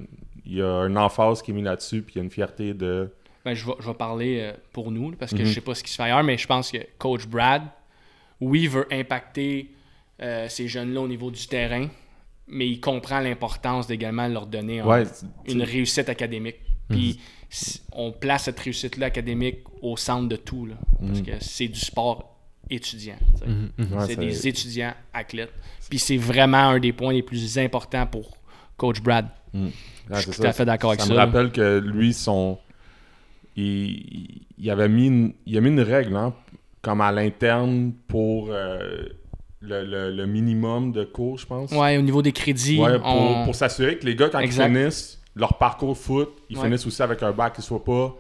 [0.47, 2.73] il y a un emphase qui est mis là-dessus, puis il y a une fierté
[2.73, 3.13] de.
[3.45, 5.45] Ben, je, vais, je vais parler euh, pour nous, parce que Mhm.
[5.47, 7.63] je sais pas ce qui se fait ailleurs, mais je pense que Coach Brad,
[8.41, 9.73] oui, veut impacter
[10.23, 11.89] euh, ces jeunes-là au niveau du terrain,
[12.47, 15.03] mais il comprend l'importance d'également leur donner Ouais,
[15.47, 16.57] une réussite académique.
[16.89, 20.75] Puis s- on place cette réussite-là académique au centre de tout, là,
[21.07, 21.27] parce Mhm.
[21.27, 22.38] que c'est du sport
[22.71, 23.17] étudiant.
[23.35, 23.47] tu sais.
[23.47, 23.93] Mhm, mhm.
[23.99, 25.53] Ouais, c'est des étudiants athlètes.
[25.89, 28.37] Puis c'est vraiment un des points les plus importants pour
[28.77, 29.27] Coach Brad.
[29.55, 29.71] Ouais,
[30.11, 30.49] je suis tout ça.
[30.49, 31.13] à fait d'accord avec Ça ça.
[31.13, 32.59] me rappelle que lui, son.
[33.57, 36.33] Il, il avait mis une, il a mis une règle, hein,
[36.83, 39.07] comme à l'interne pour euh,
[39.61, 41.73] le, le- le minimum de cours, je pense.
[41.73, 44.69] Ouais, au niveau des crédits, Ouais, pour, on- pour s'assurer que les gars, quand Exact.
[44.69, 46.65] ils finissent leur parcours foot, ils Ouais.
[46.65, 48.15] finissent aussi avec un bac qui soit pas.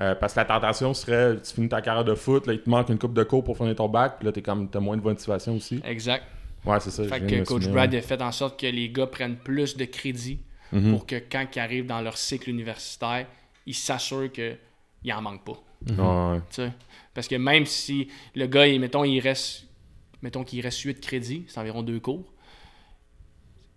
[0.00, 2.68] Euh, parce que la tentation serait, tu finis ta carrière de foot, là, il te
[2.70, 4.96] manque une coupe de cours pour finir ton bac, puis là, t'es comme, t'as moins
[4.96, 5.80] de motivation aussi.
[5.84, 6.24] Exact.
[6.64, 7.04] Ouais, c'est ça.
[7.04, 10.40] Fait que Coach Brad a fait en sorte que les gars prennent plus de crédits
[10.72, 10.90] Mhm.
[10.92, 13.26] pour que quand ils arrivent dans leur cycle universitaire,
[13.66, 15.60] ils s'assurent qu'il en manque pas.
[15.88, 16.70] Ouais, ouais.
[17.14, 19.66] Parce que même si le gars, il- mettons, il reste
[20.22, 22.22] mettons qu'il reste 8 crédits, c'est environ deux cours,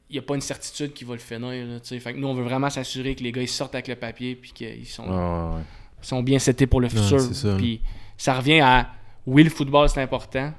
[0.09, 1.65] il n'y a pas une certitude qu'il va le finir.
[1.65, 3.95] Là, fait que nous, on veut vraiment s'assurer que les gars ils sortent avec le
[3.95, 5.63] papier puis qu'ils sont, ouais, ouais.
[6.07, 7.19] Sont bien setés pour le futur.
[7.19, 7.55] c'est ça.
[7.57, 7.81] Puis
[8.17, 8.89] ça revient à
[9.25, 10.53] oui, le football c'est important,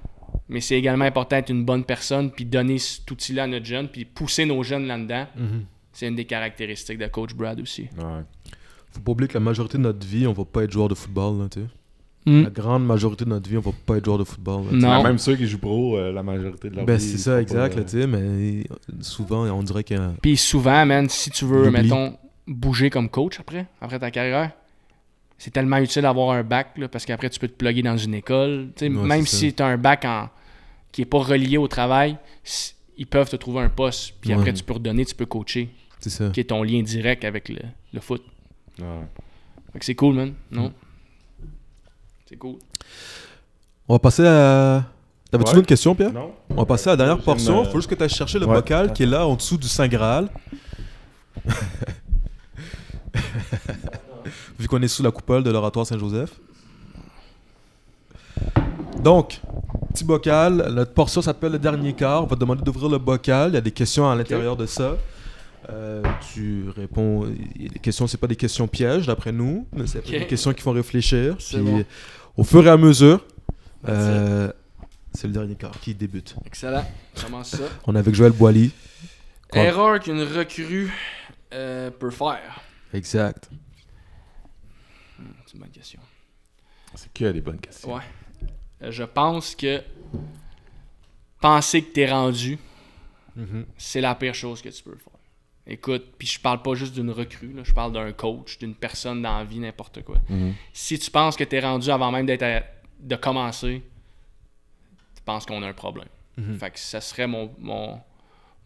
[0.49, 3.89] mais c'est également important d'être une bonne personne puis donner cet outil-là à notre jeune
[3.89, 5.27] puis pousser nos jeunes là-dedans.
[5.37, 5.65] Mhm.
[5.93, 7.83] C'est une des caractéristiques de Coach Brad aussi.
[7.97, 8.23] Ouais.
[8.91, 10.95] Faut pas oublier que la majorité de notre vie, on va pas être joueur de
[10.95, 11.39] football.
[11.43, 11.67] Là, tu sais.
[12.27, 12.43] Hmm.
[12.45, 14.65] La grande majorité de notre vie, on va pas être joueur de football.
[14.65, 14.73] là.
[14.73, 15.03] Non.
[15.03, 17.75] Même ceux qui jouent pro, euh, la majorité de leur Ben, vie, c'est ça, exact.
[17.75, 18.65] pas, là, tu sais, mais
[19.03, 19.95] souvent, on dirait que.
[20.23, 22.17] Puis souvent, man, si tu veux, mettons,
[22.47, 24.53] bouger comme coach après, après ta carrière,
[25.45, 28.15] c'est tellement utile d'avoir un bac, là, parce qu'après, tu peux te plugger dans une
[28.15, 28.69] école.
[28.77, 30.31] Tu sais, Ouais, même si tu as un bac en,
[30.91, 32.17] qui n'est pas relié au travail,
[32.97, 34.15] ils peuvent te trouver un poste.
[34.23, 35.69] Puis après, tu peux redonner, tu peux coacher,
[36.01, 36.31] C'est ça.
[36.31, 37.59] qui est ton lien direct avec le,
[37.93, 38.23] le foot.
[38.79, 38.87] Ouais.
[39.75, 40.33] Fait que c'est cool, man.
[40.51, 40.69] Non?
[40.69, 40.73] Mm.
[42.27, 42.57] C'est cool.
[43.87, 44.85] On va passer à.
[45.31, 45.55] T'avais-tu Ouais.
[45.57, 46.13] une autre question, Pierre?
[46.15, 46.33] Non?
[46.49, 47.61] On va passer à la dernière portion.
[47.61, 48.55] euh, Faut juste que tu ailles chercher le ouais.
[48.55, 50.31] bocal qui est là en dessous du Saint Graal.
[54.59, 56.31] Vu qu'on est sous la coupole de l'oratoire Saint-Joseph.
[59.03, 59.41] Donc,
[59.93, 60.69] petit bocal.
[60.73, 62.23] Notre portion s'appelle le dernier quart.
[62.23, 63.51] On va te demander d'ouvrir le bocal.
[63.51, 64.97] Il y a des questions à l'intérieur de ça.
[65.71, 66.03] Euh,
[66.33, 67.27] tu réponds.
[67.57, 70.11] Les questions, c'est pas des questions pièges d'après nous, mais c'est Ok.
[70.11, 71.37] des questions qui font réfléchir.
[71.39, 71.85] Puis, bon.
[72.37, 73.25] au fur et à mesure,
[73.89, 74.53] euh,
[75.13, 76.37] c'est le dernier quart qui débute.
[76.47, 76.85] Excellent.
[77.23, 77.59] Comment ça?
[77.87, 78.71] On est avec Joël Boily.
[79.53, 80.93] Erreur qu'une recrue
[81.53, 82.61] euh, peut faire.
[82.93, 83.49] Exact.
[85.55, 86.01] C'est une bonne question.
[86.95, 87.95] C'est que des bonnes questions.
[87.95, 88.91] Ouais.
[88.91, 89.83] Je pense que
[91.41, 92.59] penser que t'es rendu,
[93.77, 95.13] c'est la pire chose que tu peux faire.
[95.67, 99.23] Écoute, puis je parle pas juste d'une recrue, là, je parle d'un coach, d'une personne
[99.23, 100.19] dans la vie, n'importe quoi.
[100.29, 100.55] Mhm.
[100.73, 102.67] Si tu penses que t'es rendu avant même d'être
[102.99, 103.83] de commencer,
[105.15, 106.09] tu penses qu'on a un problème.
[106.37, 106.59] Mhm.
[106.59, 108.01] Fait que ça serait mon, mon,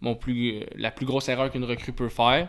[0.01, 2.49] mon plus, euh, la plus grosse erreur qu'une recrue peut faire.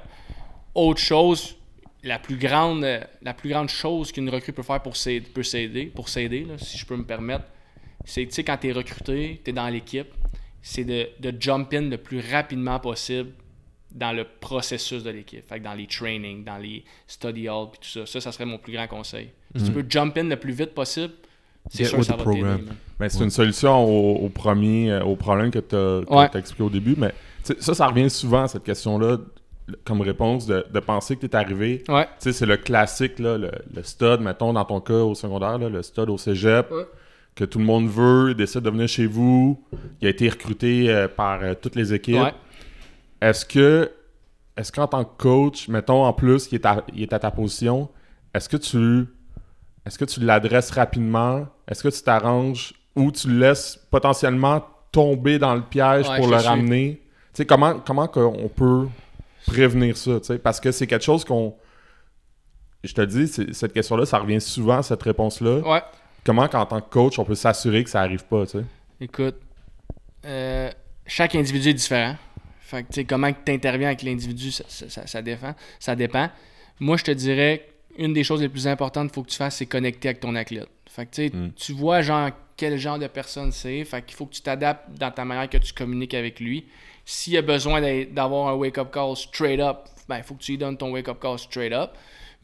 [0.74, 1.56] Autre chose,
[2.04, 5.44] la plus grande, euh, la plus grande chose qu'une recrue peut faire pour s'aider, peut
[5.44, 7.46] s'aider, pour s'aider, là, si je peux me permettre,
[8.06, 10.08] c'est tu sais, quand tu es recruté, tu es dans l'équipe,
[10.62, 13.32] c'est de, de jump in le plus rapidement possible
[13.92, 15.48] dans le processus de l'équipe.
[15.48, 18.06] Fait que dans les trainings, dans les study halls, puis tout ça.
[18.06, 19.30] Ça, ça serait mon plus grand conseil.
[19.56, 21.14] Si tu peux jump in le plus vite possible,
[21.70, 22.58] c'est Get sûr que ça the va.
[23.00, 26.30] Ben, c'est une solution au, au premier, euh, au problème que tu as, Ouais.
[26.36, 26.96] expliqué au début.
[26.98, 27.14] Mais
[27.60, 29.18] ça, ça revient souvent à cette question-là
[29.86, 31.84] comme réponse de, de penser que tu es arrivé.
[31.90, 32.06] Ouais.
[32.06, 35.58] Tu sais, c'est le classique, là, le, le stud, mettons, dans ton cas au secondaire,
[35.58, 36.86] là, le stud au cégep, Ouais.
[37.36, 39.64] que tout le monde veut, il décide de venir chez vous.
[40.02, 42.16] Il a été recruté euh, par euh, toutes les équipes.
[42.22, 42.34] Ouais.
[43.22, 43.92] Est-ce que,
[44.58, 47.32] est-ce qu'en tant que coach, mettons en plus, il est à, il est à ta
[47.32, 47.90] position,
[48.34, 49.06] est-ce que tu,
[49.86, 51.48] est-ce que tu l'adresses rapidement?
[51.68, 56.36] Est-ce que tu t'arranges ou tu le laisses potentiellement tomber dans le piège pour le
[56.38, 57.02] ramener?
[57.34, 58.88] Tu sais, comment, comment qu'on peut
[59.50, 60.38] prévenir ça, tu sais?
[60.40, 61.56] Parce que c'est quelque chose qu'on...
[62.84, 65.60] Je te dis, cette question-là, ça revient souvent, cette réponse-là.
[65.68, 65.82] Ouais.
[66.24, 68.66] Comment, qu'en tant que coach, on peut s'assurer que ça arrive pas, tu sais?
[69.02, 69.36] Écoute,
[70.26, 70.70] euh,
[71.06, 72.16] chaque individu est différent.
[72.62, 75.96] Fait que, tu sais, comment tu interviens avec l'individu, ça, ça, ça- ça défend, ça
[75.96, 76.30] dépend.
[76.80, 79.58] Moi, je te dirais, une des choses les plus importantes qu'il faut que tu fasses,
[79.58, 80.70] c'est connecter avec ton athlète.
[80.88, 81.52] Fait que, tu sais, Mm.
[81.56, 83.84] tu vois, genre, quel genre de personne c'est.
[83.86, 86.66] Fait qu'il faut que tu t'adaptes dans ta manière que tu communiques avec lui.
[87.12, 90.52] S'il a besoin d'a- d'avoir un wake-up call straight up, ben, il faut que tu
[90.52, 91.92] lui donnes ton wake-up call straight up.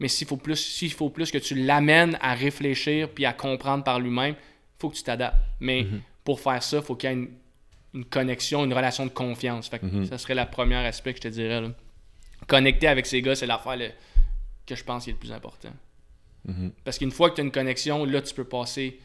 [0.00, 3.84] Mais s'il faut plus, s'il faut plus que tu l'amènes à réfléchir puis à comprendre
[3.84, 5.36] par lui-même, il faut que tu t'adaptes.
[5.60, 5.86] Mais
[6.24, 7.28] pour faire ça, il faut qu'il y ait une,
[7.94, 9.68] une connexion, une relation de confiance.
[9.68, 10.06] Fait que Mhm.
[10.06, 11.60] Ça serait le premier aspect que je te dirais.
[11.60, 11.68] là.
[12.48, 13.78] connecter avec ces gars, c'est l'affaire
[14.66, 15.70] que je pense qui est le plus important.
[16.44, 16.72] Mhm.
[16.84, 18.98] Parce qu'une fois que tu as une connexion, là, tu peux passer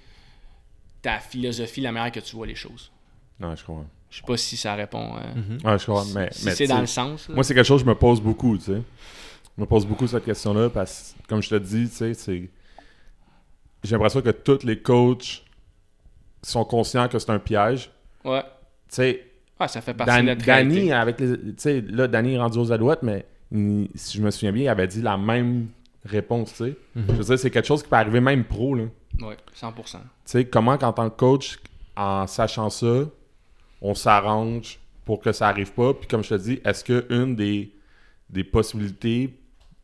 [1.01, 2.91] ta philosophie, la manière que tu vois les choses.
[3.39, 3.87] Non, je comprends.
[4.11, 5.15] Je sais pas si ça répond.
[5.15, 6.05] euh, Ouais, je comprends.
[6.13, 7.27] Mais, si mais c'est dans le sens.
[7.29, 7.35] là.
[7.35, 8.81] Moi, c'est quelque chose que je me pose beaucoup, tu sais.
[9.57, 12.49] Je me pose beaucoup cette question-là parce que, comme je te dis, tu sais, c'est.
[13.83, 15.43] J'ai l'impression que tous les coachs
[16.43, 17.89] sont conscients que c'est un piège.
[18.23, 18.41] Ouais.
[18.43, 18.47] Tu
[18.89, 19.25] sais,
[19.59, 20.93] Ouais, ça fait partie Dan- de notre Danny, réalité.
[20.93, 21.37] avec les.
[21.37, 24.63] Tu sais, là, Danny est rendu aux Alouettes, mais il- si je me souviens bien,
[24.63, 25.67] il avait dit la même
[26.03, 26.77] réponse, tu sais.
[26.95, 28.85] Je veux dire, c'est quelque chose qui peut arriver même pro, là.
[29.21, 29.99] Ouais, 100%.
[29.99, 31.59] Tu sais, comment qu'en tant que coach,
[31.95, 33.05] en sachant ça,
[33.81, 35.93] on s'arrange pour que ça arrive pas.
[35.93, 37.71] Puis comme je te dis, est-ce que une des,
[38.29, 39.33] des possibilités,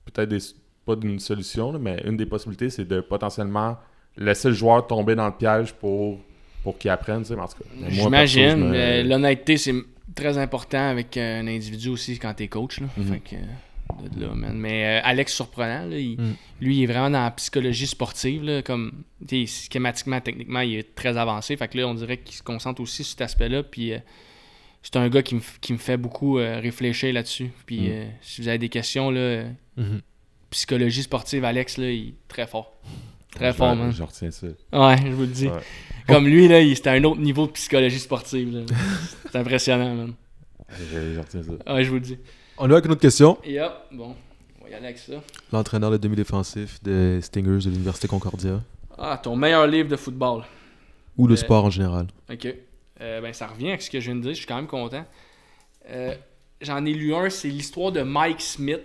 [0.05, 0.37] peut-être des-
[0.85, 3.77] pas d'une solution, là, mais une des possibilités, c'est de potentiellement
[4.15, 6.19] laisser le joueur tomber dans le piège pour,
[6.63, 7.35] pour qu'il apprenne, tu sais.
[7.35, 8.55] en tout cas, J'imagine.
[8.57, 9.75] me- mais L'honnêteté, c'est
[10.15, 12.79] très important avec euh, un individu aussi quand t'es coach.
[12.79, 12.87] Là.
[12.97, 13.03] Mhm.
[13.13, 13.39] Fait que, euh,
[14.13, 14.57] de là, man.
[14.57, 16.35] Mais euh, Alex Surprenant, là, il- Mm.
[16.61, 18.43] lui, il est vraiment dans la psychologie sportive.
[18.43, 19.03] Là, comme,
[19.45, 21.55] schématiquement, techniquement, il est très avancé.
[21.57, 23.63] Fait que là, on dirait qu'il se concentre aussi sur cet aspect-là.
[23.63, 23.99] Puis euh,
[24.83, 27.49] c'est un gars qui me qui me fait beaucoup euh, réfléchir là-dessus.
[27.65, 27.91] Puis Mm.
[27.91, 29.43] euh, si vous avez des questions, là,
[29.77, 30.01] Mhm.
[30.49, 32.73] psychologie sportive, Alex, là, il est très fort.
[33.35, 33.91] Très je- fort, man.
[33.91, 34.47] Je retiens ça.
[34.73, 35.47] Ouais, je vous le dis.
[35.47, 35.59] Ouais.
[36.07, 38.65] Comme lui, là, il- c'était un autre niveau de psychologie sportive.
[39.29, 40.13] C'est impressionnant, man.
[40.69, 41.73] Je, je retiens ça.
[41.73, 42.17] Ouais, je vous le dis.
[42.57, 43.31] On va avec une autre question.
[43.31, 44.15] Hop, bon,
[44.59, 45.13] on va y aller avec ça.
[45.51, 48.61] L'entraîneur de demi-défensif des Stingers de l'Université Concordia.
[48.97, 50.43] Ah, ton meilleur livre de football.
[51.17, 52.07] Ou le Euh, sport en général.
[52.31, 52.47] Ok.
[53.01, 54.31] Euh, ben, ça revient avec ce que je viens de dire.
[54.31, 55.05] Je suis quand même content.
[55.89, 56.15] Euh,
[56.59, 58.81] J'en ai lu un, c'est l'histoire de Mike Smith,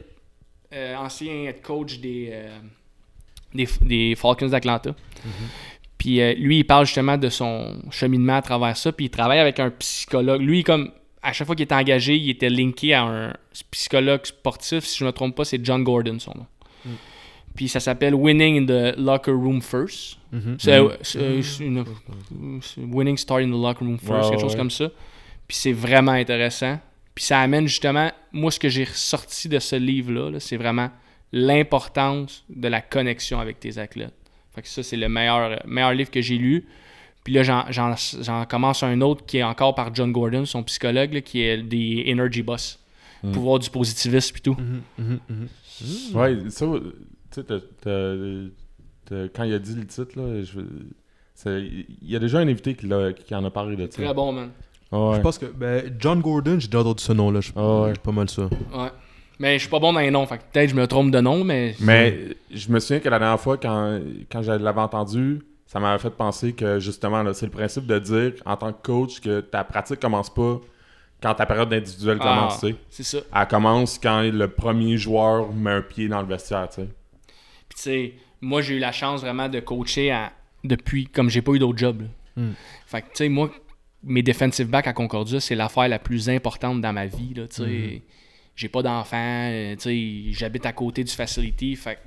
[0.99, 2.47] ancien head coach des,
[3.55, 4.95] des, des Falcons d'Atlanta.
[5.97, 8.93] Puis euh, lui, il parle justement de son cheminement à travers ça.
[8.93, 10.43] Puis il travaille avec un psychologue.
[10.43, 10.91] Lui, comme
[11.23, 13.33] à chaque fois qu'il était engagé, il était linké à un
[13.71, 14.85] psychologue sportif.
[14.85, 16.47] Si je ne me trompe pas, c'est John Gordon, son nom.
[17.55, 20.17] Puis ça s'appelle Winning in the Locker Room First.
[20.33, 20.57] Mhm.
[20.59, 21.85] C'est c'est- c'est une-
[22.63, 24.57] c'est Winning Start in the Locker Room First, quelque chose ouais.
[24.59, 24.91] comme ça.
[25.47, 26.81] Puis c'est vraiment intéressant.
[27.15, 30.91] Puis ça amène justement, moi ce que j'ai ressorti de ce livre-là, là, c'est vraiment
[31.31, 34.15] l'importance de la connexion avec tes athlètes.
[34.55, 36.65] Fait que ça, c'est le meilleur, meilleur livre que j'ai lu.
[37.25, 41.21] Puis là, j'en- commence un autre qui est encore par John Gordon, son psychologue, là,
[41.21, 42.79] qui est des Energy Boss.
[43.23, 43.31] Mm.
[43.33, 44.57] Pouvoir du positivisme et tout.
[44.59, 46.17] Mhm, mhm, mhm.
[46.17, 46.67] Ouais, ça,
[47.33, 50.61] tu sais, quand il a dit le titre, là, je,
[51.51, 52.87] il y a déjà un invité qui,
[53.35, 54.03] en a parlé de ça.
[54.03, 54.51] Très bon, man.
[54.91, 55.17] Ouais.
[55.17, 57.41] Je pense que ben, John Gordon, j'ai déjà entendu ce nom-là.
[57.41, 57.93] Je Ah ouais.
[58.03, 58.43] pas mal ça.
[58.43, 58.91] Ouais.
[59.39, 61.21] Mais je suis pas bon dans les noms, fait que peut-être je me trompe de
[61.21, 61.75] nom, mais.
[61.81, 64.01] Mais je me souviens que la dernière fois, quand,
[64.31, 65.41] quand je l'avais entendu,
[65.73, 69.21] ça m'avait fait penser que justement, c'est le principe de dire en tant que coach
[69.21, 70.61] que ta pratique commence pas
[71.23, 72.67] quand ta période individuelle Ah, commence.
[72.91, 73.19] C'est ça.
[73.35, 76.89] Elle commence quand le premier joueur met un pied dans le vestiaire, tu sais.
[77.71, 78.13] Puis tu sais,
[78.43, 81.79] moi j'ai eu la chance vraiment de coacher à- depuis comme j'ai pas eu d'autre
[81.79, 82.03] job.
[82.03, 82.43] là.
[82.43, 82.53] Hmm.
[82.87, 83.51] Fait que tu sais, moi,
[84.03, 87.33] mes defensive backs à Concordia, c'est l'affaire la plus importante dans ma vie.
[87.35, 88.03] Là, tu sais.
[88.55, 89.17] J'ai pas d'enfant,
[89.51, 89.83] euh, tu
[90.33, 91.75] sais, j'habite à côté du facility.
[91.77, 92.01] Fait que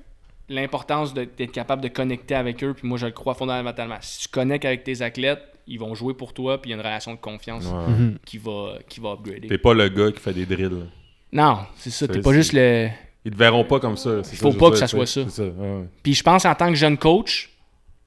[0.49, 3.97] l'importance d'être capable de connecter avec eux, puis moi je le crois fondamentalement.
[4.01, 6.77] Si tu connectes avec tes athlètes, ils vont jouer pour toi, puis il y a
[6.77, 7.87] une relation de confiance Ouais.
[7.87, 8.17] Mhm.
[8.23, 9.47] qui, va, qui va upgrader.
[9.47, 10.85] T'es pas le gars qui fait des drills.
[11.31, 12.89] Non, c'est ça, t'es pas juste le.
[13.25, 14.23] Ils te verront pas comme ça.
[14.23, 15.21] c'est Faut pas que ça soit ça.
[15.23, 15.85] Ouais.
[16.03, 17.49] Puis je pense en tant que jeune coach,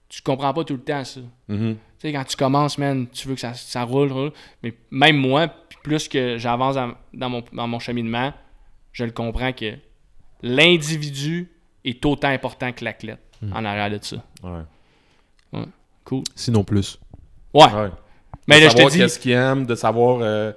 [0.08, 1.20] tu comprends pas tout le temps ça.
[1.48, 1.74] Mhm.
[1.74, 4.30] Tu sais, quand tu commences, man, tu veux que ça, ça roule, roule.
[4.62, 8.32] Mais même moi, puis plus que j'avance dans, dans mon, dans mon cheminement,
[8.92, 9.74] je le comprends que
[10.42, 11.48] l'individu
[11.84, 13.20] est autant important que l'athlète
[13.52, 14.16] en arrière de ça.
[14.42, 15.62] Ouais.
[16.04, 16.22] Cool.
[16.34, 16.98] Sinon plus.
[17.54, 17.64] Ouais.
[17.64, 17.90] Ouais.
[18.46, 18.98] Mais de là, je te savoir dis.
[18.98, 20.52] qu'est-ce qu'ils aiment, de savoir euh,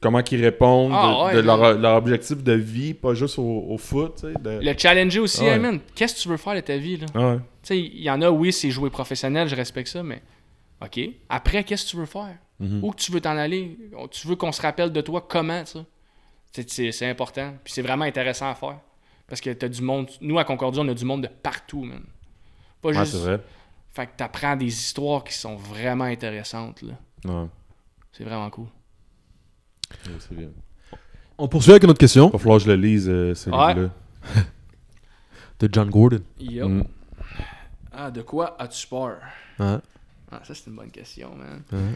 [0.00, 1.56] comment ils répondent, Ah, de, ouais, de là.
[1.56, 4.34] leur, leur objectif de vie, pas juste au, au foot, tu sais.
[4.40, 5.52] de- Le challenger aussi, Ouais.
[5.52, 7.06] hey, man, qu'est-ce que tu veux faire de ta vie, là?
[7.14, 7.36] Ouais.
[7.36, 10.22] Tu sais, il y en a, oui, c'est jouer professionnel, je respecte ça, mais
[10.84, 10.98] OK.
[11.28, 12.34] Après, qu'est-ce que tu veux faire?
[12.58, 12.80] Mhm.
[12.82, 13.78] Où que tu veux t'en aller?
[14.10, 15.84] Tu veux qu'on se rappelle de toi comment, ça?
[16.66, 17.52] C'est important.
[17.62, 18.78] Puis c'est vraiment intéressant à faire.
[19.28, 20.08] Parce que t'as du monde.
[20.20, 22.02] Nous, à Concordia, on a du monde de partout, man.
[22.80, 23.12] Pas Ouais, juste.
[23.12, 23.40] c'est vrai.
[23.92, 26.94] Fait que t'apprends des histoires qui sont vraiment intéressantes, là.
[27.24, 27.48] Ouais.
[28.12, 28.66] C'est vraiment cool.
[30.06, 30.48] Ouais, c'est bien.
[31.38, 33.74] On poursuit avec une autre question Va falloir que je le lise, euh, ce Ouais.
[33.74, 33.90] livre-là.
[35.60, 36.20] de John Gordon.
[36.38, 36.68] Yup.
[36.68, 36.84] Mm.
[37.92, 39.18] Ah, de quoi as-tu peur?
[39.58, 39.80] Hein?
[40.30, 41.62] Ah, ça, c'est une bonne question, man.
[41.72, 41.94] Hein?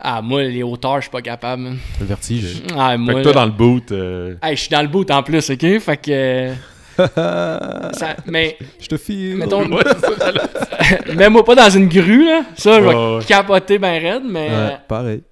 [0.00, 1.70] Ah, moi, les hauteurs, je suis pas capable.
[2.00, 2.62] Le vertige.
[2.76, 3.14] Ah, Fait moi.
[3.14, 5.50] que toi, là- dans le boot, euh, Hey, je suis dans le bout en plus,
[5.50, 5.78] ok?
[5.80, 6.52] Fait que.
[7.16, 9.36] ça- mais, Je te file.
[9.36, 9.66] mettons,
[11.14, 12.42] mets-moi pas dans une grue, là.
[12.56, 13.24] Ça, je vais ouais.
[13.26, 15.22] capoter ben raide, mais Ouais, pareil.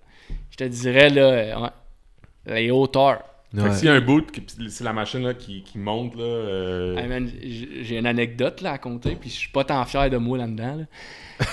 [0.50, 1.68] je te dirais, là, ouais,
[2.54, 3.22] les hauteurs.
[3.56, 4.26] Fait que s'il y a un boot,
[4.68, 6.22] c'est la machine là, qui, qui monte, là.
[6.24, 9.84] euh, Hey, man, j- j'ai une anecdote là, à compter, puis je suis pas tant
[9.84, 10.76] fier de moi là-dedans.
[10.78, 11.46] là.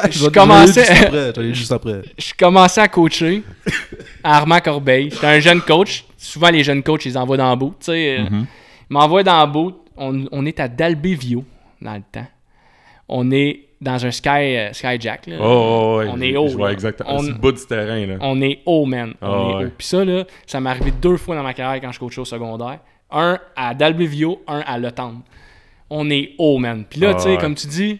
[0.10, 2.02] Je commençais- juste après.
[2.18, 3.42] Je commençais à coacher
[4.22, 5.10] à Armand Corbeil.
[5.10, 6.04] J'étais un jeune coach.
[6.16, 7.58] Souvent, les jeunes coachs, ils les envoient dans le.
[7.66, 8.46] Tu sais, euh, Mhm.
[8.90, 9.76] Ils m'envoient dans le bout.
[9.96, 11.44] On, on est à Dalbevio
[11.82, 12.26] dans le temps.
[13.08, 15.26] On est dans un Sky, euh, Skyjack.
[15.28, 15.36] Là.
[15.40, 17.16] Oh, oh, ouais, On est haut, Je vois exactement.
[17.18, 18.14] On- bout du terrain, là.
[18.20, 19.14] On est haut, man.
[19.22, 19.64] On Ah, est ouais.
[19.66, 19.70] haut.
[19.78, 22.24] Puis ça, là, ça m'est arrivé deux fois dans ma carrière quand je coachais au
[22.24, 22.78] secondaire.
[23.10, 25.22] Un à Dalbevio, un à Le Temple.
[25.90, 26.84] On est haut, man.
[26.88, 27.38] Puis là, Ah, tu sais, ouais.
[27.38, 27.98] comme tu dis,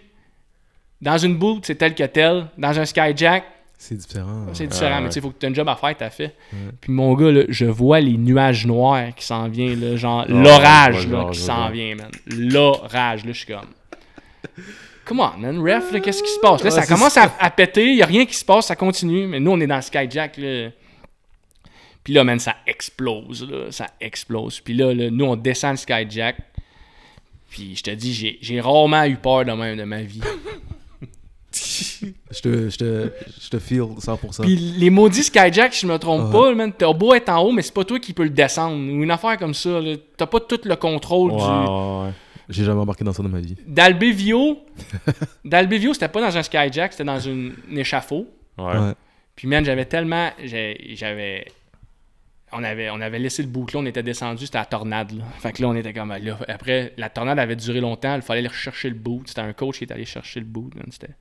[1.01, 2.47] dans une boule, c'est tel que tel.
[2.59, 3.45] Dans un Skyjack,
[3.79, 4.47] C'est différent.
[4.53, 5.09] c'est différent, Ah, mais ouais.
[5.11, 6.35] tu sais, il faut que tu aies un job à faire, t'as fait.
[6.81, 10.33] Puis mon gars, là, je vois les nuages noirs qui s'en viennent, là, genre Ah,
[10.33, 12.11] l'orage là, qui s'en vient, man.
[12.37, 13.63] L'orage, là, je suis comme.
[15.09, 16.62] Come on, man, ref, là, qu'est-ce qui se passe?
[16.62, 19.26] Là, Ouais, ça commence à, à péter, il a rien qui se passe, ça continue,
[19.26, 20.68] mais nous, on est dans le Skyjack, là.
[22.05, 24.60] Puis là, man, ça explose, là, ça explose.
[24.60, 26.36] Puis là, là, nous, on descend le Skyjack.
[27.51, 30.20] Puis je te dis, j'ai- j'ai rarement eu peur de même de ma vie.
[31.51, 33.10] Je te, je te,
[33.40, 34.43] je te feel 100%.
[34.43, 36.32] Puis les maudits Skyjack, si je me trompe Ouais.
[36.40, 38.76] pas, man, t'as beau être en haut, mais c'est pas toi qui peux le descendre.
[38.76, 39.97] Ou une affaire comme ça, là.
[40.16, 41.36] T'as pas tout le contrôle du.
[41.39, 41.43] ouais,
[42.06, 42.12] ouais.
[42.49, 43.57] J'ai jamais embarqué dans ça dans ma vie.
[43.66, 44.59] D'Albevio,
[45.45, 48.27] D'Albevio, c'était pas dans un Skyjack, c'était dans une, un échafaud.
[48.57, 48.65] Ouais.
[48.77, 48.93] Ouais.
[49.37, 50.31] Puis man, j'avais tellement.
[50.45, 51.47] J'avais.
[52.51, 55.12] On avait, on avait laissé le bout là, on était descendu, c'était la tornade.
[55.12, 55.25] Là.
[55.39, 56.09] Fait que là, on était comme.
[56.16, 59.23] Là, après, la tornade avait duré longtemps, il fallait aller rechercher le bout.
[59.27, 60.70] C'était un coach qui est allé chercher le bout.
[60.75, 61.12] man, c'était-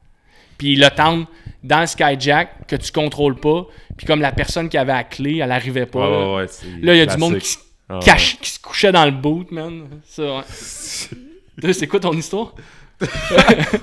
[0.58, 1.26] Puis le temps
[1.64, 3.68] dans le Skyjack que tu contrôles pas,
[3.98, 6.00] puis comme la personne qui avait la clé, elle arrivait pas.
[6.00, 6.28] Ouais, là.
[6.30, 7.58] ouais, ouais, c'est Là, il y a du monde qui se
[8.02, 9.84] Cache, qui se couchait dans le boot, man.
[10.06, 10.44] Ça, ouais.
[11.62, 12.54] Toi, c'est quoi ton histoire?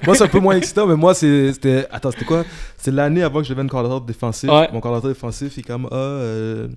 [0.06, 1.86] moi, c'est un peu moins excitant, mais moi, c'était.
[1.90, 2.44] Attends, c'était quoi?
[2.76, 4.50] C'est l'année avant que je devienne coordinateur défensif.
[4.50, 4.68] Ouais.
[4.72, 6.68] Mon coordinateur défensif, il est comme, ah, euh,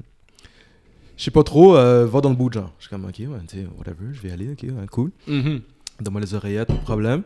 [1.18, 2.72] je sais pas trop, euh, va dans le bout, genre.
[2.78, 5.12] Je suis comme, ok, ouais, tu sais, whatever, je vais y aller, ok, ouais, cool.
[5.28, 5.62] Mhm.
[6.00, 7.24] Donne-moi les oreillettes, pas de problème.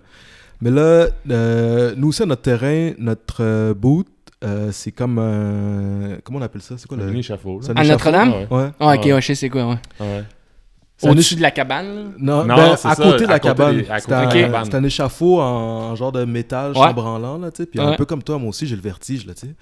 [0.61, 4.07] Mais là, euh, nous aussi, notre terrain, notre euh, boot,
[4.43, 6.17] euh, c'est comme un.
[6.23, 6.75] Comment on appelle ça?
[6.77, 7.15] C'est quoi Un le.
[7.17, 7.65] échafaud, là.
[7.65, 7.83] c'est un À?
[7.83, 8.29] Notre-Dame?
[8.33, 8.47] Ouais.
[8.49, 8.69] Ouais.
[8.79, 9.13] Ah, ok, Ouais.
[9.13, 9.75] ouais, je sais c'est quoi, ouais.
[9.99, 10.23] Ouais.
[10.97, 12.13] C'est un Au-dessus de la cabane?
[12.19, 13.77] Non, Non, ben, c'est à ça, côté de la à cabane.
[13.81, 15.43] côté un, c'était un échafaud en,
[15.91, 16.77] en genre de métal Ouais.
[16.77, 17.65] chambranlant, là, tu sais.
[17.65, 17.95] Puis un Ouais.
[17.97, 19.55] peu comme toi, moi aussi, j'ai le vertige, là, tu sais.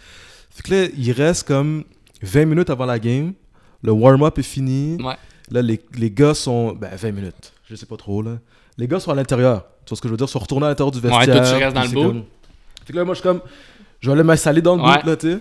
[0.49, 1.85] Fait que là, il reste comme
[2.21, 3.31] 20 minutes avant la game.
[3.81, 4.97] Le warm-up est fini.
[5.01, 5.15] Ouais.
[5.51, 6.73] Là, les, les gars sont...
[6.73, 7.53] Ben, 20 minutes.
[7.69, 8.31] Je sais pas trop, là.
[8.77, 9.63] Les gars sont à l'intérieur.
[9.85, 10.27] Tu vois ce que je veux dire?
[10.27, 11.37] Ils sont retournés à l'intérieur du Ouais, vestiaire.
[11.37, 12.03] toi, tu restes dans le c'est bout.
[12.03, 12.23] comme-
[12.85, 13.41] Fait que là, moi, je suis comme...
[13.99, 14.97] Je vais aller m'installer dans le Ouais.
[15.01, 15.39] bout, là, tu sais.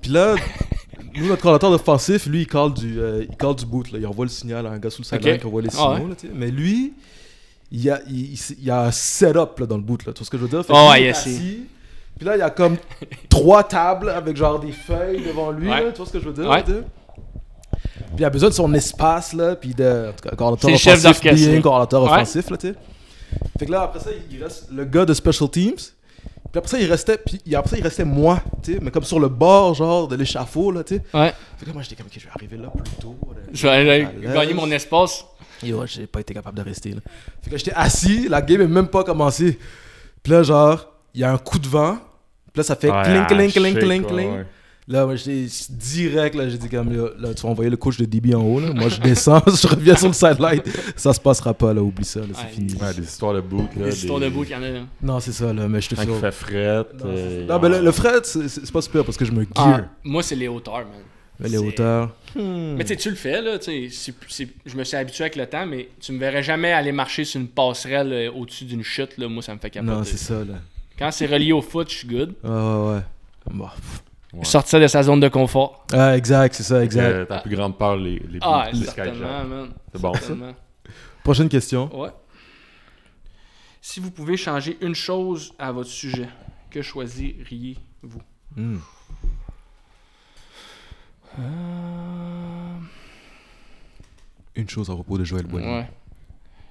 [0.00, 0.34] Puis là...
[1.18, 3.90] Nous, notre coordinateur offensif, lui, il call du, euh, il call du boot.
[3.90, 3.98] Là.
[3.98, 5.40] Il envoie le signal à un gars sous le sideline Ok.
[5.40, 5.92] qui envoie les Ah signaux.
[5.94, 6.08] ouais.
[6.10, 6.32] là, tu sais.
[6.34, 6.92] Mais lui,
[7.72, 10.04] il y a, il, il- a un setup là, dans le boot.
[10.04, 10.12] Là.
[10.12, 10.62] Tu vois ce que je veux dire?
[10.66, 11.60] Fait lui, ouais, assis.
[12.18, 12.76] Puis là, il y a comme
[13.30, 15.70] trois tables avec genre des feuilles devant lui.
[15.70, 15.84] Ouais.
[15.84, 15.90] là.
[15.90, 16.64] tu vois ce que je veux dire?
[16.64, 16.74] Puis
[18.18, 20.10] il a besoin de son espace, là, puis de...
[20.10, 21.60] En tout cas, coordinateur C'est le chef offensif, là.
[21.62, 22.74] coordinateur offensif, là, tu sais.
[23.58, 25.76] Fait que là, après ça, il reste le gars de Special Teams.
[26.56, 29.04] Puis après ça, il restait, puis après ça, il restait moi, tu sais, mais comme
[29.04, 31.02] sur le bord, genre, de l'échafaud, là, tu sais.
[31.12, 31.34] Ouais.
[31.58, 33.14] Fait que là, moi, j'étais comme, ok, je vais arriver là plus tôt.
[33.28, 33.42] là.
[33.52, 35.26] Je vais gagner mon espace.
[35.62, 37.00] Et ouais, j'ai pas été capable de rester, là.
[37.42, 39.58] Fait que là, j'étais assis, la game est même pas commencée.
[40.22, 41.98] Puis là, genre, il y a un coup de vent.
[42.46, 44.46] Puis là, ça fait clink, clink, clink, clink, clink.
[44.88, 47.96] Là, moi, j'étais direct, là, j'ai dit comme, là, là, tu vas envoyer le coach
[47.96, 48.72] de DB en haut, là.
[48.72, 50.62] Moi, je descends, je reviens sur le sideline.
[50.94, 52.50] Ça se passera pas, là, oublie ça, là, c'est Ouais.
[52.52, 52.74] fini.
[52.74, 53.86] Ouais, des histoires de boot, là.
[53.86, 54.68] Les histoires des- de bout qu'il y en a.
[54.70, 54.80] là.
[55.02, 56.12] Non, c'est ça, là, mais je te Quand fais.
[56.12, 56.94] il fait frette.
[57.04, 59.42] Non, euh, non, mais le, le fret, c'est c'est pas super parce que je me
[59.42, 59.50] gear.
[59.56, 61.02] Ah, moi, c'est les hauteurs, man.
[61.40, 62.14] mais les hauteurs.
[62.36, 63.58] Mais tu sais, tu le fais, là.
[63.58, 66.44] tu sais, c'est- c'est- je me suis habitué avec le temps, mais tu me verrais
[66.44, 69.26] jamais aller marcher sur une passerelle euh, au-dessus d'une chute, là.
[69.28, 69.92] Moi, ça me fait capoter.
[69.92, 70.54] Non, c'est ça, là.
[70.96, 72.34] Quand c'est relié au foot, je suis good.
[72.44, 73.02] Ouais, ouais, ouais.
[73.52, 74.02] Bon, pff.
[74.32, 74.44] Ouais.
[74.44, 75.86] Sortir de sa zone de confort.
[75.92, 77.02] Ah, exact, c'est ça, exact.
[77.04, 79.48] Euh, Ta plus grande peur, les, les Ah, les certainement, skyjacks.
[79.48, 79.68] man.
[79.92, 80.34] C'est bon, ça?
[81.22, 81.96] Prochaine question.
[81.98, 82.10] Ouais.
[83.80, 86.28] Si vous pouvez changer une chose à votre sujet,
[86.70, 88.20] que choisiriez-vous?
[88.56, 88.78] Hmm.
[91.38, 91.42] Euh,
[94.54, 95.66] Une chose à propos de Joël Boigny.
[95.66, 95.88] Ouais.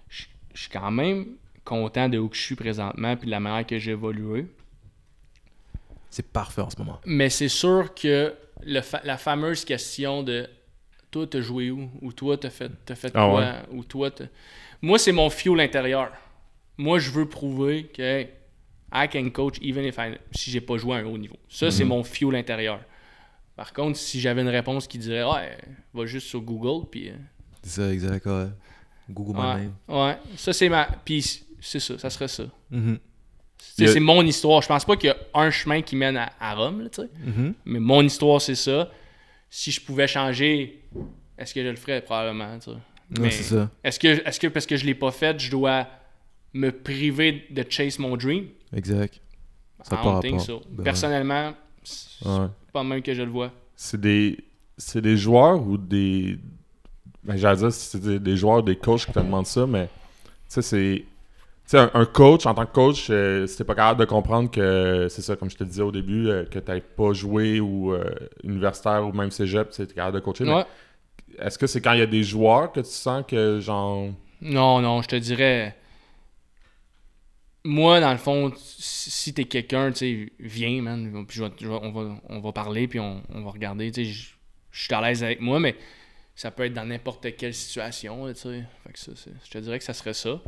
[0.10, 1.26] Je je suis quand même
[1.64, 4.48] content de où que je suis présentement puis de la manière que j'ai évolué.
[6.15, 7.01] C'est parfait en ce moment.
[7.05, 8.33] Mais c'est sûr que
[8.63, 10.47] le fa- la fameuse question de
[11.11, 11.89] toi, t'as joué où?
[12.01, 13.41] Ou toi, t'as fait, t'as fait Ah quoi?
[13.41, 13.51] ouais.
[13.77, 14.29] Ou toi, t'as-
[14.81, 16.13] Moi, c'est mon fuel intérieur.
[16.77, 18.29] Moi, je veux prouver que hey,
[18.93, 21.35] I can coach even if I, si j'ai pas joué à un haut niveau.
[21.49, 21.71] Ça, Mhm.
[21.73, 22.79] c'est mon fuel intérieur.
[23.57, 25.57] Par contre, si j'avais une réponse qui dirait Ouais,
[25.93, 27.09] va juste sur Google, puis.
[27.09, 27.13] euh,
[27.61, 28.47] C'est ça, exact, ouais.
[29.09, 29.73] Google my Ouais, name.
[29.89, 30.85] ouais, ça c'est ma.
[31.03, 32.45] Puis c'est ça, ça serait ça.
[32.71, 32.99] Mhm.
[33.80, 34.61] A- C'est mon histoire.
[34.61, 37.03] Je pense pas qu'il y a un chemin qui mène à, à Rome, là.
[37.26, 37.53] Mhm.
[37.65, 38.90] Mais mon histoire, c'est ça.
[39.49, 40.82] Si je pouvais changer
[41.38, 42.02] est-ce que je le ferais?
[42.02, 42.57] Probablement.
[43.19, 43.69] Ouais, c'est ça.
[43.84, 45.86] est-ce que, est-ce que parce que je l'ai pas fait, je dois
[46.53, 48.48] me priver de chase mon dream?
[48.73, 49.19] Exact.
[49.84, 50.22] Ça I par don't rapport.
[50.22, 50.61] think so.
[50.69, 50.84] Ben.
[50.84, 51.53] Personnellement,
[51.84, 52.48] c'est Ouais.
[52.73, 53.52] pas même que je le vois.
[53.76, 54.38] C'est des,
[54.77, 56.40] c'est des joueurs ou des.
[57.23, 59.91] Ben, j'allais dire, c'est des, des joueurs, des coachs qui te demandent ça, mais tu
[60.48, 61.06] sais, c'est.
[61.67, 64.05] Tu sais, un, un coach, en tant que coach, euh, si t'es pas capable de
[64.05, 67.59] comprendre que, c'est ça, comme je te disais au début, euh, que t'as pas joué
[67.59, 68.03] ou euh,
[68.43, 70.43] universitaire ou même cégep, t'es capable de coacher.
[70.43, 70.63] Ouais.
[71.39, 74.09] Est-ce que c'est quand il y a des joueurs que tu sens que, genre.
[74.41, 75.75] Non, non, je te dirais.
[77.63, 81.25] Moi, dans le fond, si t'es quelqu'un, tu sais, viens, man.
[81.27, 83.91] Puis je vais- je vais- on, va, on va parler, puis on, on va regarder.
[83.91, 84.31] Tu sais, je
[84.71, 85.73] je suis à l'aise avec moi, mais
[86.35, 88.63] ça peut être dans n'importe quelle situation, tu sais.
[88.85, 90.41] Fait que ça, c'est- je te dirais que ça serait ça.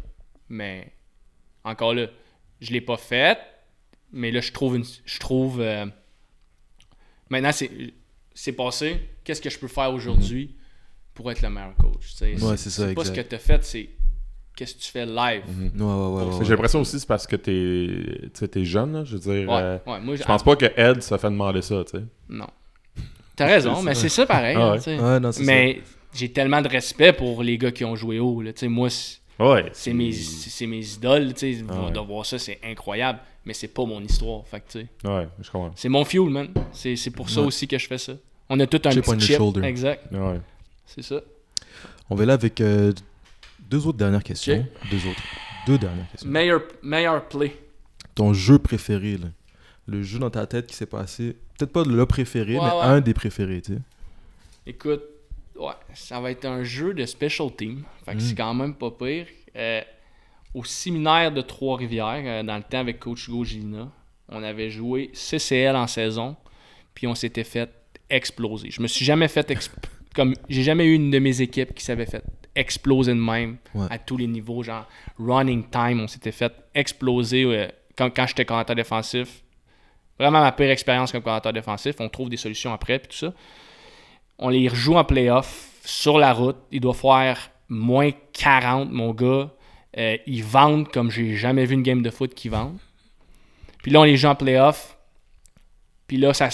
[0.50, 0.92] Mais
[1.68, 2.08] encore là,
[2.62, 3.38] je l'ai pas fait,
[4.12, 4.86] mais là, je trouve une.
[5.06, 5.62] Je trouve.
[5.62, 5.86] euh,
[7.30, 7.70] maintenant, c'est
[8.34, 9.00] c'est passé.
[9.24, 10.56] Qu'est-ce que je peux faire aujourd'hui
[11.14, 12.14] pour être le meilleur coach?
[12.22, 13.90] Ouais, c'est ça, pas ce que tu as fait, c'est
[14.56, 15.44] qu'est-ce que tu fais live.
[15.48, 16.24] Ouais, ouais, ouais.
[16.24, 16.50] ouais, J'ai ouais.
[16.50, 19.50] l'impression aussi c'est parce que t'es, t'es jeune, là, je veux dire.
[19.50, 22.04] Ouais, euh, ouais, moi, je pense pas que Ed se fait demander ça, tu sais.
[22.30, 22.48] Non.
[23.36, 24.58] T'as raison, mais c'est ça pareil.
[24.60, 25.82] Ah hein, non, mais
[26.14, 28.42] j'ai tellement de respect pour les gars qui ont joué haut.
[28.42, 28.52] Là.
[28.54, 29.70] Tu sais, Moi, c'est Ouais.
[29.74, 30.12] c'est mes,
[30.62, 31.34] mes idoles.
[31.34, 31.64] tu sais.
[31.64, 31.92] Ouais.
[31.92, 33.20] De voir ça, c'est incroyable.
[33.46, 34.46] Mais c'est pas mon histoire.
[34.48, 35.72] Fait tu sais, Ouais, je comprends.
[35.76, 36.50] c'est mon fuel, man.
[36.74, 37.48] C'est c'est pour ça Ouais.
[37.48, 38.14] aussi que je fais ça.
[38.50, 39.38] On a tout un Chip petit your chip.
[39.38, 39.62] shoulder.
[39.64, 40.12] Exact.
[40.12, 40.40] Ouais.
[40.86, 41.22] C'est ça.
[42.10, 42.92] On va là avec euh,
[43.70, 44.66] deux autres dernières questions.
[44.90, 45.22] Deux autres.
[45.66, 46.30] Deux dernières questions.
[46.30, 47.56] Meilleur, meilleur play.
[48.16, 49.28] Ton jeu préféré, là.
[49.86, 51.36] Le jeu dans ta tête qui s'est passé.
[51.58, 52.82] Peut-être pas le préféré, Ouais, mais ouais.
[52.84, 53.80] un des préférés, tu sais.
[54.66, 55.02] Écoute,
[55.60, 57.84] ouais, ça va être un jeu de special team.
[58.06, 58.20] Fait que Mm.
[58.22, 59.26] c'est quand même pas pire.
[59.56, 59.82] Euh,
[60.54, 63.90] au séminaire de Trois-Rivières, euh, dans le temps avec Coach Hugo Gilina,
[64.30, 66.36] on avait joué CCL en saison,
[66.94, 67.70] puis on s'était fait
[68.10, 68.72] exploser.
[68.72, 69.52] Je me suis jamais fait
[70.16, 72.24] comme j'ai jamais eu une de mes équipes qui s'avait fait
[72.56, 73.86] exploser de même Ouais.
[73.90, 74.88] à tous les niveaux, genre
[75.20, 79.44] running time, on s'était fait exploser euh, quand, quand j'étais commentateur défensif.
[80.20, 81.96] Vraiment ma pire expérience comme commentateur défensif.
[82.00, 83.34] On trouve des solutions après, puis tout ça.
[84.40, 86.58] On les rejoue en playoff sur la route.
[86.72, 89.50] Il doit faire moins 40, mon gars.
[89.98, 92.78] Euh, ils vendent comme j'ai jamais vu une game de foot qui vendent.
[93.82, 94.98] Puis là, on les joue en playoff.
[96.08, 96.50] Puis là, ça,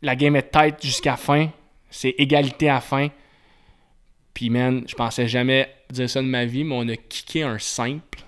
[0.00, 1.50] la game est tête jusqu'à fin.
[1.90, 3.08] C'est égalité à fin.
[4.34, 7.58] Puis, man, je pensais jamais dire ça de ma vie, mais on a kické un
[7.58, 8.20] simple.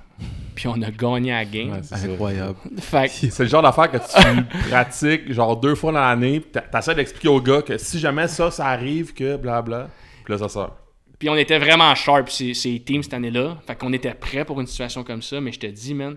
[0.54, 1.72] Puis on a gagné la game.
[1.72, 2.10] Ouais, c'est.
[2.10, 2.54] Incroyable.
[2.78, 6.60] Fait C'est le genre d'affaire que tu pratiques genre deux fois dans l'année, pis t'a-
[6.62, 9.88] t'essaies d'expliquer au gars que si jamais ça, ça arrive, que blabla,
[10.24, 10.76] puis là ça sort.
[11.18, 13.56] Puis on était vraiment sharp, ces, ces teams, cette année-là.
[13.66, 15.40] Fait qu'on était prêts pour une situation comme ça.
[15.40, 16.16] Mais je te dis, man,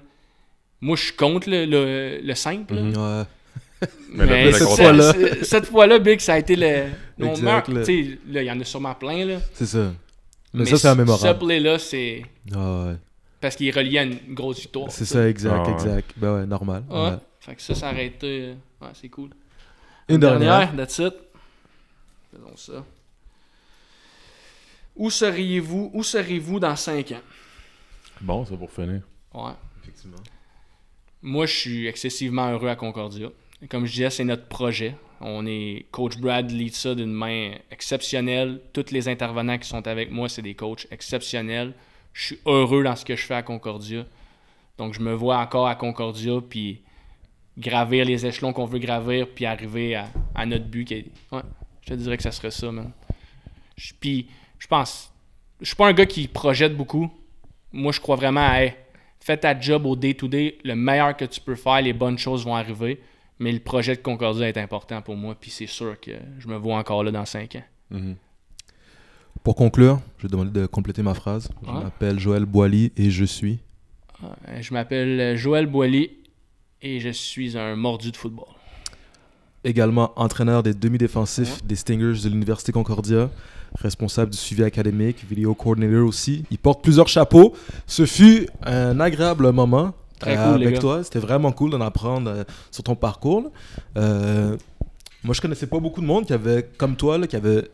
[0.81, 2.73] moi, je suis contre le, le, le simple.
[2.75, 2.81] là.
[3.21, 3.23] Ouais.
[4.11, 6.85] Mais Mais, cette, fois-là- cette- fois-là, Big, ça a été le.
[7.19, 7.85] nos Exact, meilleurs- là.
[7.85, 9.35] Tu sais, là, il y en a sûrement plein, là.
[9.53, 9.91] C'est ça.
[10.53, 11.39] Mais, ça, c'est un Ce mémorable.
[11.39, 12.23] play-là, c'est.
[12.55, 12.93] Ah ouais.
[13.39, 14.89] Parce qu'il est relié à une grosse victoire.
[14.91, 15.73] C'est ça, exact, Ah ouais.
[15.73, 16.13] exact.
[16.17, 16.83] Ben ouais, normal.
[16.89, 16.97] Ouais.
[17.11, 17.17] Ouais.
[17.39, 18.41] Fait que ça, ça aurait été.
[18.41, 19.29] euh, Ouais, c'est cool.
[20.09, 20.75] Une dernière.
[20.75, 21.13] that's it.
[22.31, 22.83] Faisons ça.
[24.95, 27.21] Où seriez-vous où seriez-vous dans 5 ans?
[28.21, 29.01] Bon, c'est pour finir.
[29.33, 29.51] Ouais.
[29.83, 30.17] Effectivement.
[31.21, 33.29] Moi, je suis excessivement heureux à Concordia.
[33.69, 34.95] Comme je disais, c'est notre projet.
[35.19, 38.61] On est coach Brad lead ça d'une main exceptionnelle.
[38.73, 41.73] Tous les intervenants qui sont avec moi, c'est des coachs exceptionnels.
[42.17, 44.03] Je suis heureux dans ce que je fais à Concordia.
[44.79, 46.81] Donc, je me vois encore à Concordia, puis
[47.59, 49.95] gravir les échelons qu'on veut gravir, puis arriver
[50.33, 50.91] à, notre but.
[50.91, 52.91] Je te dirais que ça serait ça, man.
[53.75, 54.27] Je- Puis,
[54.57, 55.13] je pense,
[55.61, 57.07] je suis pas un gars qui projette beaucoup.
[57.71, 58.73] Moi, je crois vraiment à hey,
[59.19, 62.55] fais ta job au day-to-day, le meilleur que tu peux faire, les bonnes choses vont
[62.55, 62.99] arriver.
[63.37, 66.55] Mais le projet de Concordia est important pour moi, puis c'est sûr que je me
[66.55, 67.63] vois encore là dans 5 ans.
[67.91, 68.15] Mhm.
[69.43, 71.49] Pour conclure, je vais demander de compléter ma phrase.
[71.65, 71.83] Je Ouais.
[71.83, 73.59] m'appelle Joël Boily et je suis.
[74.23, 74.27] Euh,
[74.61, 76.11] Je m'appelle Joël Boily
[76.81, 78.45] et je suis un mordu de football.
[79.63, 83.29] également entraîneur des demi-défensifs des Stingers de l'Université Concordia,
[83.81, 86.45] responsable du suivi académique, vidéo coordinator aussi.
[86.51, 87.53] Il porte plusieurs chapeaux.
[87.85, 91.03] Ce fut un agréable moment Très euh, cool, avec toi.
[91.03, 93.51] C'était vraiment cool d'en apprendre euh, sur ton parcours.
[93.97, 94.55] Euh,
[95.23, 97.67] moi, je connaissais pas beaucoup de monde qui avait, comme toi, là, qui avait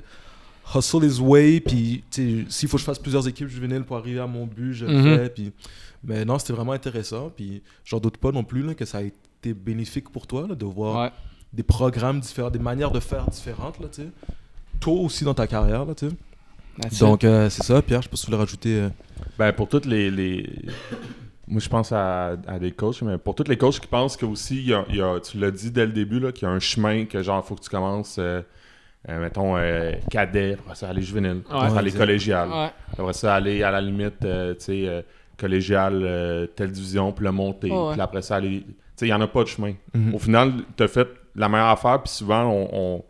[0.75, 1.59] hustle his way.
[1.59, 4.45] Puis, tu sais, s'il faut que je fasse plusieurs équipes juvéniles pour arriver à mon
[4.45, 5.17] but, je le Mhm.
[5.17, 5.29] fais.
[5.29, 5.51] Puis,
[6.03, 7.31] mais non, c'était vraiment intéressant.
[7.35, 10.55] Puis, j'en doute pas non plus là, que ça a été bénéfique pour toi là,
[10.55, 11.11] de voir Ouais.
[11.51, 13.87] des programmes différents, des manières de faire différentes, là.
[14.79, 15.93] Toi aussi dans ta carrière, là.
[16.99, 18.75] Donc, euh, c'est ça, Pierre, je sais pas si tu voulais rajouter...
[18.79, 18.89] euh,
[19.37, 20.49] Ben, pour toutes les, les-
[21.47, 24.25] Moi, je pense à, à des coachs, mais pour tous les coachs qui pensent que
[24.25, 26.47] aussi, il y a, il y a- tu l'as dit dès le début, là, qu'il
[26.47, 28.41] y a un chemin que genre, faut que tu commences euh,
[29.09, 31.99] euh, mettons, euh, cadet, après ça, aller juvénile, après Ouais, aller exact.
[31.99, 32.49] collégial.
[32.49, 32.69] Ouais.
[32.97, 35.01] Après ça, aller à la limite, euh, tu sais, euh,
[35.37, 37.71] collégial, euh, telle division, puis le monter.
[37.71, 37.91] Ouais.
[37.93, 38.61] Puis après ça, aller.
[38.61, 39.73] Tu sais, il n'y en a pas de chemin.
[39.93, 40.13] Mhm.
[40.15, 42.69] Au final, tu as fait la meilleure affaire, puis souvent, on.
[42.71, 43.03] on,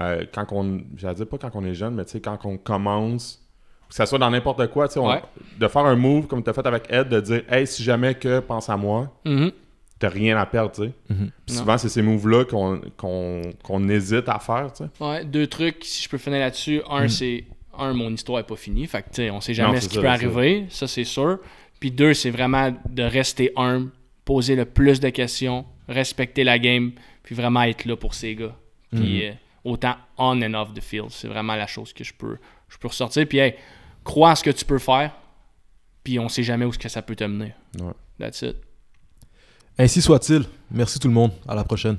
[0.00, 0.80] euh, quand on.
[0.96, 3.40] J'allais dire pas quand on est jeune, mais tu sais, quand on commence,
[3.88, 5.22] que ça soit dans n'importe quoi, tu sais,
[5.58, 8.14] de faire un move comme tu as fait avec Ed, de dire, hey, si jamais
[8.14, 9.50] que, pense à moi, Mhm.
[10.00, 10.92] T'as rien à perdre, tu sais.
[11.10, 11.30] Mhm.
[11.46, 11.60] Puis Non.
[11.60, 14.90] souvent, c'est ces moves-là qu'on qu'on qu'on hésite à faire, tu sais.
[15.04, 16.82] Ouais, deux trucs, si je peux finir là-dessus.
[16.90, 17.08] Un, Mm.
[17.08, 17.44] c'est.
[17.78, 18.86] Un, mon histoire n'est pas finie.
[18.88, 20.12] Fait que, tu sais, on sait jamais Non, ce qui ça, peut ça.
[20.12, 20.66] arriver.
[20.70, 21.38] Ça, c'est sûr.
[21.78, 23.90] Puis deux, c'est vraiment de rester humble,
[24.24, 28.54] poser le plus de questions, respecter la game, puis vraiment être là pour ces gars.
[28.90, 29.30] Puis Mm-hmm.
[29.30, 31.10] euh, autant on and off the field.
[31.10, 32.36] C'est vraiment la chose que je peux,
[32.68, 33.26] je peux ressortir.
[33.26, 33.54] Puis, hey,
[34.04, 35.12] crois en ce que tu peux faire,
[36.04, 37.54] puis on sait jamais où ce que ça peut te mener.
[37.78, 37.92] Ouais.
[38.18, 38.56] That's it.
[39.78, 40.44] Ainsi soit-il.
[40.70, 41.32] Merci tout le monde.
[41.48, 41.96] À la prochaine.